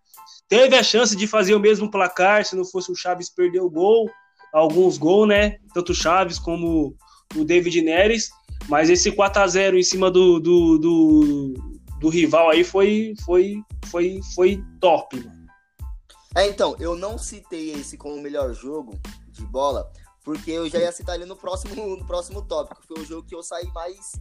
teve 0.48 0.76
a 0.76 0.82
chance 0.82 1.16
de 1.16 1.26
fazer 1.26 1.54
o 1.54 1.60
mesmo 1.60 1.90
placar, 1.90 2.44
se 2.44 2.56
não 2.56 2.64
fosse 2.64 2.90
o 2.90 2.96
Chaves 2.96 3.30
perder 3.30 3.60
o 3.60 3.70
gol, 3.70 4.10
alguns 4.52 4.98
gols, 4.98 5.28
né? 5.28 5.58
Tanto 5.74 5.92
o 5.92 5.94
Chaves 5.94 6.38
como 6.38 6.94
o 7.34 7.44
David 7.44 7.80
Neres, 7.82 8.30
mas 8.68 8.90
esse 8.90 9.10
4 9.10 9.42
a 9.42 9.46
0 9.46 9.78
em 9.78 9.82
cima 9.82 10.10
do, 10.10 10.38
do, 10.38 10.78
do, 10.78 11.54
do 12.00 12.08
rival 12.08 12.50
aí 12.50 12.62
foi, 12.62 13.14
foi, 13.24 13.62
foi, 13.86 14.20
foi 14.34 14.62
top, 14.80 15.16
mano. 15.16 15.42
É, 16.34 16.48
então, 16.48 16.74
eu 16.78 16.96
não 16.96 17.18
citei 17.18 17.72
esse 17.72 17.96
como 17.98 18.14
o 18.14 18.22
melhor 18.22 18.54
jogo 18.54 18.98
de 19.28 19.44
bola, 19.44 19.90
porque 20.24 20.50
eu 20.50 20.68
já 20.68 20.78
ia 20.78 20.92
citar 20.92 21.16
ele 21.16 21.26
no 21.26 21.36
próximo, 21.36 21.74
no 21.74 22.06
próximo 22.06 22.42
tópico. 22.42 22.82
Foi 22.86 23.02
o 23.02 23.04
jogo 23.04 23.26
que 23.26 23.34
eu 23.34 23.42
saí 23.42 23.66
mais, 23.72 24.12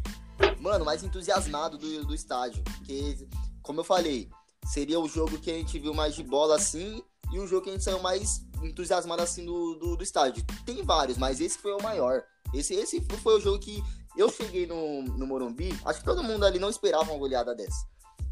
mano, 0.60 0.84
mais 0.84 1.04
entusiasmado 1.04 1.78
do, 1.78 2.06
do 2.06 2.14
estádio. 2.14 2.62
Porque, 2.64 3.28
como 3.62 3.80
eu 3.80 3.84
falei, 3.84 4.30
seria 4.66 5.00
o 5.00 5.08
jogo 5.08 5.38
que 5.38 5.52
a 5.52 5.56
gente 5.56 5.78
viu 5.80 5.94
mais 5.94 6.16
de 6.16 6.24
bola 6.24 6.56
assim 6.56 7.04
e 7.32 7.40
o 7.40 7.48
jogo 7.48 7.64
que 7.64 7.70
a 7.70 7.74
gente 7.74 7.84
saiu 7.84 8.00
mais 8.00 8.46
entusiasmado 8.62 9.22
assim 9.22 9.46
do, 9.46 9.76
do, 9.76 9.96
do, 9.96 10.04
estádio. 10.04 10.44
Tem 10.66 10.84
vários, 10.84 11.18
mas 11.18 11.40
esse 11.40 11.58
foi 11.58 11.74
o 11.74 11.82
maior. 11.82 12.24
Esse, 12.54 12.74
esse 12.74 13.02
foi 13.24 13.38
o 13.38 13.40
jogo 13.40 13.60
que 13.60 13.84
eu 14.16 14.30
cheguei 14.30 14.68
no, 14.68 15.04
no 15.04 15.26
Morumbi, 15.26 15.78
acho 15.86 16.00
que 16.00 16.06
todo 16.06 16.24
mundo 16.24 16.46
ali 16.46 16.60
não 16.60 16.70
esperava 16.70 17.10
uma 17.10 17.18
goleada 17.18 17.56
dessa. 17.56 17.90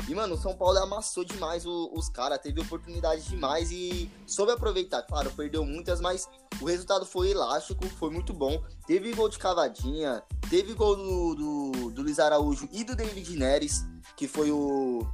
E, 0.08 0.16
mano, 0.16 0.36
o 0.36 0.38
São 0.38 0.56
Paulo 0.56 0.78
amassou 0.80 1.24
demais 1.24 1.66
o, 1.66 1.92
os 1.94 2.10
caras, 2.10 2.40
teve 2.40 2.60
oportunidade 2.62 3.24
demais 3.30 3.70
e 3.72 4.10
soube 4.26 4.52
aproveitar. 4.52 5.04
Claro, 5.04 5.32
perdeu 5.32 5.64
muitas, 5.64 6.02
mas 6.02 6.28
o 6.60 6.66
resultado 6.66 7.06
foi 7.06 7.32
elástico, 7.32 7.88
foi 7.90 8.10
muito 8.10 8.34
bom. 8.34 8.64
Teve 8.88 9.14
gol 9.14 9.30
de 9.30 9.38
cavadinha, 9.38 10.24
teve 10.50 10.74
gol 10.74 10.96
do, 10.96 11.36
do, 11.36 11.92
do 11.92 12.02
Luiz 12.02 12.18
Araújo 12.18 12.68
e 12.72 12.84
do 12.84 12.96
David 12.96 13.38
Neres, 13.38 13.86
que 14.18 14.28
foi 14.28 14.52
o, 14.52 15.08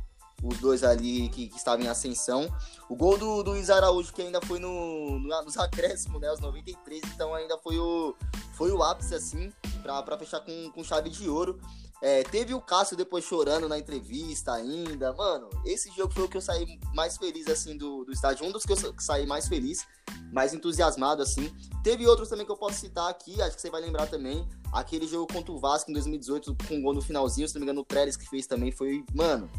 os 0.48 0.60
dois 0.60 0.84
ali 0.84 1.30
que, 1.30 1.48
que 1.48 1.58
estavam 1.58 1.84
em 1.84 1.88
ascensão. 1.88 2.48
O 2.88 2.96
gol 2.96 3.18
do, 3.18 3.42
Luiz 3.42 3.70
Araújo, 3.70 4.14
que 4.14 4.22
ainda 4.22 4.40
foi 4.42 4.60
no, 4.60 5.20
no, 5.20 5.28
nos 5.44 5.58
acréscimos, 5.58 6.22
né? 6.22 6.32
Os 6.32 6.40
93, 6.40 7.02
então 7.14 7.34
ainda 7.34 7.58
foi 7.58 7.78
o, 7.80 8.16
foi 8.54 8.72
o 8.72 8.84
ápice, 8.84 9.16
assim, 9.16 9.52
para 9.82 10.18
fechar 10.18 10.40
com, 10.42 10.72
com 10.72 10.84
chave 10.84 11.10
de 11.10 11.28
ouro. 11.28 11.60
É, 12.02 12.24
teve 12.24 12.54
o 12.54 12.62
Cássio 12.62 12.96
depois 12.96 13.24
chorando 13.24 13.68
na 13.68 13.80
entrevista 13.80 14.54
ainda. 14.54 15.14
Mano, 15.14 15.50
esse 15.66 15.90
jogo 15.96 16.14
foi 16.14 16.26
o 16.26 16.30
que 16.30 16.38
eu 16.38 16.42
saí 16.42 16.80
mais 16.94 17.18
feliz, 17.18 17.48
assim, 17.48 17.78
do, 17.78 18.04
do 18.04 18.12
estádio. 18.12 18.46
Um 18.46 18.52
dos 18.52 18.64
que 18.64 18.74
eu 18.74 18.78
saí 19.00 19.26
mais 19.26 19.48
feliz, 19.48 19.86
mais 20.32 20.54
entusiasmado, 20.54 21.24
assim. 21.24 21.52
Teve 21.84 22.06
outros 22.06 22.30
também 22.30 22.46
que 22.46 22.52
eu 22.52 22.58
posso 22.58 22.80
citar 22.80 23.10
aqui, 23.10 23.42
acho 23.42 23.56
que 23.56 23.62
você 23.62 23.70
vai 23.70 23.82
lembrar 23.82 24.08
também. 24.08 24.48
Aquele 24.72 25.08
jogo 25.08 25.32
contra 25.32 25.52
o 25.52 25.58
Vasco 25.58 25.90
em 25.90 25.94
2018, 25.94 26.56
com 26.68 26.76
um 26.76 26.82
gol 26.82 26.94
no 26.94 27.02
finalzinho, 27.02 27.48
se 27.48 27.56
não 27.56 27.62
me 27.62 27.66
engano, 27.66 27.82
o 27.82 27.86
Trellis 27.86 28.18
que 28.18 28.30
fez 28.30 28.46
também. 28.46 28.72
Foi, 28.72 29.04
mano, 29.14 29.50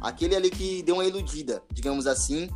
aquele 0.00 0.34
ali 0.34 0.50
que 0.50 0.82
deu 0.82 0.96
uma 0.96 1.04
iludida, 1.04 1.62
digamos 1.72 2.06
assim. 2.06 2.48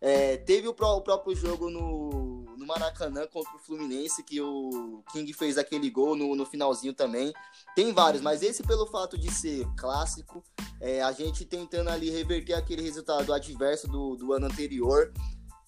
É, 0.00 0.36
teve 0.36 0.68
o, 0.68 0.74
pró 0.74 0.96
o, 0.96 1.02
próprio 1.02 1.34
jogo 1.34 1.68
no, 1.68 2.44
no 2.56 2.66
Maracanã 2.66 3.26
contra 3.26 3.56
o 3.56 3.58
Fluminense, 3.58 4.22
que 4.22 4.40
o 4.40 5.02
King 5.10 5.32
fez 5.32 5.58
aquele 5.58 5.90
gol 5.90 6.14
no, 6.14 6.36
no 6.36 6.46
finalzinho 6.46 6.94
também. 6.94 7.32
Tem 7.74 7.92
vários, 7.92 8.22
mas 8.22 8.42
esse 8.42 8.62
pelo 8.62 8.86
fato 8.86 9.18
de 9.18 9.32
ser 9.32 9.66
clássico, 9.76 10.42
é, 10.80 11.02
a 11.02 11.10
gente 11.10 11.44
tentando 11.44 11.90
ali 11.90 12.10
reverter 12.10 12.54
aquele 12.54 12.82
resultado 12.82 13.32
adverso 13.32 13.88
do, 13.88 14.14
do 14.14 14.32
ano 14.32 14.46
anterior, 14.46 15.12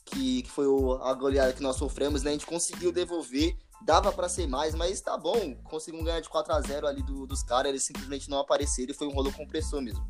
que, 0.04 0.42
que 0.42 0.50
foi 0.50 0.66
o, 0.66 0.94
a 1.02 1.12
goleada 1.14 1.52
que 1.52 1.62
nós 1.62 1.76
sofremos, 1.76 2.22
né? 2.22 2.30
A 2.30 2.34
gente 2.34 2.46
conseguiu 2.46 2.92
devolver, 2.92 3.56
dava 3.82 4.12
para 4.12 4.28
ser 4.28 4.46
mais, 4.46 4.76
mas 4.76 5.00
tá 5.00 5.16
bom, 5.16 5.56
conseguimos 5.64 6.06
ganhar 6.06 6.20
de 6.20 6.28
4 6.28 6.52
a 6.52 6.60
0 6.60 6.86
ali 6.86 7.02
do, 7.02 7.26
dos 7.26 7.42
caras, 7.42 7.70
eles 7.70 7.82
simplesmente 7.82 8.30
não 8.30 8.38
apareceram 8.38 8.92
e 8.92 8.94
foi 8.94 9.08
um 9.08 9.12
rolo 9.12 9.32
compressor 9.32 9.80
mesmo. 9.80 10.04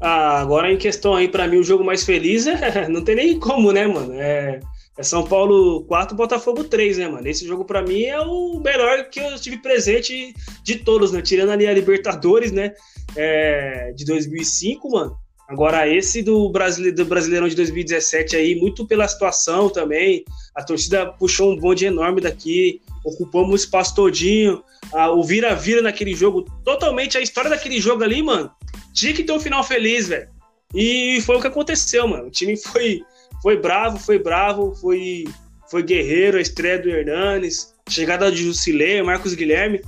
Ah, 0.00 0.40
agora 0.40 0.72
em 0.72 0.76
questão 0.76 1.14
aí, 1.14 1.28
para 1.28 1.48
mim, 1.48 1.58
o 1.58 1.64
jogo 1.64 1.84
mais 1.84 2.04
feliz 2.04 2.46
é, 2.46 2.86
não 2.88 3.02
tem 3.02 3.16
nem 3.16 3.38
como, 3.38 3.72
né, 3.72 3.86
mano? 3.86 4.14
É, 4.14 4.60
é 4.96 5.02
São 5.02 5.24
Paulo 5.24 5.84
4, 5.84 6.16
Botafogo 6.16 6.64
3, 6.64 6.98
né, 6.98 7.08
mano? 7.08 7.26
Esse 7.26 7.46
jogo 7.46 7.64
para 7.64 7.82
mim 7.82 8.04
é 8.04 8.20
o 8.20 8.60
melhor 8.60 9.08
que 9.10 9.18
eu 9.18 9.34
tive 9.36 9.58
presente 9.58 10.34
de 10.62 10.76
todos, 10.76 11.10
né? 11.10 11.20
Tirando 11.20 11.50
ali 11.50 11.66
a 11.66 11.72
Libertadores, 11.72 12.52
né? 12.52 12.72
É, 13.16 13.92
de 13.96 14.04
2005, 14.04 14.88
mano. 14.90 15.16
Agora, 15.48 15.88
esse 15.88 16.22
do, 16.22 16.48
Brasile... 16.50 16.92
do 16.92 17.06
Brasileirão 17.06 17.48
de 17.48 17.56
2017 17.56 18.36
aí, 18.36 18.54
muito 18.54 18.86
pela 18.86 19.08
situação 19.08 19.68
também. 19.68 20.22
A 20.54 20.62
torcida 20.62 21.06
puxou 21.06 21.52
um 21.52 21.56
bonde 21.56 21.86
enorme 21.86 22.20
daqui, 22.20 22.82
ocupamos 23.02 23.50
o 23.50 23.56
espaço 23.56 23.94
todinho. 23.94 24.62
Ah, 24.92 25.10
o 25.10 25.24
vira-vira 25.24 25.82
naquele 25.82 26.14
jogo, 26.14 26.44
totalmente 26.64 27.18
a 27.18 27.20
história 27.20 27.50
daquele 27.50 27.80
jogo 27.80 28.04
ali, 28.04 28.22
mano 28.22 28.50
tinha 28.98 29.14
que 29.14 29.22
ter 29.22 29.32
um 29.32 29.40
final 29.40 29.62
feliz, 29.62 30.08
velho. 30.08 30.28
E 30.74 31.20
foi 31.22 31.36
o 31.36 31.40
que 31.40 31.46
aconteceu, 31.46 32.06
mano. 32.06 32.26
O 32.26 32.30
time 32.30 32.56
foi, 32.56 33.00
foi 33.42 33.56
bravo, 33.56 33.98
foi 33.98 34.18
bravo, 34.18 34.74
foi, 34.74 35.24
foi 35.70 35.82
guerreiro, 35.82 36.36
a 36.36 36.40
estreia 36.40 36.78
do 36.78 36.90
Hernanes, 36.90 37.74
chegada 37.88 38.30
de 38.30 38.42
Jusilei, 38.42 39.02
Marcos 39.02 39.34
Guilherme. 39.34 39.80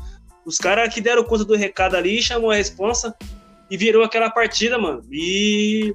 Os 0.46 0.57
caras 0.57 0.92
que 0.92 1.01
deram 1.01 1.25
conta 1.25 1.44
do 1.44 1.55
recado 1.55 1.96
ali, 1.96 2.23
chamou 2.23 2.51
a 2.51 2.57
responsa 2.57 3.14
e 3.70 3.77
virou 3.77 4.03
aquela 4.03 4.31
partida, 4.31 4.79
mano. 4.79 5.03
E 5.12 5.94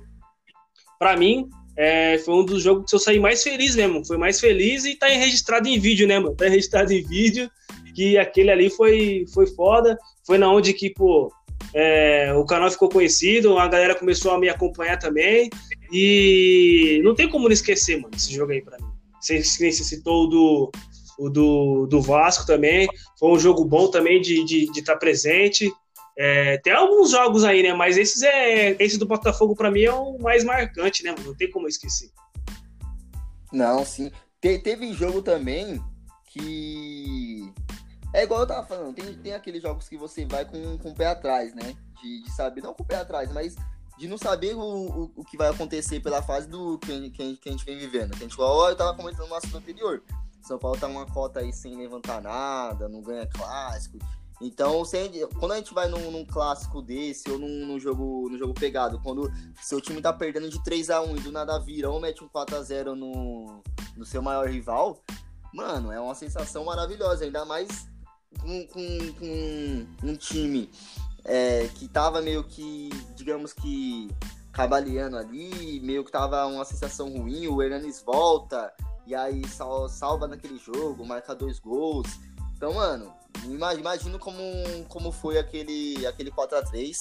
para 1.00 1.18
mim, 1.18 1.50
é, 1.76 2.18
foi 2.20 2.36
um 2.36 2.46
dos 2.46 2.62
jogos 2.62 2.90
que 2.90 2.96
eu 2.96 3.00
saí 3.00 3.20
mais 3.20 3.44
feliz 3.44 3.76
mesmo. 3.76 4.06
Foi 4.06 4.18
mais 4.18 4.40
feliz 4.40 4.86
e 4.86 4.96
tá 4.96 5.08
registrado 5.08 5.68
em 5.68 5.80
vídeo, 5.80 6.08
né, 6.08 6.20
mano? 6.20 6.36
Tá 6.36 6.48
registrado 6.48 6.94
em 6.94 7.04
vídeo 7.04 7.50
que 7.96 8.18
aquele 8.18 8.52
ali 8.52 8.70
foi, 8.70 9.26
foi 9.34 9.48
foda. 9.48 9.98
Foi 10.26 10.38
na 10.38 10.52
onde 10.52 10.74
que, 10.74 10.90
pô, 10.90 11.32
é, 11.78 12.34
o 12.34 12.46
canal 12.46 12.72
ficou 12.72 12.88
conhecido, 12.88 13.58
a 13.60 13.68
galera 13.68 13.94
começou 13.94 14.32
a 14.32 14.40
me 14.40 14.48
acompanhar 14.48 14.98
também. 14.98 15.50
E 15.92 17.02
não 17.04 17.14
tem 17.14 17.30
como 17.30 17.50
não 17.50 17.54
esquecer, 17.54 18.00
mano, 18.00 18.16
esse 18.16 18.34
jogo 18.34 18.54
aí 18.54 18.62
pra 18.62 18.78
mim. 18.78 18.88
Você, 19.20 19.44
você 19.44 19.72
citou 19.84 20.24
o 20.24 20.28
do, 20.28 20.72
o 21.20 21.30
do, 21.30 21.86
do 21.88 22.02
Vasco 22.02 22.46
também. 22.46 22.88
Foi 23.20 23.30
um 23.30 23.40
jogo 23.40 23.66
bom 23.66 23.90
também 23.90 24.22
de 24.22 24.36
estar 24.36 24.46
de, 24.46 24.72
de 24.72 24.82
tá 24.84 24.96
presente. 24.96 25.70
É, 26.18 26.58
tem 26.60 26.72
alguns 26.72 27.12
jogos 27.12 27.44
aí, 27.44 27.62
né? 27.62 27.74
Mas 27.74 27.98
esses 27.98 28.22
é, 28.22 28.78
esse 28.80 28.98
do 28.98 29.06
Botafogo 29.06 29.54
para 29.54 29.70
mim 29.70 29.84
é 29.84 29.92
o 29.92 30.18
mais 30.18 30.46
marcante, 30.46 31.04
né? 31.04 31.14
Não 31.26 31.36
tem 31.36 31.52
como 31.52 31.68
esquecer. 31.68 32.10
Não, 33.52 33.84
sim. 33.84 34.10
Te, 34.40 34.58
teve 34.60 34.94
jogo 34.94 35.22
também 35.22 35.82
que 36.32 37.52
é 38.16 38.24
igual 38.24 38.42
eu 38.42 38.48
tava 38.48 38.66
falando, 38.66 38.96
tem, 38.96 39.14
tem 39.16 39.34
aqueles 39.34 39.62
jogos 39.62 39.90
que 39.90 39.98
você 39.98 40.26
vai 40.26 40.46
com, 40.46 40.78
com 40.78 40.92
o 40.92 40.96
pé 40.96 41.08
atrás, 41.08 41.54
né? 41.54 41.76
De, 42.02 42.24
de 42.24 42.32
saber, 42.32 42.62
não 42.62 42.74
com 42.74 42.84
o 42.84 42.86
pé 42.86 42.96
atrás, 42.96 43.32
mas 43.32 43.56
de 43.98 44.08
não 44.08 44.18
saber 44.18 44.56
o, 44.56 44.62
o, 44.62 45.12
o 45.18 45.26
que 45.26 45.38
vai 45.38 45.50
acontecer 45.50 46.00
pela 46.00 46.22
fase 46.22 46.48
do 46.48 46.78
que, 46.80 47.10
que, 47.12 47.38
que 47.38 47.50
a 47.50 47.52
gente 47.52 47.66
vem 47.66 47.78
vivendo. 47.78 48.12
Que 48.12 48.24
a 48.24 48.28
gente, 48.28 48.40
ó, 48.40 48.70
eu 48.70 48.76
tava 48.76 48.96
comentando 48.96 49.28
no 49.28 49.36
assunto 49.36 49.58
anterior. 49.58 50.02
São 50.42 50.58
Paulo 50.58 50.80
tá 50.80 50.88
uma 50.88 51.06
cota 51.06 51.40
aí 51.40 51.52
sem 51.52 51.76
levantar 51.76 52.22
nada, 52.22 52.88
não 52.88 53.02
ganha 53.02 53.28
clássico. 53.28 53.98
Então, 54.42 54.84
sem, 54.86 55.10
quando 55.40 55.54
a 55.54 55.58
gente 55.58 55.74
vai 55.74 55.88
num, 55.88 56.12
num, 56.12 56.26
clássico 56.26 56.82
desse 56.82 57.30
ou 57.32 57.40
num, 57.40 57.66
num, 57.66 57.80
jogo, 57.80 58.30
num 58.30 58.38
jogo 58.38 58.54
pegado, 58.54 59.00
quando 59.02 59.32
seu 59.62 59.82
time 59.82 60.02
tá 60.02 60.12
perdendo 60.12 60.50
de 60.50 60.62
3 60.64 60.90
a 60.90 61.02
1 61.02 61.18
e 61.18 61.20
do 61.22 61.32
nada 61.32 61.58
vira 61.58 61.90
ou 61.90 62.00
mete 62.00 62.24
um 62.24 62.28
4 62.28 62.56
a 62.56 62.62
0 62.62 62.96
no, 62.96 63.64
no 63.96 64.06
seu 64.06 64.22
maior 64.22 64.48
rival, 64.48 65.02
mano, 65.54 65.92
é 65.92 66.00
uma 66.00 66.14
sensação 66.14 66.66
maravilhosa. 66.66 67.24
Ainda 67.24 67.46
mais 67.46 67.88
com, 68.42 68.68
com, 68.68 69.14
com 69.20 70.08
um 70.08 70.16
time 70.16 70.70
é, 71.24 71.68
que 71.76 71.88
tava 71.88 72.22
meio 72.22 72.44
que, 72.44 72.90
digamos 73.16 73.52
que, 73.52 74.10
cabaleando 74.52 75.18
ali, 75.18 75.80
meio 75.82 76.04
que 76.04 76.12
tava 76.12 76.46
uma 76.46 76.64
sensação 76.64 77.10
ruim, 77.10 77.48
o 77.48 77.62
Hernanes 77.62 78.02
volta, 78.02 78.72
e 79.06 79.14
aí 79.14 79.46
sal, 79.48 79.90
salva 79.90 80.28
naquele 80.28 80.58
jogo, 80.58 81.06
marca 81.06 81.36
dois 81.36 81.60
gols. 81.60 82.08
Então, 82.56 82.74
mano, 82.74 83.14
imagino 83.78 84.18
como, 84.18 84.40
como 84.88 85.12
foi 85.12 85.38
aquele, 85.38 86.06
aquele 86.06 86.32
4x3, 86.32 86.96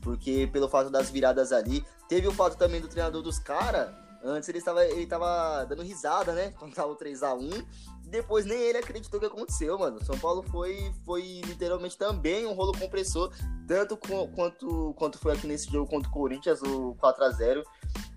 porque 0.00 0.48
pelo 0.52 0.68
fato 0.68 0.90
das 0.90 1.10
viradas 1.10 1.52
ali, 1.52 1.84
teve 2.08 2.26
o 2.26 2.32
fato 2.32 2.56
também 2.56 2.80
do 2.80 2.88
treinador 2.88 3.22
dos 3.22 3.38
caras, 3.38 3.90
antes 4.22 4.48
ele 4.48 4.58
estava 4.58 4.84
ele 4.84 5.06
tava 5.06 5.64
dando 5.64 5.82
risada, 5.82 6.32
né, 6.32 6.52
quando 6.58 6.74
tava 6.74 6.92
o 6.92 6.96
3x1, 6.96 7.64
depois 8.08 8.44
nem 8.46 8.58
ele 8.58 8.78
acreditou 8.78 9.20
que 9.20 9.26
aconteceu, 9.26 9.78
mano. 9.78 10.02
São 10.04 10.18
Paulo 10.18 10.42
foi, 10.42 10.92
foi 11.04 11.40
literalmente 11.44 11.96
também 11.96 12.46
um 12.46 12.54
rolo 12.54 12.76
compressor, 12.76 13.30
tanto 13.66 13.96
com, 13.96 14.26
quanto, 14.28 14.94
quanto 14.96 15.18
foi 15.18 15.34
aqui 15.34 15.46
nesse 15.46 15.70
jogo 15.70 15.88
contra 15.88 16.08
o 16.08 16.12
Corinthians, 16.12 16.60
o 16.62 16.96
4x0. 16.96 17.62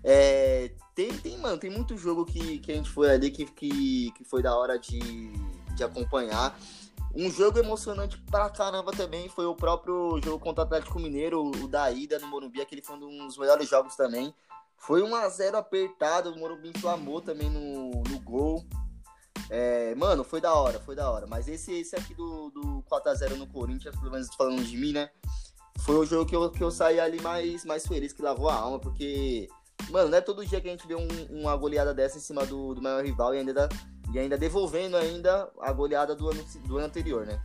É, 0.02 0.72
tem, 0.94 1.12
tem, 1.18 1.38
mano, 1.38 1.58
tem 1.58 1.70
muito 1.70 1.96
jogo 1.96 2.24
que, 2.24 2.58
que 2.58 2.72
a 2.72 2.74
gente 2.74 2.90
foi 2.90 3.10
ali 3.10 3.30
que, 3.30 3.44
que, 3.44 4.10
que 4.12 4.24
foi 4.24 4.42
da 4.42 4.56
hora 4.56 4.78
de, 4.78 4.98
de 5.74 5.84
acompanhar. 5.84 6.58
Um 7.14 7.30
jogo 7.30 7.58
emocionante 7.58 8.16
pra 8.30 8.48
caramba 8.48 8.90
também 8.90 9.28
foi 9.28 9.44
o 9.44 9.54
próprio 9.54 10.18
jogo 10.24 10.38
contra 10.38 10.64
o 10.64 10.66
Atlético 10.66 10.98
Mineiro, 10.98 11.44
o 11.44 11.68
da 11.68 11.90
ida 11.90 12.18
no 12.18 12.26
Morumbi, 12.26 12.62
aquele 12.62 12.80
foi 12.80 12.96
um 12.96 13.26
dos 13.26 13.36
melhores 13.36 13.68
jogos 13.68 13.94
também. 13.94 14.34
Foi 14.82 15.00
1 15.00 15.14
a 15.14 15.28
0 15.28 15.56
apertado, 15.58 16.32
o 16.32 16.36
Morumbi 16.36 16.70
inflamou 16.70 17.20
também 17.20 17.48
no, 17.48 18.02
no 18.02 18.20
gol. 18.20 18.64
É, 19.48 19.94
mano, 19.94 20.24
foi 20.24 20.40
da 20.40 20.54
hora, 20.54 20.80
foi 20.80 20.96
da 20.96 21.08
hora. 21.08 21.24
Mas 21.24 21.46
esse, 21.46 21.72
esse 21.72 21.94
aqui 21.94 22.12
do, 22.14 22.50
do 22.50 22.84
4x0 22.90 23.36
no 23.36 23.46
Corinthians, 23.46 23.94
pelo 23.94 24.10
menos 24.10 24.34
falando 24.34 24.64
de 24.64 24.76
mim, 24.76 24.92
né? 24.92 25.08
Foi 25.82 25.94
o 25.96 26.04
jogo 26.04 26.26
que 26.26 26.34
eu, 26.34 26.50
que 26.50 26.62
eu 26.62 26.70
saí 26.70 26.98
ali 26.98 27.20
mais, 27.20 27.64
mais 27.64 27.86
feliz, 27.86 28.12
que 28.12 28.22
lavou 28.22 28.48
a 28.48 28.54
alma, 28.54 28.80
porque, 28.80 29.46
mano, 29.88 30.08
não 30.08 30.18
é 30.18 30.20
todo 30.20 30.44
dia 30.44 30.60
que 30.60 30.66
a 30.68 30.72
gente 30.72 30.86
vê 30.86 30.96
um, 30.96 31.08
uma 31.30 31.54
goleada 31.54 31.94
dessa 31.94 32.18
em 32.18 32.20
cima 32.20 32.44
do, 32.44 32.74
do 32.74 32.82
maior 32.82 33.04
rival 33.04 33.32
e 33.36 33.38
ainda, 33.38 33.68
e 34.12 34.18
ainda 34.18 34.36
devolvendo 34.36 34.96
ainda 34.96 35.48
a 35.60 35.72
goleada 35.72 36.16
do 36.16 36.28
ano, 36.28 36.44
do 36.66 36.78
ano 36.78 36.86
anterior, 36.86 37.24
né? 37.24 37.40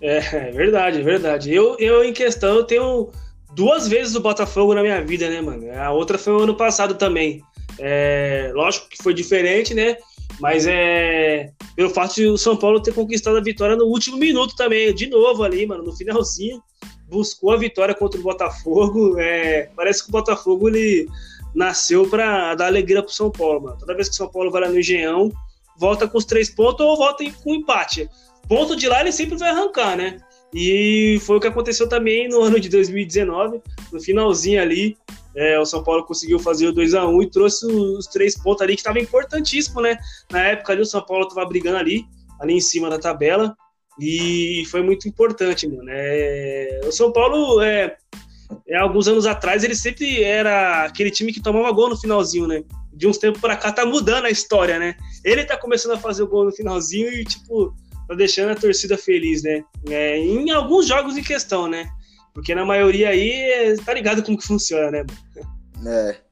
É, 0.00 0.20
verdade, 0.52 1.02
verdade. 1.02 1.52
Eu, 1.52 1.76
eu, 1.78 2.02
em 2.02 2.14
questão, 2.14 2.56
eu 2.56 2.64
tenho 2.64 3.12
duas 3.56 3.88
vezes 3.88 4.14
o 4.14 4.20
Botafogo 4.20 4.74
na 4.74 4.82
minha 4.82 5.02
vida, 5.02 5.30
né, 5.30 5.40
mano? 5.40 5.66
A 5.72 5.90
outra 5.90 6.18
foi 6.18 6.34
o 6.34 6.40
ano 6.40 6.54
passado 6.54 6.94
também. 6.94 7.42
É, 7.78 8.52
lógico 8.54 8.88
que 8.90 9.02
foi 9.02 9.14
diferente, 9.14 9.72
né? 9.72 9.96
Mas 10.38 10.66
é 10.66 11.50
pelo 11.74 11.88
fato 11.88 12.14
de 12.14 12.26
o 12.26 12.36
São 12.36 12.54
Paulo 12.54 12.82
ter 12.82 12.92
conquistado 12.92 13.38
a 13.38 13.40
vitória 13.40 13.74
no 13.74 13.86
último 13.86 14.18
minuto 14.18 14.54
também, 14.54 14.94
de 14.94 15.06
novo 15.08 15.42
ali, 15.42 15.66
mano, 15.66 15.82
no 15.82 15.96
finalzinho, 15.96 16.62
buscou 17.08 17.52
a 17.52 17.56
vitória 17.56 17.94
contra 17.94 18.20
o 18.20 18.22
Botafogo. 18.22 19.18
É, 19.18 19.70
parece 19.74 20.02
que 20.02 20.10
o 20.10 20.12
Botafogo 20.12 20.68
ele 20.68 21.08
nasceu 21.54 22.06
para 22.06 22.54
dar 22.54 22.66
alegria 22.66 23.02
pro 23.02 23.12
São 23.12 23.30
Paulo, 23.30 23.62
mano. 23.62 23.78
Toda 23.78 23.94
vez 23.94 24.08
que 24.08 24.14
o 24.14 24.18
São 24.18 24.28
Paulo 24.28 24.50
vai 24.50 24.60
lá 24.60 24.68
no 24.68 24.78
Engenhão, 24.78 25.32
volta 25.78 26.06
com 26.06 26.18
os 26.18 26.26
três 26.26 26.50
pontos 26.50 26.84
ou 26.84 26.94
volta 26.94 27.24
com 27.42 27.54
empate. 27.54 28.06
Ponto 28.46 28.76
de 28.76 28.86
lá 28.86 29.00
ele 29.00 29.12
sempre 29.12 29.38
vai 29.38 29.48
arrancar, 29.48 29.96
né? 29.96 30.18
E 30.54 31.18
foi 31.22 31.36
o 31.36 31.40
que 31.40 31.46
aconteceu 31.46 31.88
também 31.88 32.28
no 32.28 32.42
ano 32.42 32.58
de 32.58 32.68
2019, 32.68 33.60
no 33.92 34.00
finalzinho 34.00 34.62
ali, 34.62 34.96
é, 35.36 35.58
o 35.60 35.66
São 35.66 35.82
Paulo 35.82 36.04
conseguiu 36.04 36.38
fazer 36.38 36.66
o 36.66 36.72
2 36.72 36.94
a 36.94 37.06
1 37.06 37.22
e 37.22 37.30
trouxe 37.30 37.66
os 37.66 38.06
três 38.06 38.38
pontos 38.38 38.62
ali 38.62 38.74
que 38.74 38.80
estava 38.80 38.98
importantíssimo, 38.98 39.82
né? 39.82 39.98
Na 40.30 40.40
época 40.40 40.72
ali 40.72 40.80
o 40.80 40.86
São 40.86 41.04
Paulo 41.04 41.28
estava 41.28 41.46
brigando 41.46 41.76
ali, 41.76 42.06
ali 42.40 42.54
em 42.54 42.60
cima 42.60 42.88
da 42.88 42.98
tabela, 42.98 43.54
e 44.00 44.64
foi 44.70 44.82
muito 44.82 45.06
importante, 45.06 45.68
mano. 45.68 45.88
É, 45.90 46.80
o 46.86 46.92
São 46.92 47.12
Paulo, 47.12 47.60
é, 47.60 47.96
é, 48.66 48.78
alguns 48.78 49.08
anos 49.08 49.26
atrás, 49.26 49.62
ele 49.62 49.74
sempre 49.74 50.22
era 50.22 50.84
aquele 50.84 51.10
time 51.10 51.32
que 51.32 51.42
tomava 51.42 51.70
gol 51.70 51.90
no 51.90 52.00
finalzinho, 52.00 52.46
né? 52.46 52.62
De 52.90 53.06
uns 53.06 53.18
tempos 53.18 53.40
para 53.40 53.56
cá 53.56 53.70
tá 53.70 53.84
mudando 53.84 54.24
a 54.24 54.30
história, 54.30 54.78
né? 54.78 54.96
Ele 55.22 55.44
tá 55.44 55.56
começando 55.58 55.92
a 55.92 55.98
fazer 55.98 56.22
o 56.22 56.28
gol 56.28 56.46
no 56.46 56.52
finalzinho 56.52 57.12
e, 57.12 57.24
tipo, 57.24 57.74
tá 58.06 58.14
deixando 58.14 58.50
a 58.50 58.56
torcida 58.56 58.96
feliz, 58.96 59.42
né? 59.42 59.64
É, 59.88 60.18
em 60.18 60.50
alguns 60.50 60.86
jogos 60.86 61.16
em 61.16 61.22
questão, 61.22 61.68
né? 61.68 61.90
Porque 62.34 62.54
na 62.54 62.64
maioria 62.64 63.08
aí, 63.08 63.76
tá 63.84 63.94
ligado 63.94 64.22
como 64.22 64.38
que 64.38 64.46
funciona, 64.46 64.90
né? 64.90 65.06
É. 65.86 66.26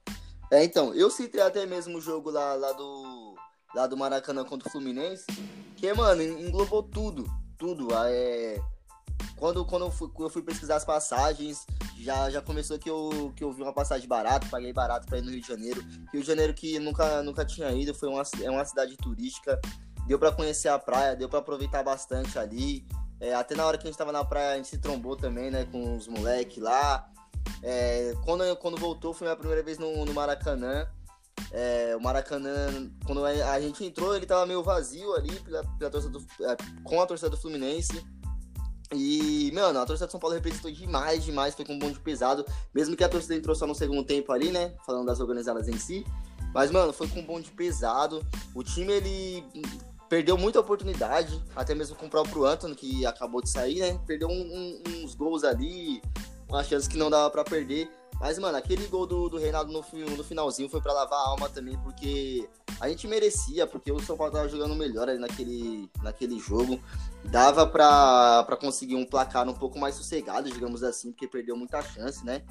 É, 0.51 0.65
então, 0.65 0.95
eu 0.95 1.11
citei 1.11 1.41
até 1.41 1.67
mesmo 1.67 1.99
o 1.99 2.01
jogo 2.01 2.31
lá, 2.31 2.55
lá, 2.55 2.73
do, 2.73 3.35
lá 3.75 3.87
do 3.87 3.97
Maracanã 3.97 4.45
contra 4.45 4.69
o 4.69 4.71
Fluminense, 4.71 5.25
que, 5.77 5.93
mano, 5.95 6.23
englobou 6.23 6.83
tudo, 6.83 7.25
tudo. 7.59 7.89
É, 8.07 8.61
quando 9.37 9.65
quando 9.65 9.87
eu 9.87 9.91
fui, 9.91 10.11
eu 10.21 10.31
fui 10.31 10.43
pesquisar 10.43 10.77
as 10.77 10.85
passagens, 10.85 11.67
Já, 11.99 12.29
já 12.29 12.43
começou 12.43 12.79
que 12.79 12.91
eu, 12.91 13.33
que 13.35 13.43
eu 13.43 13.51
vi 13.51 13.63
uma 13.63 13.73
passagem 13.73 14.07
barata, 14.07 14.47
paguei 14.51 14.73
barato 14.73 15.07
pra 15.07 15.19
ir 15.19 15.23
no 15.23 15.31
Rio 15.31 15.41
de 15.41 15.49
Janeiro. 15.49 15.83
Rio 16.13 16.21
de 16.21 16.27
Janeiro 16.27 16.53
que 16.53 16.79
nunca, 16.79 17.23
nunca 17.23 17.45
tinha 17.47 17.71
ido, 17.73 17.95
foi 17.95 18.11
uma, 18.11 18.23
é 18.43 18.51
uma 18.51 18.65
cidade 18.65 18.95
turística. 18.99 19.59
Deu 20.07 20.19
para 20.19 20.33
conhecer 20.33 20.69
a 20.69 20.79
praia, 20.79 21.17
deu 21.17 21.29
para 21.29 21.39
aproveitar 21.39 21.83
bastante 21.83 22.39
ali. 22.39 22.87
É, 23.21 23.35
até 23.35 23.55
na 23.55 23.65
hora 23.65 23.79
que 23.79 23.85
a 23.85 23.91
gente 23.91 23.99
tava 23.99 24.13
na 24.13 24.25
praia, 24.25 24.55
a 24.55 24.57
gente 24.57 24.69
se 24.69 24.79
trombou 24.79 25.17
também, 25.17 25.51
né, 25.51 25.67
com 25.71 25.97
os 25.97 26.07
moleques 26.07 26.63
lá. 26.63 27.09
É, 27.63 28.15
quando, 28.25 28.57
quando 28.57 28.77
voltou, 28.77 29.15
foi 29.15 29.31
a 29.31 29.37
primeira 29.37 29.63
vez 29.63 29.79
no, 29.79 30.05
no 30.05 30.13
Maracanã. 30.13 30.87
É, 31.51 31.95
o 31.97 32.01
Maracanã, 32.01 32.91
quando 33.07 33.25
a 33.25 33.61
gente 33.61 33.85
entrou, 33.85 34.15
ele 34.15 34.27
tava 34.27 34.45
meio 34.47 34.63
vazio 34.63 35.15
ali 35.15 35.39
pela, 35.41 35.65
pela 35.79 35.91
torcida 35.91 36.19
do, 36.19 36.27
é, 36.45 36.57
com 36.83 37.01
a 37.01 37.07
torcida 37.07 37.31
do 37.31 37.37
Fluminense. 37.37 38.05
E, 38.93 39.51
mano, 39.55 39.81
a 39.81 39.87
torcida 39.87 40.07
de 40.07 40.13
São 40.13 40.21
Paulo 40.21 40.35
representou 40.35 40.71
demais, 40.71 41.25
demais, 41.25 41.55
foi 41.55 41.65
com 41.65 41.75
um 41.75 41.79
bonde 41.79 41.99
pesado. 42.01 42.45
Mesmo 42.75 42.97
que 42.97 43.03
a 43.03 43.09
torcida 43.09 43.35
entrou 43.35 43.55
só 43.55 43.67
no 43.67 43.75
segundo 43.75 44.05
tempo 44.05 44.33
ali, 44.33 44.51
né? 44.51 44.75
Falando 44.85 45.07
das 45.07 45.21
organizadas 45.21 45.69
em 45.69 45.79
si. 45.79 46.05
Mas, 46.53 46.71
mano, 46.71 46.93
foi 46.93 47.09
com 47.09 47.21
um 47.21 47.27
bonde 47.27 47.51
pesado. 47.51 48.25
O 48.55 48.63
time, 48.63 48.93
ele 48.93 49.45
perdeu 50.15 50.39
muita 50.39 50.61
oportunidade, 50.61 51.43
até 51.57 51.75
mesmo 51.75 51.97
com 51.97 52.07
o 52.07 52.09
próprio 52.09 52.45
Antônio, 52.45 52.77
que 52.77 53.05
acabou 53.05 53.43
de 53.43 53.51
sair, 53.51 53.81
né? 53.81 54.01
Perdeu 54.07 54.29
um, 54.29 54.33
um, 54.33 54.83
uns 55.03 55.13
gols 55.13 55.43
ali, 55.43 56.01
uma 56.49 56.63
chance 56.63 56.89
que 56.89 56.97
não 56.97 57.11
dava 57.11 57.29
para 57.31 57.43
perder. 57.43 57.91
Mas, 58.21 58.39
mano, 58.39 58.57
aquele 58.57 58.87
gol 58.87 59.09
do, 59.09 59.29
do 59.29 59.39
Reinaldo 59.39 59.73
no, 59.73 59.83
no 60.17 60.23
finalzinho 60.23 60.69
foi 60.69 60.81
para 60.81 60.93
lavar 60.93 61.19
a 61.19 61.31
alma 61.31 61.49
também, 61.49 61.77
porque 61.79 62.49
a 62.81 62.89
gente 62.89 63.09
merecia, 63.09 63.67
porque 63.67 63.91
o 63.91 63.99
São 63.99 64.17
Paulo 64.17 64.33
tava 64.33 64.49
jogando 64.49 64.77
melhor 64.77 65.09
ali 65.09 65.19
naquele, 65.19 65.91
naquele 66.01 66.39
jogo. 66.39 66.81
Dava 67.25 67.67
para 67.67 68.57
conseguir 68.61 68.95
um 68.95 69.05
placar 69.05 69.49
um 69.49 69.55
pouco 69.55 69.81
mais 69.81 69.97
sossegado, 69.97 70.49
digamos 70.49 70.85
assim, 70.85 71.11
porque 71.11 71.27
perdeu 71.27 71.57
muita 71.57 71.83
chance, 71.83 72.25
né? 72.25 72.43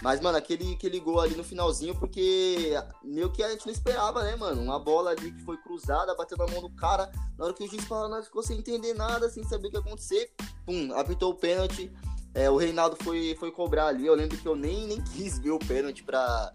Mas, 0.00 0.20
mano, 0.20 0.38
aquele, 0.38 0.74
aquele 0.74 1.00
gol 1.00 1.20
ali 1.20 1.34
no 1.34 1.42
finalzinho, 1.42 1.94
porque 1.94 2.74
meio 3.02 3.30
que 3.32 3.42
a 3.42 3.50
gente 3.50 3.66
não 3.66 3.72
esperava, 3.72 4.22
né, 4.22 4.36
mano? 4.36 4.62
Uma 4.62 4.78
bola 4.78 5.10
ali 5.10 5.32
que 5.32 5.42
foi 5.42 5.56
cruzada, 5.56 6.14
bateu 6.14 6.36
na 6.36 6.46
mão 6.46 6.60
do 6.60 6.70
cara. 6.70 7.10
Na 7.36 7.46
hora 7.46 7.54
que 7.54 7.64
o 7.64 7.68
juiz 7.68 7.84
falou, 7.84 8.08
nós 8.08 8.26
ficou 8.26 8.42
sem 8.42 8.58
entender 8.58 8.94
nada, 8.94 9.28
sem 9.28 9.42
saber 9.44 9.68
o 9.68 9.70
que 9.70 9.76
ia 9.76 9.80
acontecer. 9.80 10.30
Pum, 10.64 10.92
apitou 10.94 11.32
o 11.32 11.34
pênalti. 11.34 11.90
É, 12.32 12.48
o 12.48 12.56
Reinaldo 12.56 12.96
foi, 13.02 13.36
foi 13.40 13.50
cobrar 13.50 13.86
ali. 13.86 14.06
Eu 14.06 14.14
lembro 14.14 14.36
que 14.36 14.46
eu 14.46 14.54
nem, 14.54 14.86
nem 14.86 15.02
quis 15.02 15.38
ver 15.38 15.50
o 15.50 15.58
pênalti 15.58 16.04
pra, 16.04 16.52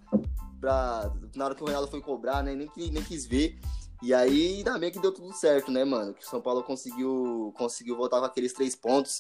pra. 0.62 1.12
Na 1.36 1.46
hora 1.46 1.56
que 1.56 1.62
o 1.62 1.66
Reinaldo 1.66 1.92
foi 1.92 2.00
cobrar, 2.00 2.42
né? 2.42 2.56
Nem, 2.56 2.70
nem 2.78 3.04
quis 3.04 3.26
ver. 3.26 3.60
E 4.04 4.14
aí, 4.14 4.58
ainda 4.58 4.78
bem 4.78 4.92
que 4.92 5.00
deu 5.00 5.14
tudo 5.14 5.32
certo, 5.34 5.72
né, 5.72 5.86
mano? 5.86 6.14
Que 6.14 6.26
o 6.26 6.30
São 6.30 6.42
Paulo 6.42 6.62
conseguiu, 6.62 7.54
conseguiu 7.58 7.96
voltar 7.96 8.20
com 8.20 8.26
aqueles 8.26 8.52
três 8.52 8.76
pontos. 8.76 9.20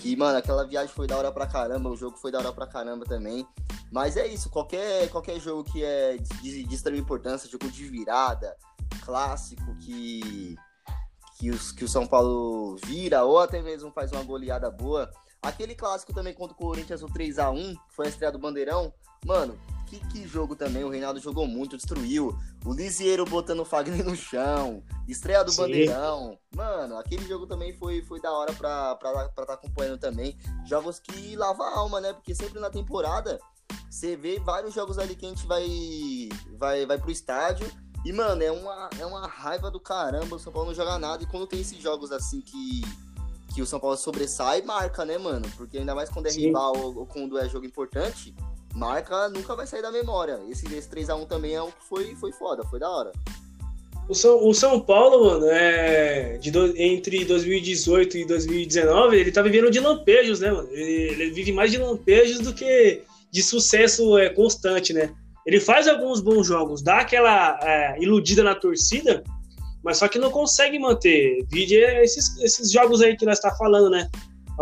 Que, 0.00 0.16
mano, 0.16 0.38
aquela 0.38 0.66
viagem 0.66 0.94
foi 0.94 1.06
da 1.06 1.18
hora 1.18 1.30
pra 1.30 1.46
caramba, 1.46 1.90
o 1.90 1.96
jogo 1.96 2.16
foi 2.16 2.32
da 2.32 2.38
hora 2.38 2.52
pra 2.52 2.66
caramba 2.66 3.04
também. 3.04 3.46
Mas 3.92 4.16
é 4.16 4.26
isso, 4.26 4.48
qualquer, 4.48 5.10
qualquer 5.10 5.38
jogo 5.38 5.70
que 5.70 5.84
é 5.84 6.16
de, 6.16 6.64
de 6.64 6.74
extrema 6.74 6.96
importância, 6.96 7.46
jogo 7.46 7.70
de 7.70 7.84
virada, 7.84 8.56
clássico, 9.04 9.76
que, 9.76 10.56
que, 11.38 11.50
os, 11.50 11.70
que 11.70 11.84
o 11.84 11.88
São 11.88 12.06
Paulo 12.06 12.78
vira, 12.86 13.24
ou 13.24 13.38
até 13.38 13.60
mesmo 13.60 13.92
faz 13.92 14.12
uma 14.12 14.24
goleada 14.24 14.70
boa, 14.70 15.10
Aquele 15.42 15.74
clássico 15.74 16.14
também 16.14 16.32
contra 16.32 16.54
o 16.54 16.56
Corinthians, 16.56 17.02
o 17.02 17.08
3x1, 17.08 17.76
foi 17.88 18.06
a 18.06 18.08
estreia 18.08 18.30
do 18.30 18.38
Bandeirão. 18.38 18.94
Mano, 19.26 19.58
que, 19.92 20.06
que 20.08 20.28
jogo 20.28 20.56
também. 20.56 20.84
O 20.84 20.88
Reinaldo 20.88 21.20
jogou 21.20 21.46
muito, 21.46 21.76
destruiu. 21.76 22.36
O 22.64 22.72
Lisieiro 22.72 23.24
botando 23.24 23.60
o 23.60 23.64
Fagner 23.64 24.04
no 24.04 24.16
chão. 24.16 24.82
Estreia 25.06 25.44
do 25.44 25.50
Sim. 25.50 25.62
Bandeirão. 25.62 26.38
Mano, 26.54 26.96
aquele 26.96 27.26
jogo 27.26 27.46
também 27.46 27.72
foi, 27.74 28.02
foi 28.02 28.20
da 28.20 28.32
hora 28.32 28.52
pra 28.52 28.92
estar 28.94 29.28
pra, 29.34 29.46
tá 29.46 29.54
acompanhando 29.54 29.98
também. 29.98 30.36
Jogos 30.64 30.98
que 30.98 31.36
lava 31.36 31.64
a 31.64 31.78
alma, 31.78 32.00
né? 32.00 32.12
Porque 32.12 32.34
sempre 32.34 32.60
na 32.60 32.70
temporada 32.70 33.38
você 33.90 34.16
vê 34.16 34.38
vários 34.38 34.72
jogos 34.72 34.98
ali 34.98 35.14
que 35.14 35.26
a 35.26 35.28
gente 35.28 35.46
vai, 35.46 36.28
vai, 36.58 36.86
vai 36.86 36.98
pro 36.98 37.10
estádio. 37.10 37.70
E, 38.04 38.12
mano, 38.12 38.42
é 38.42 38.50
uma, 38.50 38.90
é 38.98 39.06
uma 39.06 39.28
raiva 39.28 39.70
do 39.70 39.78
caramba 39.78 40.36
o 40.36 40.38
São 40.38 40.52
Paulo 40.52 40.68
não 40.68 40.74
jogar 40.74 40.98
nada. 40.98 41.22
E 41.22 41.26
quando 41.26 41.46
tem 41.46 41.60
esses 41.60 41.78
jogos 41.78 42.10
assim 42.10 42.40
que 42.40 42.82
que 43.52 43.60
o 43.60 43.66
São 43.66 43.78
Paulo 43.78 43.98
sobressai, 43.98 44.62
marca, 44.62 45.04
né, 45.04 45.18
mano? 45.18 45.46
Porque 45.56 45.76
ainda 45.76 45.94
mais 45.94 46.08
quando 46.08 46.26
é 46.26 46.30
Sim. 46.30 46.46
rival 46.46 46.72
ou 46.74 47.06
quando 47.06 47.38
é 47.38 47.46
jogo 47.48 47.66
importante, 47.66 48.34
marca 48.74 49.28
nunca 49.28 49.54
vai 49.54 49.66
sair 49.66 49.82
da 49.82 49.90
memória. 49.90 50.38
Esse, 50.48 50.66
esse 50.74 50.88
3x1 50.88 51.26
também 51.26 51.54
é 51.54 51.62
o 51.62 51.68
que 51.68 51.84
foi, 51.88 52.14
foi 52.16 52.32
foda, 52.32 52.64
foi 52.64 52.78
da 52.78 52.90
hora. 52.90 53.12
O 54.08 54.14
São, 54.14 54.46
o 54.46 54.52
São 54.52 54.80
Paulo, 54.80 55.26
mano, 55.26 55.46
é, 55.48 56.36
de 56.38 56.50
do, 56.50 56.76
entre 56.76 57.24
2018 57.24 58.18
e 58.18 58.24
2019, 58.26 59.16
ele 59.16 59.30
tá 59.30 59.42
vivendo 59.42 59.70
de 59.70 59.78
lampejos, 59.78 60.40
né, 60.40 60.50
mano? 60.50 60.68
Ele, 60.72 61.12
ele 61.12 61.30
vive 61.30 61.52
mais 61.52 61.70
de 61.70 61.78
lampejos 61.78 62.40
do 62.40 62.52
que 62.52 63.02
de 63.30 63.42
sucesso 63.42 64.18
é, 64.18 64.28
constante, 64.28 64.92
né? 64.92 65.14
Ele 65.46 65.60
faz 65.60 65.88
alguns 65.88 66.20
bons 66.20 66.46
jogos, 66.46 66.82
dá 66.82 66.98
aquela 66.98 67.58
é, 67.62 67.96
iludida 68.00 68.42
na 68.42 68.54
torcida, 68.54 69.22
mas 69.82 69.98
só 69.98 70.08
que 70.08 70.18
não 70.18 70.30
consegue 70.30 70.78
manter. 70.78 71.44
Vídeo 71.50 71.82
é 71.82 72.04
esses, 72.04 72.36
esses 72.42 72.70
jogos 72.70 73.00
aí 73.02 73.16
que 73.16 73.24
nós 73.24 73.38
está 73.38 73.54
falando, 73.56 73.88
né? 73.90 74.08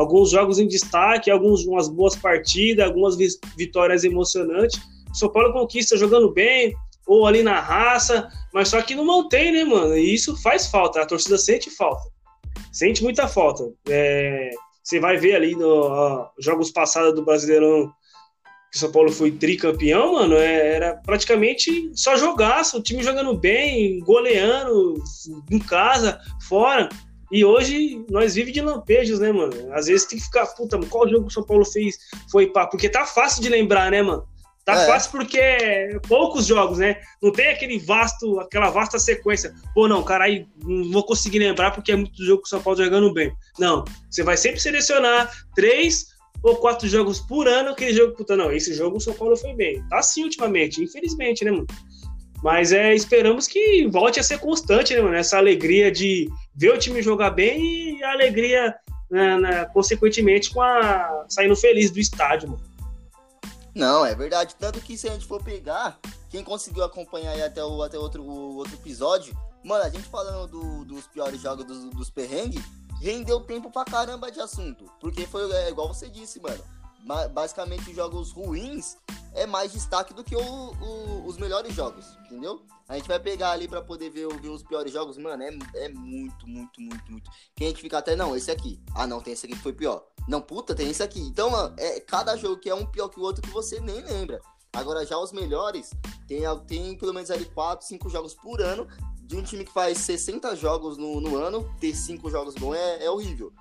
Alguns 0.00 0.30
jogos 0.30 0.58
em 0.58 0.66
destaque, 0.66 1.30
algumas 1.30 1.60
umas 1.66 1.88
boas 1.88 2.16
partidas, 2.16 2.86
algumas 2.86 3.16
vitórias 3.54 4.02
emocionantes. 4.02 4.80
O 5.10 5.14
São 5.14 5.28
Paulo 5.28 5.52
conquista 5.52 5.94
jogando 5.94 6.32
bem, 6.32 6.74
ou 7.06 7.26
ali 7.26 7.42
na 7.42 7.60
raça, 7.60 8.30
mas 8.54 8.68
só 8.68 8.80
que 8.80 8.94
não 8.94 9.04
mantém, 9.04 9.52
né, 9.52 9.62
mano? 9.62 9.94
E 9.94 10.14
isso 10.14 10.34
faz 10.40 10.68
falta, 10.68 11.02
a 11.02 11.06
torcida 11.06 11.36
sente 11.36 11.68
falta. 11.68 12.08
Sente 12.72 13.02
muita 13.02 13.28
falta. 13.28 13.70
É, 13.90 14.48
você 14.82 14.98
vai 14.98 15.18
ver 15.18 15.34
ali 15.34 15.54
nos 15.54 16.30
jogos 16.38 16.70
passados 16.70 17.14
do 17.14 17.22
Brasileirão 17.22 17.92
que 18.72 18.76
o 18.76 18.80
São 18.80 18.90
Paulo 18.90 19.12
foi 19.12 19.32
tricampeão, 19.32 20.14
mano, 20.14 20.36
é, 20.36 20.76
era 20.76 20.94
praticamente 20.94 21.90
só 21.94 22.16
jogaço, 22.16 22.78
o 22.78 22.82
time 22.82 23.02
jogando 23.02 23.36
bem, 23.36 23.98
goleando, 23.98 24.94
em 25.50 25.58
casa, 25.58 26.18
fora. 26.48 26.88
E 27.30 27.44
hoje 27.44 28.04
nós 28.10 28.34
vivemos 28.34 28.54
de 28.54 28.60
lampejos, 28.60 29.20
né, 29.20 29.30
mano? 29.30 29.52
Às 29.72 29.86
vezes 29.86 30.06
tem 30.06 30.18
que 30.18 30.24
ficar, 30.24 30.46
puta, 30.46 30.78
qual 30.88 31.08
jogo 31.08 31.26
o 31.26 31.30
São 31.30 31.44
Paulo 31.44 31.64
fez? 31.64 31.96
Foi 32.30 32.48
pá, 32.48 32.66
porque 32.66 32.88
tá 32.88 33.06
fácil 33.06 33.42
de 33.42 33.48
lembrar, 33.48 33.90
né, 33.90 34.02
mano? 34.02 34.26
Tá 34.64 34.74
é. 34.74 34.86
fácil 34.86 35.10
porque 35.12 35.38
é 35.38 35.98
poucos 36.06 36.46
jogos, 36.46 36.78
né? 36.78 37.00
Não 37.22 37.32
tem 37.32 37.48
aquele 37.48 37.78
vasto, 37.78 38.38
aquela 38.38 38.70
vasta 38.70 38.98
sequência. 38.98 39.54
Pô, 39.74 39.88
não, 39.88 40.02
caralho, 40.02 40.46
não 40.62 40.90
vou 40.90 41.04
conseguir 41.04 41.38
lembrar 41.38 41.70
porque 41.70 41.92
é 41.92 41.96
muito 41.96 42.24
jogo 42.24 42.42
que 42.42 42.46
o 42.46 42.50
São 42.50 42.62
Paulo 42.62 42.82
jogando 42.82 43.12
bem. 43.12 43.32
Não, 43.58 43.84
você 44.08 44.22
vai 44.22 44.36
sempre 44.36 44.60
selecionar 44.60 45.30
três 45.54 46.10
ou 46.42 46.56
quatro 46.56 46.88
jogos 46.88 47.20
por 47.20 47.46
ano, 47.46 47.70
aquele 47.70 47.92
jogo, 47.92 48.14
puta, 48.16 48.36
não, 48.36 48.50
esse 48.50 48.72
jogo 48.72 48.96
o 48.96 49.00
São 49.00 49.14
Paulo 49.14 49.36
foi 49.36 49.52
bem. 49.54 49.82
Tá 49.88 50.02
sim 50.02 50.24
ultimamente, 50.24 50.82
infelizmente, 50.82 51.44
né, 51.44 51.50
mano? 51.50 51.66
Mas 52.42 52.72
é, 52.72 52.94
esperamos 52.94 53.46
que 53.46 53.86
volte 53.88 54.18
a 54.18 54.22
ser 54.22 54.38
constante, 54.38 54.94
né, 54.94 55.02
mano? 55.02 55.16
Essa 55.16 55.36
alegria 55.36 55.90
de 55.90 56.30
ver 56.54 56.74
o 56.74 56.78
time 56.78 57.02
jogar 57.02 57.30
bem 57.30 57.98
e 57.98 58.02
a 58.02 58.12
alegria, 58.12 58.74
né, 59.10 59.38
né, 59.38 59.64
consequentemente, 59.66 60.50
com 60.50 60.62
a 60.62 61.26
saindo 61.28 61.54
feliz 61.54 61.90
do 61.90 62.00
estádio, 62.00 62.50
mano. 62.50 62.62
Não, 63.74 64.04
é 64.04 64.14
verdade. 64.14 64.56
Tanto 64.58 64.80
que 64.80 64.96
se 64.96 65.08
a 65.08 65.12
gente 65.12 65.26
for 65.26 65.42
pegar, 65.42 65.98
quem 66.28 66.42
conseguiu 66.42 66.82
acompanhar 66.82 67.32
aí 67.32 67.42
até 67.42 67.64
o 67.64 67.82
até 67.82 67.98
outro, 67.98 68.22
o 68.22 68.56
outro 68.56 68.74
episódio, 68.74 69.36
mano, 69.64 69.84
a 69.84 69.90
gente 69.90 70.08
falando 70.08 70.48
do, 70.48 70.84
dos 70.84 71.06
piores 71.06 71.40
jogos 71.40 71.64
dos, 71.64 71.84
dos 71.90 72.10
perrengues, 72.10 72.62
rendeu 73.00 73.40
tempo 73.40 73.70
pra 73.70 73.84
caramba 73.84 74.30
de 74.30 74.40
assunto. 74.40 74.84
Porque 75.00 75.26
foi 75.26 75.50
é, 75.52 75.70
igual 75.70 75.88
você 75.88 76.08
disse, 76.08 76.40
mano. 76.40 76.62
Basicamente, 77.32 77.94
jogos 77.94 78.30
ruins 78.30 78.96
é 79.34 79.46
mais 79.46 79.72
destaque 79.72 80.12
do 80.12 80.24
que 80.24 80.34
o, 80.34 80.40
o, 80.40 81.26
os 81.26 81.36
melhores 81.36 81.74
jogos, 81.74 82.06
entendeu? 82.26 82.62
A 82.88 82.96
gente 82.96 83.06
vai 83.06 83.18
pegar 83.18 83.52
ali 83.52 83.68
para 83.68 83.80
poder 83.80 84.10
ver, 84.10 84.28
ver, 84.40 84.48
os 84.48 84.62
piores 84.62 84.92
jogos, 84.92 85.16
mano, 85.16 85.42
é, 85.42 85.56
é 85.74 85.88
muito, 85.88 86.46
muito, 86.46 86.80
muito, 86.80 87.10
muito. 87.10 87.30
Quem 87.54 87.68
a 87.68 87.70
gente 87.70 87.80
fica 87.80 87.98
até, 87.98 88.16
não, 88.16 88.36
esse 88.36 88.50
aqui. 88.50 88.82
Ah, 88.94 89.06
não, 89.06 89.20
tem 89.20 89.32
esse 89.32 89.46
aqui 89.46 89.54
que 89.54 89.62
foi 89.62 89.72
pior. 89.72 90.04
Não, 90.28 90.40
puta, 90.40 90.74
tem 90.74 90.90
esse 90.90 91.02
aqui. 91.02 91.20
Então, 91.20 91.50
mano, 91.50 91.74
é 91.78 92.00
cada 92.00 92.36
jogo 92.36 92.58
que 92.58 92.68
é 92.68 92.74
um 92.74 92.86
pior 92.86 93.08
que 93.08 93.20
o 93.20 93.22
outro 93.22 93.42
que 93.42 93.50
você 93.50 93.80
nem 93.80 94.00
lembra. 94.02 94.40
Agora, 94.72 95.04
já 95.04 95.18
os 95.18 95.32
melhores, 95.32 95.90
tem, 96.26 96.42
tem 96.66 96.96
pelo 96.96 97.12
menos 97.12 97.30
ali 97.30 97.44
4, 97.44 97.86
5 97.86 98.08
jogos 98.08 98.34
por 98.34 98.60
ano 98.60 98.86
de 99.22 99.36
um 99.36 99.42
time 99.42 99.64
que 99.64 99.72
faz 99.72 99.98
60 99.98 100.56
jogos 100.56 100.96
no, 100.96 101.20
no 101.20 101.36
ano, 101.36 101.72
ter 101.80 101.94
5 101.94 102.28
jogos 102.30 102.54
bons 102.56 102.74
é, 102.74 103.04
é 103.04 103.10
horrível. 103.10 103.52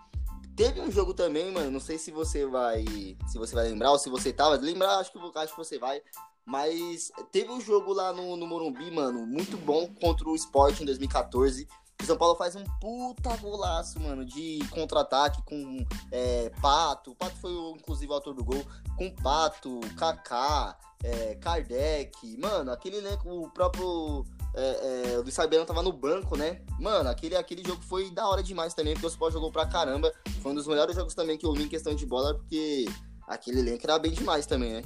Teve 0.59 0.81
um 0.81 0.91
jogo 0.91 1.13
também, 1.13 1.49
mano, 1.53 1.71
não 1.71 1.79
sei 1.79 1.97
se 1.97 2.11
você 2.11 2.45
vai 2.45 2.83
se 3.29 3.37
você 3.37 3.55
vai 3.55 3.69
lembrar 3.69 3.91
ou 3.91 3.97
se 3.97 4.09
você 4.09 4.33
tava, 4.33 4.57
lembrar, 4.57 4.97
acho 4.97 5.09
que, 5.09 5.17
acho 5.17 5.53
que 5.53 5.57
você 5.57 5.79
vai, 5.79 6.01
mas 6.45 7.13
teve 7.31 7.49
um 7.49 7.61
jogo 7.61 7.93
lá 7.93 8.11
no, 8.11 8.35
no 8.35 8.45
Morumbi, 8.45 8.91
mano, 8.91 9.25
muito 9.25 9.55
bom 9.55 9.87
contra 10.01 10.27
o 10.27 10.35
Sport 10.35 10.81
em 10.81 10.85
2014. 10.85 11.65
O 12.01 12.05
São 12.05 12.17
Paulo 12.17 12.35
faz 12.35 12.57
um 12.57 12.65
puta 12.81 13.37
golaço, 13.37 14.01
mano, 14.01 14.25
de 14.25 14.59
contra-ataque 14.69 15.41
com 15.43 15.85
é, 16.11 16.51
Pato. 16.61 17.11
O 17.11 17.15
Pato 17.15 17.37
foi, 17.37 17.53
inclusive, 17.77 18.11
o 18.11 18.15
autor 18.15 18.33
do 18.33 18.43
gol. 18.43 18.65
Com 18.97 19.15
Pato, 19.15 19.79
Kaká, 19.97 20.77
é, 21.03 21.35
Kardec. 21.35 22.37
Mano, 22.37 22.71
aquele 22.71 22.97
elenco, 22.97 23.29
o 23.29 23.49
próprio 23.49 24.25
é, 24.59 25.13
é, 25.13 25.17
o 25.17 25.21
Luiz 25.21 25.35
Fabiano 25.35 25.65
tava 25.65 25.81
no 25.81 25.91
banco, 25.91 26.35
né? 26.35 26.59
Mano, 26.79 27.09
aquele, 27.09 27.35
aquele 27.35 27.63
jogo 27.65 27.81
foi 27.83 28.11
da 28.11 28.27
hora 28.27 28.43
demais 28.43 28.73
também, 28.73 28.93
porque 28.93 29.07
o 29.07 29.09
Sport 29.09 29.33
jogou 29.33 29.51
pra 29.51 29.65
caramba. 29.65 30.11
Foi 30.41 30.51
um 30.51 30.55
dos 30.55 30.67
melhores 30.67 30.95
jogos 30.95 31.13
também 31.13 31.37
que 31.37 31.45
eu 31.45 31.53
vi 31.53 31.63
em 31.63 31.69
questão 31.69 31.95
de 31.95 32.05
bola, 32.05 32.35
porque 32.35 32.85
aquele 33.27 33.59
elenco 33.59 33.81
era 33.83 33.97
bem 33.97 34.11
demais 34.11 34.45
também, 34.45 34.73
né? 34.73 34.83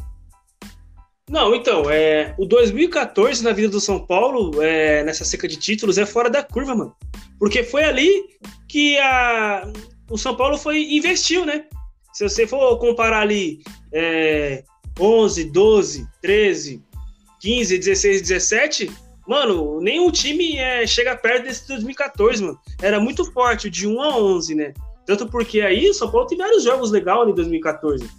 Não, 1.30 1.56
então, 1.56 1.90
é, 1.90 2.36
o 2.38 2.46
2014 2.46 3.44
na 3.44 3.54
vida 3.54 3.70
do 3.70 3.80
São 3.80 4.06
Paulo, 4.06 4.62
é, 4.62 5.04
nessa 5.04 5.24
seca 5.24 5.48
de 5.48 5.56
títulos, 5.56 5.98
é 5.98 6.06
fora 6.06 6.30
da 6.30 6.44
curva, 6.44 6.76
mano. 6.76 6.96
Porque 7.40 7.64
foi 7.64 7.84
ali 7.84 8.26
que 8.68 8.98
a, 9.00 9.72
o 10.10 10.18
São 10.18 10.36
Paulo 10.36 10.58
foi 10.58 10.84
investiu, 10.94 11.46
né? 11.46 11.66
Se 12.14 12.28
você 12.28 12.46
for 12.46 12.78
comparar 12.78 13.22
ali 13.22 13.64
é, 13.92 14.64
11, 15.00 15.46
12, 15.46 16.08
13, 16.22 16.84
15, 17.40 17.78
16, 17.78 18.22
17, 18.22 18.92
mano, 19.28 19.80
nenhum 19.82 20.12
time 20.12 20.58
é, 20.58 20.86
chega 20.86 21.16
perto 21.16 21.46
desse 21.46 21.68
2014, 21.68 22.44
mano. 22.44 22.60
Era 22.82 23.00
muito 23.00 23.26
forte, 23.32 23.70
de 23.70 23.88
1 23.88 24.02
a 24.02 24.18
11, 24.18 24.56
né? 24.56 24.74
Tanto 25.06 25.28
porque 25.28 25.62
aí 25.62 25.90
o 25.90 25.94
São 25.94 26.10
Paulo 26.10 26.28
tem 26.28 26.38
vários 26.38 26.64
jogos 26.64 26.92
legais 26.92 27.28
em 27.28 27.36
2014. 27.36 28.10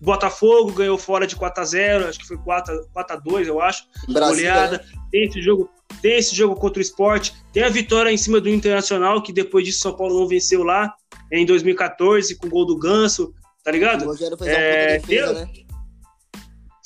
Botafogo 0.00 0.72
ganhou 0.72 0.96
fora 0.96 1.26
de 1.26 1.36
4 1.36 1.62
a 1.62 1.66
0 1.66 2.08
acho 2.08 2.18
que 2.18 2.26
foi 2.26 2.38
4 2.38 2.88
4 2.92 3.16
a 3.16 3.20
2 3.20 3.48
eu 3.48 3.60
acho. 3.60 3.84
Goleada. 4.08 4.78
Né? 4.78 4.84
Tem 5.12 5.24
esse 5.24 5.42
jogo, 5.42 5.68
tem 6.00 6.16
esse 6.16 6.34
jogo 6.34 6.54
contra 6.54 6.78
o 6.78 6.82
esporte. 6.82 7.34
Tem 7.52 7.62
a 7.62 7.68
vitória 7.68 8.10
em 8.10 8.16
cima 8.16 8.40
do 8.40 8.48
Internacional, 8.48 9.22
que 9.22 9.32
depois 9.32 9.66
disso 9.66 9.80
São 9.80 9.94
Paulo 9.94 10.18
não 10.18 10.26
venceu 10.26 10.62
lá 10.62 10.94
em 11.30 11.44
2014, 11.44 12.36
com 12.36 12.46
o 12.46 12.50
gol 12.50 12.64
do 12.64 12.78
Ganso, 12.78 13.34
tá 13.62 13.70
ligado? 13.70 14.02
O 14.02 14.06
Rogério 14.06 14.38
fez 14.38 14.50
é, 14.50 14.98
defesa, 14.98 15.32
né? 15.34 15.48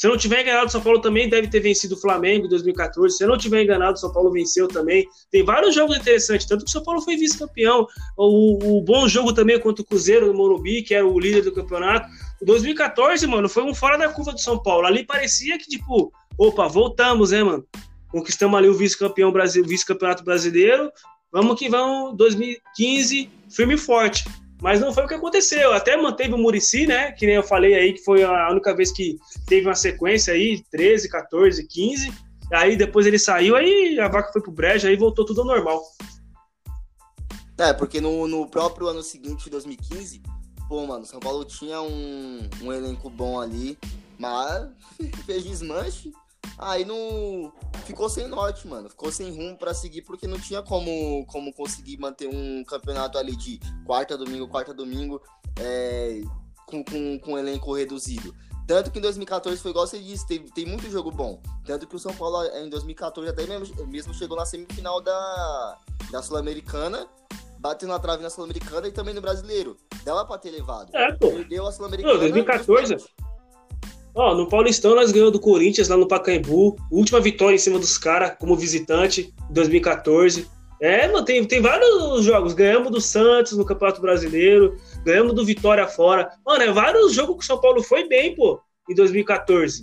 Se 0.04 0.08
não 0.08 0.18
tiver 0.18 0.42
enganado, 0.42 0.66
o 0.66 0.70
São 0.70 0.82
Paulo 0.82 1.00
também 1.00 1.30
deve 1.30 1.48
ter 1.48 1.60
vencido 1.60 1.94
o 1.94 1.98
Flamengo 1.98 2.44
em 2.44 2.48
2014. 2.50 3.16
Se 3.16 3.26
não 3.26 3.38
tiver 3.38 3.62
enganado, 3.62 3.94
o 3.94 3.96
São 3.96 4.12
Paulo 4.12 4.30
venceu 4.30 4.68
também. 4.68 5.08
Tem 5.30 5.42
vários 5.42 5.74
jogos 5.74 5.96
interessantes, 5.96 6.46
tanto 6.46 6.62
que 6.62 6.68
o 6.68 6.72
São 6.72 6.82
Paulo 6.82 7.00
foi 7.00 7.16
vice-campeão. 7.16 7.86
O, 8.14 8.76
o, 8.76 8.82
bom 8.82 9.08
jogo 9.08 9.32
também 9.32 9.58
contra 9.58 9.80
o 9.80 9.86
Cruzeiro 9.86 10.26
do 10.26 10.34
Morumbi, 10.34 10.82
que 10.82 10.94
era 10.94 11.06
o 11.06 11.18
líder 11.18 11.40
do 11.40 11.52
campeonato. 11.52 12.06
O 12.38 12.44
2014, 12.44 13.26
mano, 13.26 13.48
foi 13.48 13.62
um 13.62 13.74
fora 13.74 13.96
da 13.96 14.10
curva 14.10 14.32
do 14.32 14.38
São 14.38 14.62
Paulo. 14.62 14.86
Ali 14.86 15.06
parecia 15.06 15.56
que, 15.56 15.64
tipo, 15.64 16.12
opa, 16.36 16.68
voltamos, 16.68 17.30
né, 17.30 17.42
mano? 17.42 17.66
Conquistamos 18.08 18.58
ali 18.58 18.68
o 18.68 18.74
vice-campeão 18.74 19.32
vice-campeonato 19.64 20.22
brasileiro. 20.22 20.92
Vamos 21.32 21.58
que 21.58 21.66
vamos, 21.70 22.14
2015, 22.18 23.30
firme 23.48 23.72
e 23.72 23.78
forte. 23.78 24.22
Mas 24.64 24.80
não 24.80 24.94
foi 24.94 25.04
o 25.04 25.06
que 25.06 25.12
aconteceu. 25.12 25.74
Até 25.74 25.94
manteve 25.94 26.32
o 26.32 26.38
Murici, 26.38 26.86
né? 26.86 27.12
Que 27.12 27.26
nem 27.26 27.34
eu 27.34 27.42
falei 27.42 27.74
aí, 27.74 27.92
que 27.92 28.02
foi 28.02 28.22
a 28.22 28.50
única 28.50 28.74
vez 28.74 28.90
que 28.90 29.18
teve 29.46 29.68
uma 29.68 29.74
sequência 29.74 30.32
aí, 30.32 30.64
13, 30.70 31.06
14, 31.10 31.68
15. 31.68 32.10
Aí 32.50 32.74
depois 32.74 33.06
ele 33.06 33.18
saiu, 33.18 33.56
aí 33.56 34.00
a 34.00 34.08
vaca 34.08 34.32
foi 34.32 34.40
pro 34.40 34.50
brejo, 34.50 34.88
aí 34.88 34.96
voltou 34.96 35.26
tudo 35.26 35.42
ao 35.42 35.46
normal. 35.46 35.82
É, 37.58 37.74
porque 37.74 38.00
no, 38.00 38.26
no 38.26 38.48
próprio 38.48 38.86
ano 38.86 39.02
seguinte, 39.02 39.50
2015, 39.50 40.22
pô, 40.66 40.86
mano, 40.86 41.04
São 41.04 41.20
Paulo 41.20 41.44
tinha 41.44 41.82
um, 41.82 42.48
um 42.62 42.72
elenco 42.72 43.10
bom 43.10 43.38
ali, 43.38 43.76
mas 44.18 44.70
fez 45.26 45.44
desmanche. 45.44 46.10
Aí 46.58 46.84
não 46.84 47.52
ficou 47.84 48.08
sem 48.08 48.26
norte, 48.28 48.66
mano. 48.66 48.88
Ficou 48.88 49.10
sem 49.10 49.30
rumo 49.30 49.56
para 49.56 49.74
seguir 49.74 50.02
porque 50.02 50.26
não 50.26 50.38
tinha 50.38 50.62
como, 50.62 51.24
como 51.26 51.52
conseguir 51.52 51.98
manter 51.98 52.28
um 52.28 52.64
campeonato 52.64 53.18
ali 53.18 53.36
de 53.36 53.60
quarta 53.84 54.16
domingo, 54.16 54.48
quarta 54.48 54.72
domingo, 54.72 55.20
é, 55.58 56.22
com, 56.66 56.84
com, 56.84 57.18
com 57.18 57.32
um 57.32 57.38
elenco 57.38 57.74
reduzido. 57.74 58.34
Tanto 58.66 58.90
que 58.90 58.98
em 58.98 59.02
2014 59.02 59.60
foi 59.60 59.70
igual 59.70 59.86
você 59.86 59.98
disse, 59.98 60.26
tem, 60.26 60.42
tem 60.42 60.64
muito 60.64 60.90
jogo 60.90 61.10
bom. 61.10 61.40
Tanto 61.66 61.86
que 61.86 61.96
o 61.96 61.98
São 61.98 62.14
Paulo 62.14 62.42
em 62.56 62.68
2014 62.70 63.28
até 63.30 63.46
mesmo, 63.46 63.86
mesmo 63.86 64.14
chegou 64.14 64.36
na 64.36 64.46
semifinal 64.46 65.02
da, 65.02 65.78
da 66.10 66.22
Sul-Americana, 66.22 67.06
batendo 67.58 67.90
na 67.90 67.98
trave 67.98 68.22
na 68.22 68.30
Sul-Americana 68.30 68.88
e 68.88 68.92
também 68.92 69.12
no 69.12 69.20
Brasileiro. 69.20 69.76
Dava 70.02 70.24
pra 70.24 70.38
ter 70.38 70.50
levado. 70.50 70.94
É, 70.94 71.12
pô. 71.12 71.28
Perdeu 71.28 71.66
a 71.66 71.72
Sul-Americana. 71.72 72.18
2014, 72.18 72.96
Ó, 74.14 74.34
no 74.34 74.48
Paulistão 74.48 74.94
nós 74.94 75.10
ganhamos 75.10 75.32
do 75.32 75.40
Corinthians 75.40 75.88
lá 75.88 75.96
no 75.96 76.06
Pacaembu. 76.06 76.76
Última 76.90 77.20
vitória 77.20 77.56
em 77.56 77.58
cima 77.58 77.78
dos 77.78 77.98
caras 77.98 78.36
como 78.38 78.56
visitante 78.56 79.34
em 79.50 79.52
2014. 79.52 80.46
É, 80.80 81.08
mano, 81.08 81.24
tem, 81.24 81.44
tem 81.44 81.60
vários 81.60 82.24
jogos. 82.24 82.52
Ganhamos 82.52 82.92
do 82.92 83.00
Santos 83.00 83.56
no 83.56 83.64
Campeonato 83.64 84.00
Brasileiro. 84.00 84.76
Ganhamos 85.04 85.34
do 85.34 85.44
Vitória 85.44 85.86
fora. 85.88 86.30
Mano, 86.46 86.62
é 86.62 86.70
vários 86.70 87.12
jogos 87.12 87.36
que 87.36 87.42
o 87.42 87.46
São 87.46 87.60
Paulo 87.60 87.82
foi 87.82 88.06
bem, 88.06 88.34
pô, 88.34 88.60
em 88.88 88.94
2014. 88.94 89.82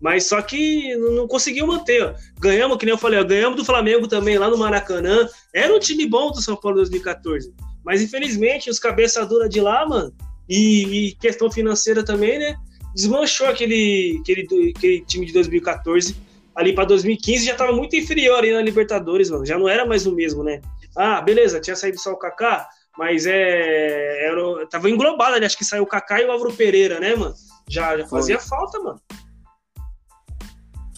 Mas 0.00 0.26
só 0.26 0.40
que 0.40 0.94
não 0.96 1.26
conseguiu 1.26 1.66
manter. 1.66 2.02
Ó. 2.04 2.14
Ganhamos, 2.38 2.76
que 2.76 2.86
nem 2.86 2.92
eu 2.94 2.98
falei, 2.98 3.18
ó, 3.18 3.24
ganhamos 3.24 3.56
do 3.56 3.64
Flamengo 3.64 4.06
também 4.06 4.38
lá 4.38 4.48
no 4.48 4.58
Maracanã. 4.58 5.28
Era 5.54 5.74
um 5.74 5.78
time 5.78 6.06
bom 6.06 6.30
do 6.30 6.40
São 6.40 6.56
Paulo 6.56 6.78
em 6.78 6.82
2014. 6.82 7.52
Mas 7.84 8.02
infelizmente, 8.02 8.70
os 8.70 8.78
cabeça 8.78 9.24
dura 9.24 9.48
de 9.48 9.60
lá, 9.60 9.86
mano, 9.86 10.12
e, 10.48 11.08
e 11.08 11.14
questão 11.16 11.50
financeira 11.50 12.04
também, 12.04 12.38
né? 12.38 12.56
Desmanchou 12.96 13.46
aquele, 13.46 14.18
aquele, 14.22 14.72
aquele 14.74 15.00
time 15.02 15.26
de 15.26 15.32
2014. 15.34 16.16
Ali 16.54 16.74
para 16.74 16.86
2015 16.86 17.44
já 17.44 17.52
estava 17.52 17.70
muito 17.70 17.94
inferior 17.94 18.42
aí 18.42 18.50
na 18.50 18.62
Libertadores, 18.62 19.28
mano. 19.28 19.44
Já 19.44 19.58
não 19.58 19.68
era 19.68 19.84
mais 19.84 20.06
o 20.06 20.12
mesmo, 20.12 20.42
né? 20.42 20.62
Ah, 20.96 21.20
beleza, 21.20 21.60
tinha 21.60 21.76
saído 21.76 22.00
só 22.00 22.12
o 22.12 22.16
Kaká, 22.16 22.66
mas 22.96 23.26
é. 23.26 24.26
Era, 24.26 24.66
tava 24.68 24.88
englobado 24.88 25.34
ali, 25.34 25.44
acho 25.44 25.58
que 25.58 25.64
saiu 25.64 25.82
o 25.82 25.86
Kaká 25.86 26.22
e 26.22 26.24
o 26.24 26.32
Álvaro 26.32 26.54
Pereira, 26.54 26.98
né, 26.98 27.14
mano? 27.14 27.34
Já, 27.68 27.98
já 27.98 28.06
fazia 28.06 28.40
falta, 28.40 28.78
mano. 28.80 29.00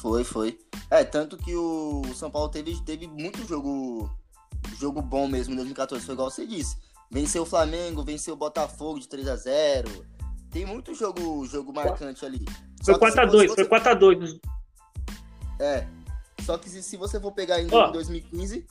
Foi, 0.01 0.23
foi. 0.23 0.57
É, 0.89 1.03
tanto 1.03 1.37
que 1.37 1.53
o 1.57 2.05
São 2.15 2.31
Paulo 2.31 2.49
teve, 2.49 2.81
teve 2.85 3.09
muito 3.09 3.45
jogo, 3.49 4.09
jogo 4.79 5.03
bom 5.03 5.27
mesmo 5.27 5.55
em 5.55 5.57
2014, 5.57 6.07
foi 6.07 6.15
igual 6.15 6.31
você 6.31 6.47
disse. 6.47 6.77
Venceu 7.11 7.43
o 7.43 7.47
Flamengo, 7.47 8.05
venceu 8.05 8.35
o 8.35 8.37
Botafogo 8.37 9.01
de 9.01 9.09
3 9.09 9.27
a 9.27 9.35
0 9.35 10.18
tem 10.51 10.65
muito 10.65 10.95
jogo, 10.95 11.45
jogo 11.47 11.73
marcante 11.73 12.25
ali. 12.25 12.45
Foi 12.85 12.95
4x2, 12.95 13.55
foi 13.55 13.65
4x2. 13.65 14.41
É. 15.61 15.87
Só 16.45 16.57
que 16.57 16.69
se, 16.69 16.83
se 16.83 16.97
você 16.97 17.21
for 17.21 17.33
pegar 17.33 17.61
em, 17.61 17.69
oh. 17.71 17.93
2015. 17.93 18.67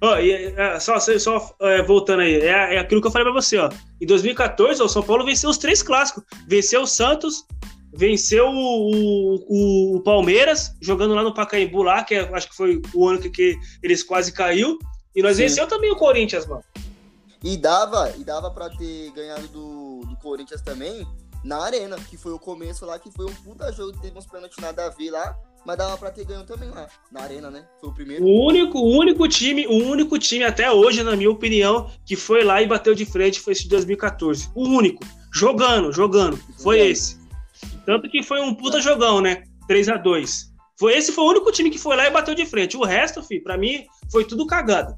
Ó, 0.00 0.12
oh, 0.12 0.16
é, 0.16 0.78
só, 0.78 1.00
só 1.00 1.56
é, 1.60 1.82
voltando 1.82 2.20
aí, 2.20 2.34
é, 2.34 2.76
é, 2.76 2.78
aquilo 2.78 3.00
que 3.00 3.08
eu 3.08 3.10
falei 3.10 3.24
pra 3.24 3.32
você, 3.34 3.58
ó. 3.58 3.68
Em 4.00 4.06
2014, 4.06 4.80
o 4.80 4.88
São 4.88 5.02
Paulo 5.02 5.24
venceu 5.24 5.50
os 5.50 5.58
três 5.58 5.82
clássicos. 5.82 6.22
Venceu 6.46 6.82
o 6.82 6.86
Santos, 6.86 7.44
venceu 7.92 8.46
o, 8.46 9.40
o, 9.48 9.96
o, 9.96 10.00
Palmeiras, 10.02 10.72
jogando 10.80 11.14
lá 11.14 11.24
no 11.24 11.34
Pacaembu 11.34 11.82
lá, 11.82 12.04
que 12.04 12.14
é, 12.14 12.20
acho 12.32 12.48
que 12.48 12.56
foi 12.56 12.80
o 12.94 13.08
ano 13.08 13.20
que, 13.20 13.28
que 13.28 13.58
eles 13.82 14.04
quase 14.04 14.30
caiu. 14.30 14.78
E 15.16 15.22
nós 15.22 15.36
Sim. 15.36 15.42
venceu 15.42 15.66
também 15.66 15.90
o 15.90 15.96
Corinthians, 15.96 16.46
mano. 16.46 16.62
E 17.42 17.56
dava, 17.56 18.12
e 18.16 18.22
dava 18.24 18.50
para 18.50 18.68
ter 18.70 19.10
ganhado 19.12 19.48
do, 19.48 19.58
do 19.58 19.87
Corinthians 20.18 20.62
também 20.62 21.06
na 21.44 21.58
Arena, 21.58 21.96
que 21.96 22.16
foi 22.16 22.32
o 22.32 22.38
começo 22.38 22.84
lá, 22.84 22.98
que 22.98 23.10
foi 23.10 23.26
um 23.26 23.34
puta 23.34 23.72
jogo, 23.72 23.98
teve 24.00 24.18
uns 24.18 24.26
pênaltis 24.26 24.58
nada 24.58 24.86
a 24.86 24.90
ver 24.90 25.10
lá, 25.10 25.38
mas 25.64 25.78
dava 25.78 25.96
pra 25.96 26.10
ter 26.10 26.24
ganho 26.24 26.44
também 26.44 26.68
lá, 26.70 26.88
na 27.12 27.22
Arena, 27.22 27.50
né? 27.50 27.66
Foi 27.80 27.90
o 27.90 27.94
primeiro. 27.94 28.24
O 28.24 28.46
único, 28.46 28.78
o 28.78 28.98
único 28.98 29.28
time, 29.28 29.66
o 29.66 29.74
único 29.88 30.18
time 30.18 30.44
até 30.44 30.70
hoje, 30.70 31.02
na 31.02 31.14
minha 31.14 31.30
opinião, 31.30 31.90
que 32.04 32.16
foi 32.16 32.42
lá 32.42 32.60
e 32.60 32.66
bateu 32.66 32.94
de 32.94 33.04
frente 33.04 33.40
foi 33.40 33.52
esse 33.52 33.64
de 33.64 33.70
2014. 33.70 34.50
O 34.54 34.64
único. 34.64 35.04
Jogando, 35.32 35.92
jogando. 35.92 36.36
Foi 36.62 36.80
esse. 36.80 37.18
Tanto 37.86 38.08
que 38.08 38.22
foi 38.22 38.40
um 38.40 38.54
puta 38.54 38.80
jogão, 38.80 39.20
né? 39.20 39.44
3 39.66 39.88
a 39.90 39.96
2 39.96 40.48
foi 40.78 40.96
Esse 40.96 41.10
foi 41.10 41.24
o 41.24 41.28
único 41.28 41.50
time 41.50 41.70
que 41.70 41.78
foi 41.78 41.96
lá 41.96 42.06
e 42.06 42.10
bateu 42.10 42.34
de 42.34 42.46
frente. 42.46 42.76
O 42.76 42.84
resto, 42.84 43.22
filho, 43.22 43.42
pra 43.42 43.58
mim, 43.58 43.84
foi 44.12 44.24
tudo 44.24 44.46
cagado. 44.46 44.96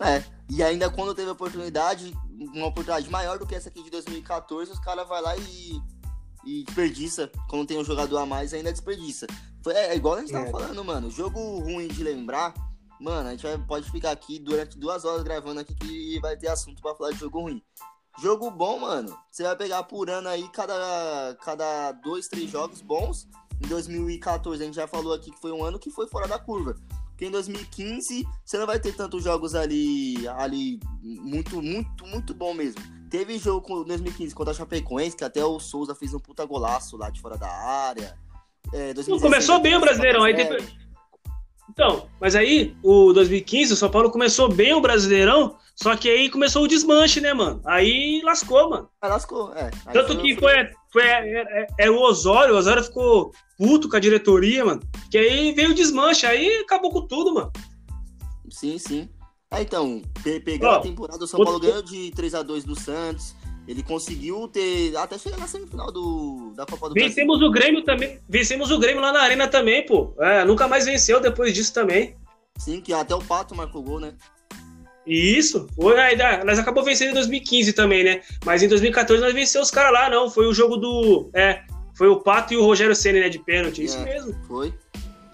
É. 0.00 0.22
E 0.50 0.62
ainda 0.62 0.90
quando 0.90 1.14
teve 1.14 1.28
a 1.28 1.32
oportunidade, 1.32 2.12
uma 2.38 2.66
oportunidade 2.66 3.10
maior 3.10 3.38
do 3.38 3.46
que 3.46 3.54
essa 3.54 3.68
aqui 3.68 3.82
de 3.82 3.90
2014, 3.90 4.72
os 4.72 4.78
caras 4.78 5.08
vai 5.08 5.20
lá 5.20 5.36
e, 5.36 5.80
e 6.44 6.64
desperdiça. 6.64 7.30
Quando 7.48 7.66
tem 7.66 7.78
um 7.78 7.84
jogador 7.84 8.18
a 8.18 8.26
mais, 8.26 8.54
ainda 8.54 8.72
desperdiça. 8.72 9.26
Foi, 9.62 9.74
é, 9.74 9.92
é 9.92 9.96
igual 9.96 10.14
a 10.14 10.20
gente 10.20 10.32
tava 10.32 10.46
é. 10.46 10.50
falando, 10.50 10.84
mano. 10.84 11.10
Jogo 11.10 11.58
ruim 11.58 11.88
de 11.88 12.02
lembrar. 12.02 12.54
Mano, 13.00 13.28
a 13.28 13.32
gente 13.32 13.42
vai, 13.42 13.58
pode 13.58 13.90
ficar 13.90 14.10
aqui 14.10 14.38
durante 14.38 14.78
duas 14.78 15.04
horas 15.04 15.22
gravando 15.22 15.60
aqui 15.60 15.74
que 15.74 16.18
vai 16.20 16.36
ter 16.36 16.48
assunto 16.48 16.82
para 16.82 16.94
falar 16.94 17.12
de 17.12 17.18
jogo 17.18 17.40
ruim. 17.40 17.62
Jogo 18.20 18.50
bom, 18.50 18.80
mano. 18.80 19.16
Você 19.30 19.44
vai 19.44 19.54
pegar 19.54 19.84
por 19.84 20.10
ano 20.10 20.28
aí 20.28 20.48
cada, 20.48 21.36
cada 21.44 21.92
dois, 21.92 22.26
três 22.26 22.50
jogos 22.50 22.80
bons. 22.80 23.28
Em 23.62 23.68
2014 23.68 24.62
a 24.62 24.66
gente 24.66 24.74
já 24.74 24.88
falou 24.88 25.12
aqui 25.12 25.30
que 25.30 25.40
foi 25.40 25.52
um 25.52 25.64
ano 25.64 25.78
que 25.78 25.90
foi 25.90 26.08
fora 26.08 26.26
da 26.26 26.38
curva. 26.38 26.76
Porque 27.18 27.26
em 27.26 27.32
2015 27.32 28.24
você 28.44 28.58
não 28.58 28.64
vai 28.64 28.78
ter 28.78 28.94
tantos 28.94 29.24
jogos 29.24 29.56
ali, 29.56 30.28
ali 30.36 30.78
muito, 31.02 31.60
muito, 31.60 32.06
muito 32.06 32.32
bom 32.32 32.54
mesmo. 32.54 32.80
Teve 33.10 33.36
jogo 33.38 33.82
em 33.82 33.88
2015 33.88 34.32
contra 34.32 34.52
a 34.52 34.56
Chapecoense, 34.56 35.16
que 35.16 35.24
até 35.24 35.44
o 35.44 35.58
Souza 35.58 35.96
fez 35.96 36.14
um 36.14 36.20
puta 36.20 36.44
golaço 36.44 36.96
lá 36.96 37.10
de 37.10 37.20
fora 37.20 37.36
da 37.36 37.50
área. 37.50 38.16
É, 38.72 38.94
2016, 38.94 39.20
começou 39.20 39.60
bem 39.60 39.74
o 39.74 39.80
Brasileirão, 39.80 40.22
aí 40.22 40.32
depois... 40.32 40.64
Então, 41.68 42.08
mas 42.20 42.36
aí, 42.36 42.76
o 42.84 43.12
2015, 43.12 43.72
o 43.72 43.76
São 43.76 43.90
Paulo 43.90 44.12
começou 44.12 44.48
bem 44.48 44.72
o 44.72 44.80
Brasileirão, 44.80 45.56
só 45.74 45.96
que 45.96 46.08
aí 46.08 46.30
começou 46.30 46.62
o 46.62 46.68
desmanche, 46.68 47.20
né, 47.20 47.34
mano? 47.34 47.60
Aí 47.64 48.22
lascou, 48.24 48.70
mano. 48.70 48.88
Aí 49.02 49.10
lascou, 49.10 49.52
é. 49.56 49.70
Aí 49.86 49.92
Tanto 49.92 50.14
foi, 50.14 50.22
que 50.22 50.36
foi, 50.36 50.54
foi 50.92 51.02
é, 51.02 51.42
é, 51.42 51.66
é, 51.78 51.90
o 51.90 52.00
Osório, 52.00 52.54
o 52.54 52.58
Osório 52.58 52.84
ficou 52.84 53.32
puto 53.58 53.88
com 53.88 53.96
a 53.96 54.00
diretoria, 54.00 54.64
mano. 54.64 54.80
Que 55.10 55.18
aí 55.18 55.52
veio 55.52 55.70
o 55.70 55.74
desmanche, 55.74 56.24
aí 56.24 56.58
acabou 56.58 56.92
com 56.92 57.06
tudo, 57.06 57.34
mano. 57.34 57.52
Sim, 58.48 58.78
sim. 58.78 59.08
Ah, 59.50 59.60
então, 59.60 60.02
pegar 60.44 60.76
a 60.76 60.80
temporada, 60.80 61.24
o 61.24 61.26
São 61.26 61.42
Paulo 61.42 61.58
ganhou 61.58 61.82
de 61.82 62.12
3x2 62.14 62.64
do 62.64 62.78
Santos, 62.78 63.34
ele 63.66 63.82
conseguiu 63.82 64.46
ter. 64.48 64.96
Até 64.96 65.18
chegar 65.18 65.38
na 65.38 65.46
semifinal 65.46 65.90
do, 65.90 66.52
da 66.54 66.64
Copa 66.64 66.88
do 66.88 66.94
Vencemos 66.94 67.38
Brasil. 67.38 67.48
o 67.48 67.52
Grêmio 67.52 67.84
também. 67.84 68.20
Vencemos 68.28 68.70
o 68.70 68.78
Grêmio 68.78 69.02
lá 69.02 69.12
na 69.12 69.20
Arena 69.20 69.48
também, 69.48 69.84
pô. 69.84 70.14
É, 70.18 70.44
nunca 70.44 70.68
mais 70.68 70.84
venceu 70.84 71.20
depois 71.20 71.52
disso 71.52 71.74
também. 71.74 72.16
Sim, 72.58 72.80
que 72.80 72.92
até 72.92 73.14
o 73.14 73.22
Pato 73.22 73.54
marcou 73.54 73.82
gol, 73.82 74.00
né? 74.00 74.14
Isso. 75.06 75.66
Foi, 75.74 75.94
nós 76.44 76.58
acabou 76.58 76.84
vencendo 76.84 77.10
em 77.10 77.14
2015 77.14 77.72
também, 77.72 78.04
né? 78.04 78.20
Mas 78.44 78.62
em 78.62 78.68
2014 78.68 79.22
nós 79.22 79.32
vencemos 79.32 79.68
os 79.68 79.74
caras 79.74 79.92
lá, 79.92 80.10
não. 80.10 80.30
Foi 80.30 80.46
o 80.46 80.52
jogo 80.52 80.76
do. 80.76 81.30
É, 81.34 81.62
foi 81.98 82.08
o 82.08 82.20
Pato 82.20 82.54
e 82.54 82.56
o 82.56 82.64
Rogério 82.64 82.96
Senna, 82.96 83.20
né? 83.20 83.28
De 83.28 83.38
pênalti. 83.38 83.84
Isso 83.84 83.98
é, 83.98 84.04
mesmo. 84.04 84.34
Foi. 84.46 84.72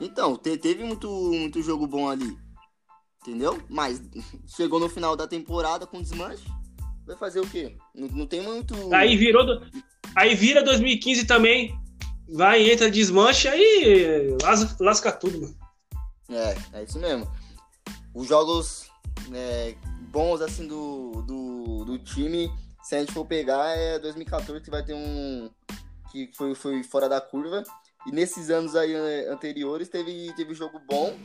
Então, 0.01 0.37
te, 0.37 0.57
teve 0.57 0.83
muito, 0.83 1.09
muito 1.09 1.63
jogo 1.63 1.87
bom 1.87 2.09
ali. 2.09 2.37
Entendeu? 3.23 3.63
Mas 3.69 4.03
chegou 4.57 4.81
no 4.81 4.89
final 4.89 5.15
da 5.15 5.29
temporada 5.29 5.87
com 5.87 6.03
desmanche 6.03 6.45
vai 7.07 7.17
fazer 7.17 7.41
o 7.41 7.47
quê? 7.47 7.77
Não, 7.95 8.09
não 8.09 8.27
tem 8.27 8.41
muito. 8.41 8.75
Aí 8.93 9.17
virou. 9.17 9.45
Do... 9.45 9.67
Aí 10.17 10.35
vira 10.35 10.63
2015 10.63 11.27
também. 11.27 11.79
Vai, 12.29 12.71
entra, 12.71 12.91
desmancha 12.91 13.55
e 13.55 14.37
lasca, 14.43 14.77
lasca 14.81 15.13
tudo, 15.13 15.43
mano. 15.43 15.55
É, 16.31 16.79
é 16.79 16.85
isso 16.85 16.99
mesmo. 16.99 17.31
Os 18.15 18.27
jogos 18.27 18.89
é, 19.33 19.75
bons 20.11 20.41
assim 20.41 20.67
do, 20.67 21.23
do, 21.27 21.85
do 21.85 21.99
time, 21.99 22.51
se 22.83 22.95
a 22.95 23.01
gente 23.01 23.13
for 23.13 23.27
pegar, 23.27 23.77
é 23.77 23.99
2014 23.99 24.63
que 24.63 24.71
vai 24.71 24.83
ter 24.83 24.95
um. 24.95 25.51
Que 26.15 26.31
foi, 26.33 26.55
foi 26.55 26.83
fora 26.85 27.09
da 27.09 27.21
curva. 27.21 27.65
E 28.07 28.13
nesses 28.13 28.51
anos 28.51 28.77
aí 28.77 28.95
anteriores 29.29 29.89
teve, 29.89 30.33
teve 30.37 30.55
jogo 30.55 30.79
bom 30.89 31.17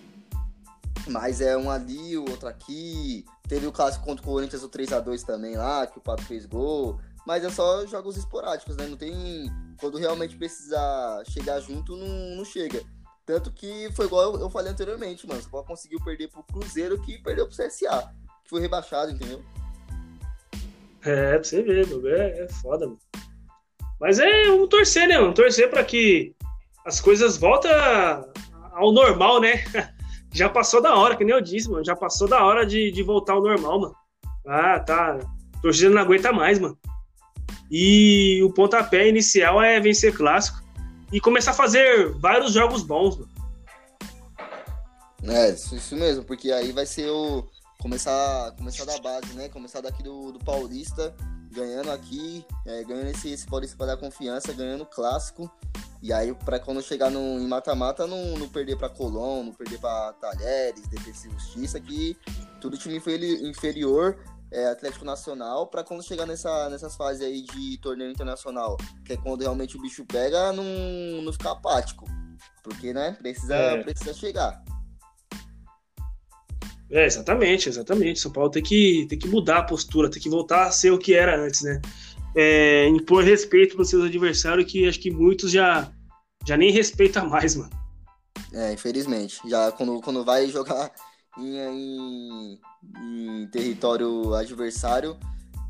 mas 1.10 1.42
é 1.42 1.58
um 1.58 1.70
ali, 1.70 2.18
o 2.18 2.30
outro 2.30 2.48
aqui. 2.48 3.26
Teve 3.48 3.66
o 3.66 3.72
clássico 3.72 4.06
contra 4.06 4.24
o 4.24 4.28
Corinthians, 4.28 4.64
o 4.64 4.70
3x2 4.70 5.24
também 5.24 5.56
lá, 5.56 5.88
que 5.88 5.98
o 5.98 6.02
Pato 6.02 6.24
fez 6.24 6.46
gol. 6.46 7.00
Mas 7.26 7.44
é 7.44 7.50
só 7.50 7.86
jogos 7.86 8.16
esporádicos, 8.16 8.78
né? 8.78 8.88
Não 8.88 8.98
tem. 8.98 9.52
Quando 9.80 9.98
realmente 9.98 10.38
precisar 10.38 11.24
chegar 11.26 11.60
junto, 11.60 11.96
não, 11.96 12.36
não 12.36 12.46
chega. 12.46 12.84
Tanto 13.26 13.52
que 13.52 13.90
foi 13.94 14.06
igual 14.06 14.34
eu, 14.34 14.42
eu 14.42 14.50
falei 14.50 14.72
anteriormente, 14.72 15.28
mano. 15.28 15.42
Só 15.42 15.64
conseguiu 15.64 16.00
perder 16.04 16.30
pro 16.30 16.44
Cruzeiro 16.44 17.02
que 17.02 17.18
perdeu 17.20 17.48
pro 17.48 17.56
CSA. 17.56 18.14
Que 18.44 18.50
foi 18.50 18.62
rebaixado, 18.62 19.12
entendeu? 19.12 19.44
É, 21.02 21.34
pra 21.34 21.44
você 21.44 21.62
ver, 21.62 21.88
meu. 21.88 22.08
É, 22.08 22.44
é 22.44 22.50
foda, 22.50 22.88
mano. 22.88 23.00
Mas 24.00 24.20
é, 24.20 24.45
vamos 24.47 24.70
torcer, 24.70 25.08
né, 25.08 25.20
mano? 25.20 25.34
Torcer 25.34 25.70
pra 25.70 25.84
que 25.84 26.34
as 26.86 27.02
coisas 27.02 27.38
voltem 27.38 27.72
ao 28.74 28.91
normal, 28.91 29.41
né? 29.41 29.64
já 30.32 30.47
passou 30.47 30.82
da 30.82 30.95
hora, 30.95 31.16
que 31.16 31.24
nem 31.24 31.36
eu 31.36 31.41
disse, 31.41 31.70
mano. 31.70 31.84
Já 31.84 31.95
passou 31.95 32.28
da 32.28 32.43
hora 32.43 32.66
de, 32.66 32.91
de 32.91 33.04
voltar 33.04 33.34
ao 33.34 33.41
normal, 33.41 33.82
mano. 33.82 33.95
Ah, 34.47 34.80
tá. 34.80 35.20
Torcida 35.62 35.89
não 35.89 36.02
aguenta 36.02 36.32
mais, 36.32 36.58
mano. 36.60 36.78
E 37.70 38.41
o 38.43 38.52
pontapé 38.54 39.08
inicial 39.08 39.62
é 39.62 39.80
vencer 39.80 40.16
clássico 40.16 40.64
e 41.12 41.20
começar 41.20 41.52
a 41.52 41.56
fazer 41.56 42.14
vários 42.20 42.54
jogos 42.54 42.84
bons, 42.84 43.18
mano. 43.18 43.30
É, 45.24 45.52
isso 45.52 45.95
mesmo, 45.95 46.24
porque 46.24 46.52
aí 46.52 46.72
vai 46.72 46.86
ser 46.86 47.10
o. 47.10 47.45
Começar, 47.82 48.52
começar 48.58 48.84
da 48.84 48.97
base, 49.00 49.34
né? 49.34 49.47
Começar 49.47 49.80
daqui 49.80 50.04
do, 50.04 50.34
do 50.34 50.39
Paulista, 50.39 51.16
ganhando 51.52 51.91
aqui, 51.91 52.45
é, 52.66 52.84
ganhando 52.84 53.10
esse, 53.10 53.32
esse 53.32 53.45
Paulista 53.45 53.76
para 53.76 53.88
dar 53.88 53.97
confiança, 53.97 54.54
ganhando 54.54 54.86
clássico. 54.86 55.52
E 56.02 56.14
aí, 56.14 56.34
para 56.34 56.60
quando 56.60 56.82
chegar 56.82 57.10
no, 57.10 57.20
em 57.20 57.47
mata-mata, 57.47 58.08
não, 58.08 58.38
não 58.38 58.47
perder 58.47 58.78
para 58.78 58.89
Colón, 58.89 59.43
não 59.43 59.54
perder 59.54 59.80
para 59.80 60.14
Talheres, 60.14 60.88
Defesa 60.88 61.28
e 61.28 61.32
Justiça, 61.32 61.80
que 61.80 62.18
tudo 62.62 62.78
time 62.78 63.02
inferior, 63.41 64.18
é, 64.52 64.68
Atlético 64.68 65.04
Nacional, 65.04 65.68
para 65.68 65.84
quando 65.84 66.02
chegar 66.02 66.26
nessa, 66.26 66.70
nessas 66.70 66.95
fases 66.95 67.22
aí 67.22 67.41
de 67.41 67.78
torneio 67.80 68.12
internacional, 68.12 68.78
que 69.04 69.14
é 69.14 69.18
quando 69.18 69.41
realmente 69.41 69.76
o 69.76 69.82
bicho 69.82 70.06
pega, 70.06 70.54
não, 70.54 71.22
não 71.22 71.34
ficar 71.34 71.52
apático. 71.52 72.06
Porque, 72.64 72.93
né, 72.93 73.18
precisa, 73.20 73.56
é. 73.56 73.84
precisa 73.84 74.14
chegar. 74.14 74.64
É, 76.92 77.06
exatamente, 77.06 77.70
exatamente. 77.70 78.20
São 78.20 78.32
Paulo 78.32 78.50
tem 78.50 78.64
que, 78.64 79.06
tem 79.10 79.20
que 79.20 79.28
mudar 79.28 79.60
a 79.60 79.64
postura, 79.64 80.10
tem 80.10 80.22
que 80.22 80.30
voltar 80.30 80.68
a 80.68 80.72
ser 80.72 80.92
o 80.92 80.98
que 80.98 81.14
era 81.14 81.40
antes, 81.40 81.62
né? 81.62 81.80
é, 82.36 82.88
impor 82.88 83.24
respeito 83.24 83.76
para 83.76 83.86
seus 83.86 84.06
adversários 84.06 84.72
que 84.72 84.88
acho 84.88 85.00
que 85.00 85.12
muitos 85.12 85.52
já, 85.52 85.92
já 86.46 86.56
nem 86.56 86.72
respeitam 86.72 87.28
mais, 87.28 87.56
mano. 87.56 87.72
É, 88.54 88.74
infelizmente. 88.74 89.40
Já 89.48 89.72
quando, 89.72 90.00
quando 90.02 90.24
vai 90.24 90.48
jogar 90.48 90.92
em, 91.38 91.58
em, 91.58 92.60
em 93.02 93.48
território 93.48 94.34
adversário, 94.34 95.18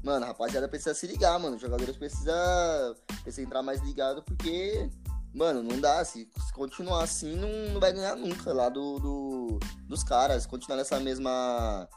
mano, 0.04 0.26
a 0.26 0.30
rapaziada 0.30 0.68
precisa 0.68 0.94
se 0.94 1.08
ligar, 1.08 1.40
mano. 1.40 1.56
Os 1.56 1.62
jogadores 1.62 1.96
precisam 1.96 2.96
precisa 3.24 3.46
entrar 3.46 3.62
mais 3.62 3.82
ligado 3.82 4.24
porque, 4.24 4.90
mano, 5.34 5.64
não 5.64 5.80
dá. 5.80 6.04
Se, 6.04 6.28
continuar 6.54 7.04
assim, 7.04 7.36
não, 7.36 7.74
não 7.74 7.80
vai 7.80 7.94
ganhar 7.94 8.16
nunca 8.16 8.54
lá 8.54 8.70
do, 8.70 9.00
do 9.00 9.60
dos 9.88 10.04
caras. 10.04 10.46
Continuar 10.46 10.78
nessa 10.78 11.00
mesma 11.00 11.88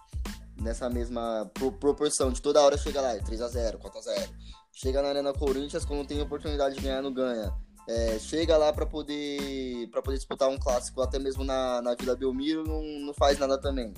nessa 0.61 0.89
mesma 0.89 1.51
pro, 1.55 1.73
proporção 1.73 2.31
de 2.31 2.41
toda 2.41 2.63
hora 2.63 2.79
chega 2.79 3.01
lá, 3.01 3.15
3x0, 3.15 3.79
4x0. 3.79 4.29
Chega 4.73 5.03
na 5.03 5.09
Arena 5.09 5.33
Corinthians, 5.33 5.85
quando 5.85 6.07
tem 6.07 6.21
oportunidade 6.21 6.77
de 6.77 6.81
ganhar, 6.81 7.03
não 7.03 7.13
ganha. 7.13 7.53
É, 7.89 8.19
chega 8.19 8.57
lá 8.57 8.73
para 8.73 8.87
poder 8.87 9.89
para 9.91 10.01
poder 10.01 10.17
disputar 10.17 10.49
um 10.49 10.59
clássico, 10.59 11.03
até 11.03 11.19
mesmo 11.19 11.43
na, 11.43 11.83
na 11.83 11.95
Vila 11.95 12.15
Belmiro, 12.15 12.65
não, 12.65 12.83
não 13.07 13.15
faz 13.15 13.39
nada 13.39 13.59
também. 13.61 13.93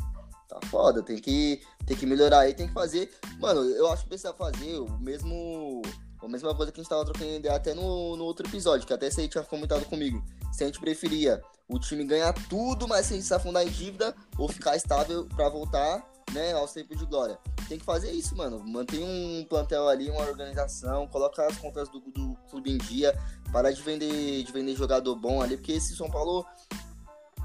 Tá 0.48 0.58
foda, 0.68 1.02
tem 1.02 1.18
que, 1.18 1.60
tem 1.86 1.96
que 1.96 2.06
melhorar 2.06 2.40
aí, 2.40 2.54
tem 2.54 2.66
que 2.66 2.72
fazer. 2.72 3.10
Mano, 3.38 3.60
eu 3.60 3.90
acho 3.90 4.02
que 4.02 4.08
precisa 4.08 4.32
fazer 4.32 4.78
o 4.78 4.98
mesmo. 4.98 5.82
A 6.24 6.28
mesma 6.28 6.54
coisa 6.54 6.72
que 6.72 6.80
a 6.80 6.82
gente 6.82 6.90
tava 6.90 7.04
trocando 7.04 7.34
ideia 7.34 7.54
até 7.54 7.74
no, 7.74 8.16
no 8.16 8.24
outro 8.24 8.46
episódio, 8.46 8.86
que 8.86 8.92
até 8.92 9.10
você 9.10 9.28
tinha 9.28 9.44
comentado 9.44 9.84
comigo. 9.86 10.24
Se 10.52 10.64
a 10.64 10.66
gente 10.66 10.80
preferia 10.80 11.42
o 11.68 11.78
time 11.78 12.04
ganhar 12.04 12.32
tudo, 12.48 12.86
mas 12.86 13.06
sem 13.06 13.20
se 13.20 13.32
afundar 13.32 13.66
em 13.66 13.70
dívida, 13.70 14.14
ou 14.38 14.48
ficar 14.48 14.76
estável 14.76 15.26
para 15.26 15.48
voltar 15.48 16.04
né, 16.32 16.52
aos 16.52 16.72
tempos 16.72 16.98
de 16.98 17.06
glória. 17.06 17.38
Tem 17.68 17.78
que 17.78 17.84
fazer 17.84 18.10
isso, 18.10 18.36
mano. 18.36 18.62
Mantém 18.64 19.02
um 19.02 19.44
plantel 19.48 19.88
ali, 19.88 20.10
uma 20.10 20.22
organização, 20.22 21.06
coloca 21.08 21.46
as 21.46 21.56
contas 21.56 21.88
do, 21.88 22.00
do 22.00 22.36
clube 22.50 22.72
em 22.72 22.78
dia, 22.78 23.18
parar 23.52 23.70
de 23.70 23.80
vender, 23.82 24.42
de 24.42 24.52
vender 24.52 24.74
jogador 24.74 25.14
bom 25.16 25.40
ali, 25.40 25.56
porque 25.56 25.80
se 25.80 25.96
São 25.96 26.10
Paulo 26.10 26.44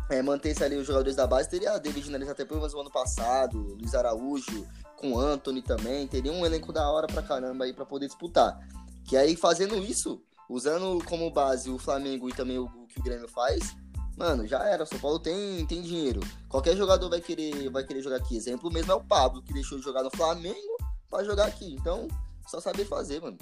é, 0.10 0.22
mantesse 0.22 0.64
ali 0.64 0.76
os 0.76 0.88
jogadores 0.88 1.16
da 1.16 1.28
base, 1.28 1.49
teria 1.49 1.78
David 1.78 2.10
Neres 2.10 2.30
até 2.30 2.43
pelo 2.43 2.60
menos 2.60 2.74
o 2.74 2.82
ano 2.82 2.91
passado, 2.91 3.57
Luiz 3.80 3.93
Araújo, 3.93 4.66
com 4.97 5.18
Anthony 5.18 5.62
também, 5.62 6.07
teria 6.07 6.32
um 6.32 6.45
elenco 6.45 6.74
da 6.74 6.89
hora 6.89 7.07
pra 7.07 7.22
caramba 7.22 7.66
aí 7.66 7.74
pra 7.74 7.86
poder 7.86 8.07
disputar. 8.07 8.60
Que 9.05 9.16
aí 9.16 9.36
fazendo 9.36 9.78
isso, 9.78 10.22
usando 10.49 11.03
como 11.05 11.32
base 11.32 11.70
o 11.70 11.78
Flamengo 11.78 12.28
e 12.28 12.34
também 12.34 12.57
o, 12.57 12.66
o 12.66 12.88
que 12.88 12.99
o 12.99 13.03
Grêmio 13.03 13.28
faz, 13.28 13.76
mano, 14.18 14.45
já 14.45 14.64
era. 14.66 14.86
São 14.86 14.99
Paulo 14.99 15.20
tem, 15.20 15.66
tem 15.68 15.82
dinheiro. 15.82 16.20
Qualquer 16.49 16.76
jogador 16.76 17.10
vai 17.10 17.22
querer, 17.22 17.70
vai 17.70 17.84
querer 17.86 18.01
jogar 18.01 18.18
aqui. 18.18 18.36
Exemplo 18.36 18.72
mesmo 18.72 18.91
é 18.91 18.95
o 18.95 19.03
Pablo, 19.03 19.41
que 19.41 19.53
deixou 19.53 19.78
de 19.78 19.84
jogar 19.84 20.03
no 20.03 20.12
Flamengo 20.12 20.78
para 21.10 21.24
jogar 21.24 21.45
aqui. 21.45 21.76
Então, 21.76 22.07
só 22.47 22.60
saber 22.60 22.86
fazer, 22.86 23.22
mano. 23.22 23.38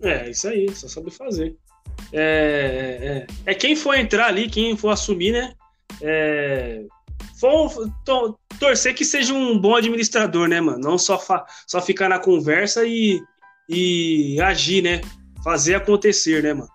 É, 0.00 0.30
isso 0.30 0.48
aí, 0.48 0.74
só 0.74 0.88
saber 0.88 1.10
fazer. 1.10 1.56
É, 2.12 3.26
é, 3.46 3.52
é 3.52 3.54
quem 3.54 3.74
for 3.74 3.94
entrar 3.94 4.26
ali, 4.26 4.48
quem 4.48 4.76
for 4.76 4.90
assumir, 4.90 5.32
né? 5.32 5.54
É, 6.00 6.84
for, 7.40 7.90
to, 8.04 8.38
torcer 8.58 8.94
que 8.94 9.04
seja 9.04 9.32
um 9.32 9.58
bom 9.58 9.74
administrador, 9.74 10.46
né, 10.48 10.60
mano? 10.60 10.78
Não 10.78 10.98
só, 10.98 11.18
fa, 11.18 11.44
só 11.66 11.80
ficar 11.80 12.08
na 12.08 12.18
conversa 12.18 12.84
e, 12.86 13.20
e 13.68 14.40
agir, 14.40 14.82
né? 14.82 15.00
Fazer 15.42 15.74
acontecer, 15.74 16.42
né, 16.42 16.54
mano? 16.54 16.70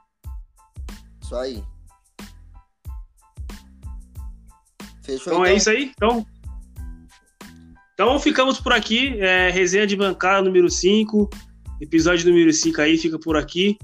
Isso 1.21 1.35
aí. 1.35 1.63
Fechou, 5.03 5.33
então, 5.33 5.33
é 5.33 5.37
então, 5.37 5.45
é 5.45 5.53
isso 5.53 5.69
aí. 5.69 5.91
Então, 5.95 6.25
então 7.93 8.19
ficamos 8.19 8.59
por 8.59 8.73
aqui. 8.73 9.17
É, 9.19 9.49
resenha 9.49 9.87
de 9.87 9.95
bancada 9.95 10.41
número 10.41 10.69
5. 10.69 11.29
Episódio 11.79 12.29
número 12.29 12.51
5 12.51 12.81
aí 12.81 12.97
fica 12.97 13.17
por 13.17 13.37
aqui. 13.37 13.77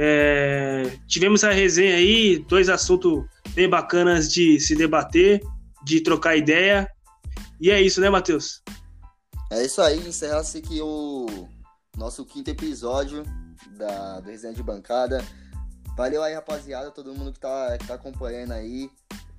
É, 0.00 0.96
tivemos 1.08 1.42
a 1.42 1.50
resenha 1.50 1.96
aí, 1.96 2.38
dois 2.48 2.68
assuntos 2.68 3.24
bem 3.50 3.68
bacanas 3.68 4.28
de 4.28 4.60
se 4.60 4.76
debater, 4.76 5.40
de 5.84 6.00
trocar 6.00 6.36
ideia. 6.36 6.88
E 7.60 7.72
é 7.72 7.82
isso, 7.82 8.00
né, 8.00 8.08
Matheus? 8.08 8.62
É 9.50 9.64
isso 9.64 9.82
aí, 9.82 9.98
encerra-se 10.06 10.58
aqui 10.58 10.80
o 10.80 11.48
nosso 11.96 12.24
quinto 12.24 12.48
episódio 12.48 13.24
da, 13.76 14.20
do 14.20 14.30
Resenha 14.30 14.54
de 14.54 14.62
Bancada. 14.62 15.24
Valeu 15.96 16.22
aí, 16.22 16.32
rapaziada, 16.32 16.92
todo 16.92 17.12
mundo 17.12 17.32
que 17.32 17.40
tá, 17.40 17.76
que 17.76 17.86
tá 17.88 17.94
acompanhando 17.94 18.52
aí. 18.52 18.88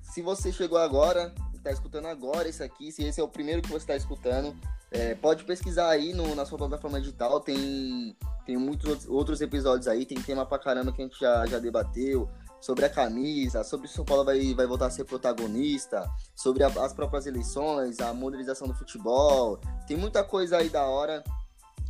Se 0.02 0.20
você 0.20 0.52
chegou 0.52 0.76
agora, 0.76 1.34
está 1.60 1.70
escutando 1.70 2.06
agora 2.06 2.48
esse 2.48 2.62
aqui, 2.62 2.90
se 2.90 3.04
esse 3.04 3.20
é 3.20 3.24
o 3.24 3.28
primeiro 3.28 3.62
que 3.62 3.68
você 3.68 3.78
está 3.78 3.96
escutando, 3.96 4.56
é, 4.90 5.14
pode 5.14 5.44
pesquisar 5.44 5.88
aí 5.88 6.12
no, 6.12 6.34
na 6.34 6.44
sua 6.44 6.58
plataforma 6.58 7.00
digital, 7.00 7.40
tem, 7.40 8.16
tem 8.44 8.56
muitos 8.56 9.06
outros 9.08 9.40
episódios 9.40 9.86
aí, 9.86 10.04
tem 10.04 10.20
tema 10.20 10.44
pra 10.44 10.58
caramba 10.58 10.92
que 10.92 11.00
a 11.00 11.04
gente 11.04 11.18
já, 11.20 11.46
já 11.46 11.58
debateu, 11.58 12.28
sobre 12.60 12.84
a 12.84 12.90
camisa, 12.90 13.64
sobre 13.64 13.88
se 13.88 13.94
o 13.94 13.96
São 13.96 14.04
Paulo 14.04 14.24
vai, 14.24 14.54
vai 14.54 14.66
voltar 14.66 14.86
a 14.86 14.90
ser 14.90 15.04
protagonista, 15.04 16.08
sobre 16.36 16.62
a, 16.62 16.66
as 16.66 16.92
próprias 16.92 17.26
eleições, 17.26 18.00
a 18.00 18.12
modernização 18.12 18.68
do 18.68 18.74
futebol, 18.74 19.58
tem 19.86 19.96
muita 19.96 20.22
coisa 20.22 20.58
aí 20.58 20.68
da 20.68 20.84
hora 20.84 21.24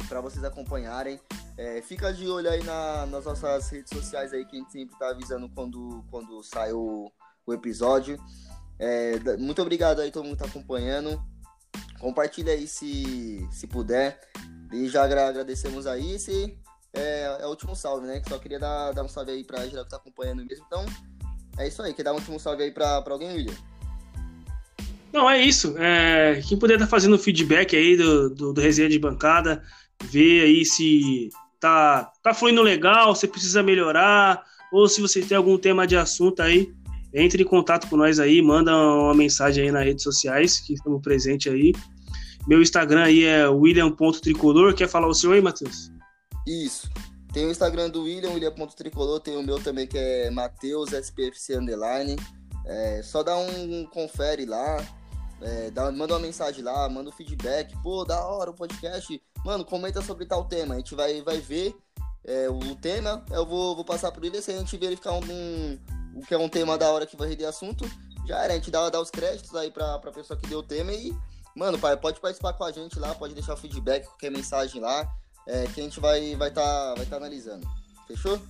para 0.09 0.21
vocês 0.21 0.45
acompanharem. 0.45 1.21
É, 1.57 1.83
fica 1.83 2.12
de 2.12 2.27
olho 2.27 2.49
aí 2.49 2.62
na, 2.62 3.05
nas 3.07 3.25
nossas 3.25 3.68
redes 3.68 3.91
sociais 3.91 4.33
aí, 4.33 4.45
que 4.47 4.57
a 4.57 4.59
gente 4.61 4.73
sempre 4.73 4.99
tá 4.99 5.11
avisando 5.11 5.49
quando, 5.51 6.05
quando 6.11 6.43
sai 6.43 6.73
o, 6.73 7.11
o 7.47 7.53
episódio. 7.53 8.18
É, 8.81 9.37
muito 9.37 9.61
obrigado 9.61 10.01
aí 10.01 10.11
todo 10.11 10.24
mundo 10.24 10.39
que 10.39 10.43
tá 10.43 10.49
acompanhando. 10.49 11.22
Compartilha 12.01 12.55
aí 12.55 12.66
se, 12.66 13.47
se 13.53 13.66
puder. 13.66 14.18
E 14.72 14.89
já 14.89 15.05
agradecemos 15.05 15.87
aí. 15.87 16.14
Esse 16.14 16.59
é, 16.95 17.39
é 17.41 17.47
o 17.47 17.51
último 17.51 17.76
salve, 17.76 18.07
né? 18.07 18.22
Só 18.26 18.39
queria 18.39 18.59
dar, 18.59 18.93
dar 18.93 19.05
um 19.05 19.09
salve 19.09 19.33
aí 19.33 19.45
pra 19.45 19.66
geral 19.66 19.85
que 19.85 19.91
tá 19.91 19.99
acompanhando 19.99 20.45
mesmo. 20.47 20.64
Então, 20.66 20.87
é 21.59 21.68
isso 21.68 21.83
aí. 21.83 21.93
Quer 21.93 22.05
dar 22.05 22.12
um 22.12 22.16
último 22.16 22.41
salve 22.41 22.62
aí 22.62 22.72
pra, 22.72 23.03
pra 23.03 23.12
alguém, 23.12 23.28
William? 23.35 23.55
Não, 25.12 25.28
é 25.28 25.39
isso. 25.43 25.76
É, 25.76 26.41
quem 26.49 26.59
puder 26.59 26.74
estar 26.74 26.87
tá 26.87 26.91
fazendo 26.91 27.18
feedback 27.18 27.76
aí 27.76 27.99
do, 27.99 28.31
do, 28.31 28.53
do 28.55 28.61
resenha 28.62 28.89
de 28.89 28.99
bancada, 28.99 29.62
ver 30.05 30.45
aí 30.45 30.64
se 30.64 31.28
tá, 31.59 32.11
tá 32.22 32.33
fluindo 32.33 32.62
legal, 32.62 33.14
se 33.14 33.28
precisa 33.28 33.62
melhorar, 33.62 34.43
ou 34.72 34.89
se 34.89 35.03
você 35.03 35.20
tem 35.20 35.37
algum 35.37 35.59
tema 35.59 35.87
de 35.87 35.97
assunto 35.97 36.41
aí, 36.41 36.72
entre 37.13 37.43
em 37.43 37.47
contato 37.47 37.89
com 37.89 37.97
nós 37.97 38.21
aí, 38.21 38.41
manda 38.41 38.77
uma 38.77 39.15
mensagem 39.15 39.65
aí 39.65 39.73
nas 39.73 39.85
redes 39.85 40.05
sociais, 40.05 40.61
que 40.61 40.75
estamos 40.75 41.03
presentes 41.03 41.53
aí. 41.53 41.73
Meu 42.47 42.63
Instagram 42.63 43.05
aí 43.05 43.25
é 43.25 43.49
william.tricolor. 43.49 44.75
Quer 44.75 44.89
falar 44.89 45.09
o 45.09 45.15
seu 45.15 45.33
aí, 45.33 45.41
Matheus? 45.41 45.91
Isso. 46.47 46.89
Tem 47.33 47.47
o 47.47 47.51
Instagram 47.51 47.91
do 47.91 48.03
William, 48.03 48.31
william.tricolor, 48.31 49.21
tem 49.21 49.37
o 49.37 49.43
meu 49.43 49.63
também 49.63 49.87
que 49.87 49.97
é 49.97 50.31
Matheus 50.31 50.93
SPFC 50.93 51.57
Underline. 51.57 52.17
É, 52.67 53.03
só 53.03 53.23
dá 53.23 53.37
um, 53.37 53.81
um 53.81 53.87
confere 53.87 54.45
lá, 54.45 54.85
é, 55.41 55.71
dá, 55.71 55.93
manda 55.93 56.15
uma 56.15 56.21
mensagem 56.21 56.63
lá, 56.63 56.89
manda 56.89 57.09
um 57.09 57.13
feedback. 57.13 57.75
Pô, 57.83 58.05
da 58.05 58.25
hora 58.27 58.51
o 58.51 58.55
podcast. 58.55 59.21
Mano, 59.45 59.65
comenta 59.65 60.03
sobre 60.03 60.27
tal 60.27 60.45
tema. 60.45 60.75
A 60.75 60.79
gente 60.79 60.95
vai, 60.95 61.23
vai 61.23 61.39
ver 61.39 61.75
é, 62.25 62.49
o 62.49 62.75
tema. 62.75 63.25
Eu 63.31 63.47
vou, 63.47 63.77
vou 63.77 63.85
passar 63.85 64.11
por 64.11 64.25
ele. 64.25 64.43
Se 64.43 64.51
a 64.51 64.59
gente 64.59 64.77
verificar 64.77 65.13
um, 65.13 65.79
o 66.15 66.23
que 66.23 66.35
é 66.35 66.39
um 66.39 66.49
tema 66.49 66.77
da 66.77 66.91
hora 66.91 67.07
que 67.07 67.17
vai 67.17 67.29
render 67.29 67.45
assunto, 67.45 67.89
já 68.27 68.39
era. 68.43 68.53
A 68.53 68.57
gente 68.57 68.71
dá, 68.71 68.89
dá 68.89 69.01
os 69.01 69.11
créditos 69.11 69.55
aí 69.55 69.71
pra, 69.71 69.99
pra 69.99 70.13
pessoa 70.13 70.39
que 70.39 70.47
deu 70.47 70.61
o 70.61 70.63
tema 70.63 70.93
e, 70.93 71.15
mano, 71.57 71.79
pai, 71.79 71.97
pode 71.97 72.21
participar 72.21 72.53
com 72.53 72.65
a 72.65 72.73
gente 72.73 72.99
lá, 72.99 73.15
pode 73.15 73.35
deixar 73.35 73.55
o 73.55 73.57
feedback, 73.57 74.07
qualquer 74.07 74.31
mensagem 74.31 74.81
lá, 74.81 75.09
é, 75.47 75.65
que 75.67 75.81
a 75.81 75.85
gente 75.85 76.01
vai 76.01 76.35
vai 76.37 76.51
tá, 76.51 76.95
vai 76.97 77.07
tá 77.07 77.17
analisando. 77.17 77.67
Fechou? 78.07 78.41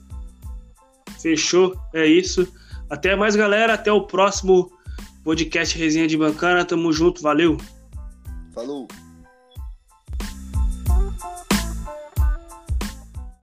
Fechou, 1.21 1.79
é 1.93 2.07
isso. 2.07 2.47
Até 2.89 3.15
mais, 3.15 3.37
galera. 3.37 3.75
Até 3.75 3.93
o 3.93 4.07
próximo 4.07 4.71
podcast 5.23 5.79
Resenha 5.79 6.09
de 6.09 6.17
Bancana. 6.17 6.65
Tamo 6.65 6.93
junto, 6.93 7.23
valeu. 7.23 7.57
Falou. 8.55 8.89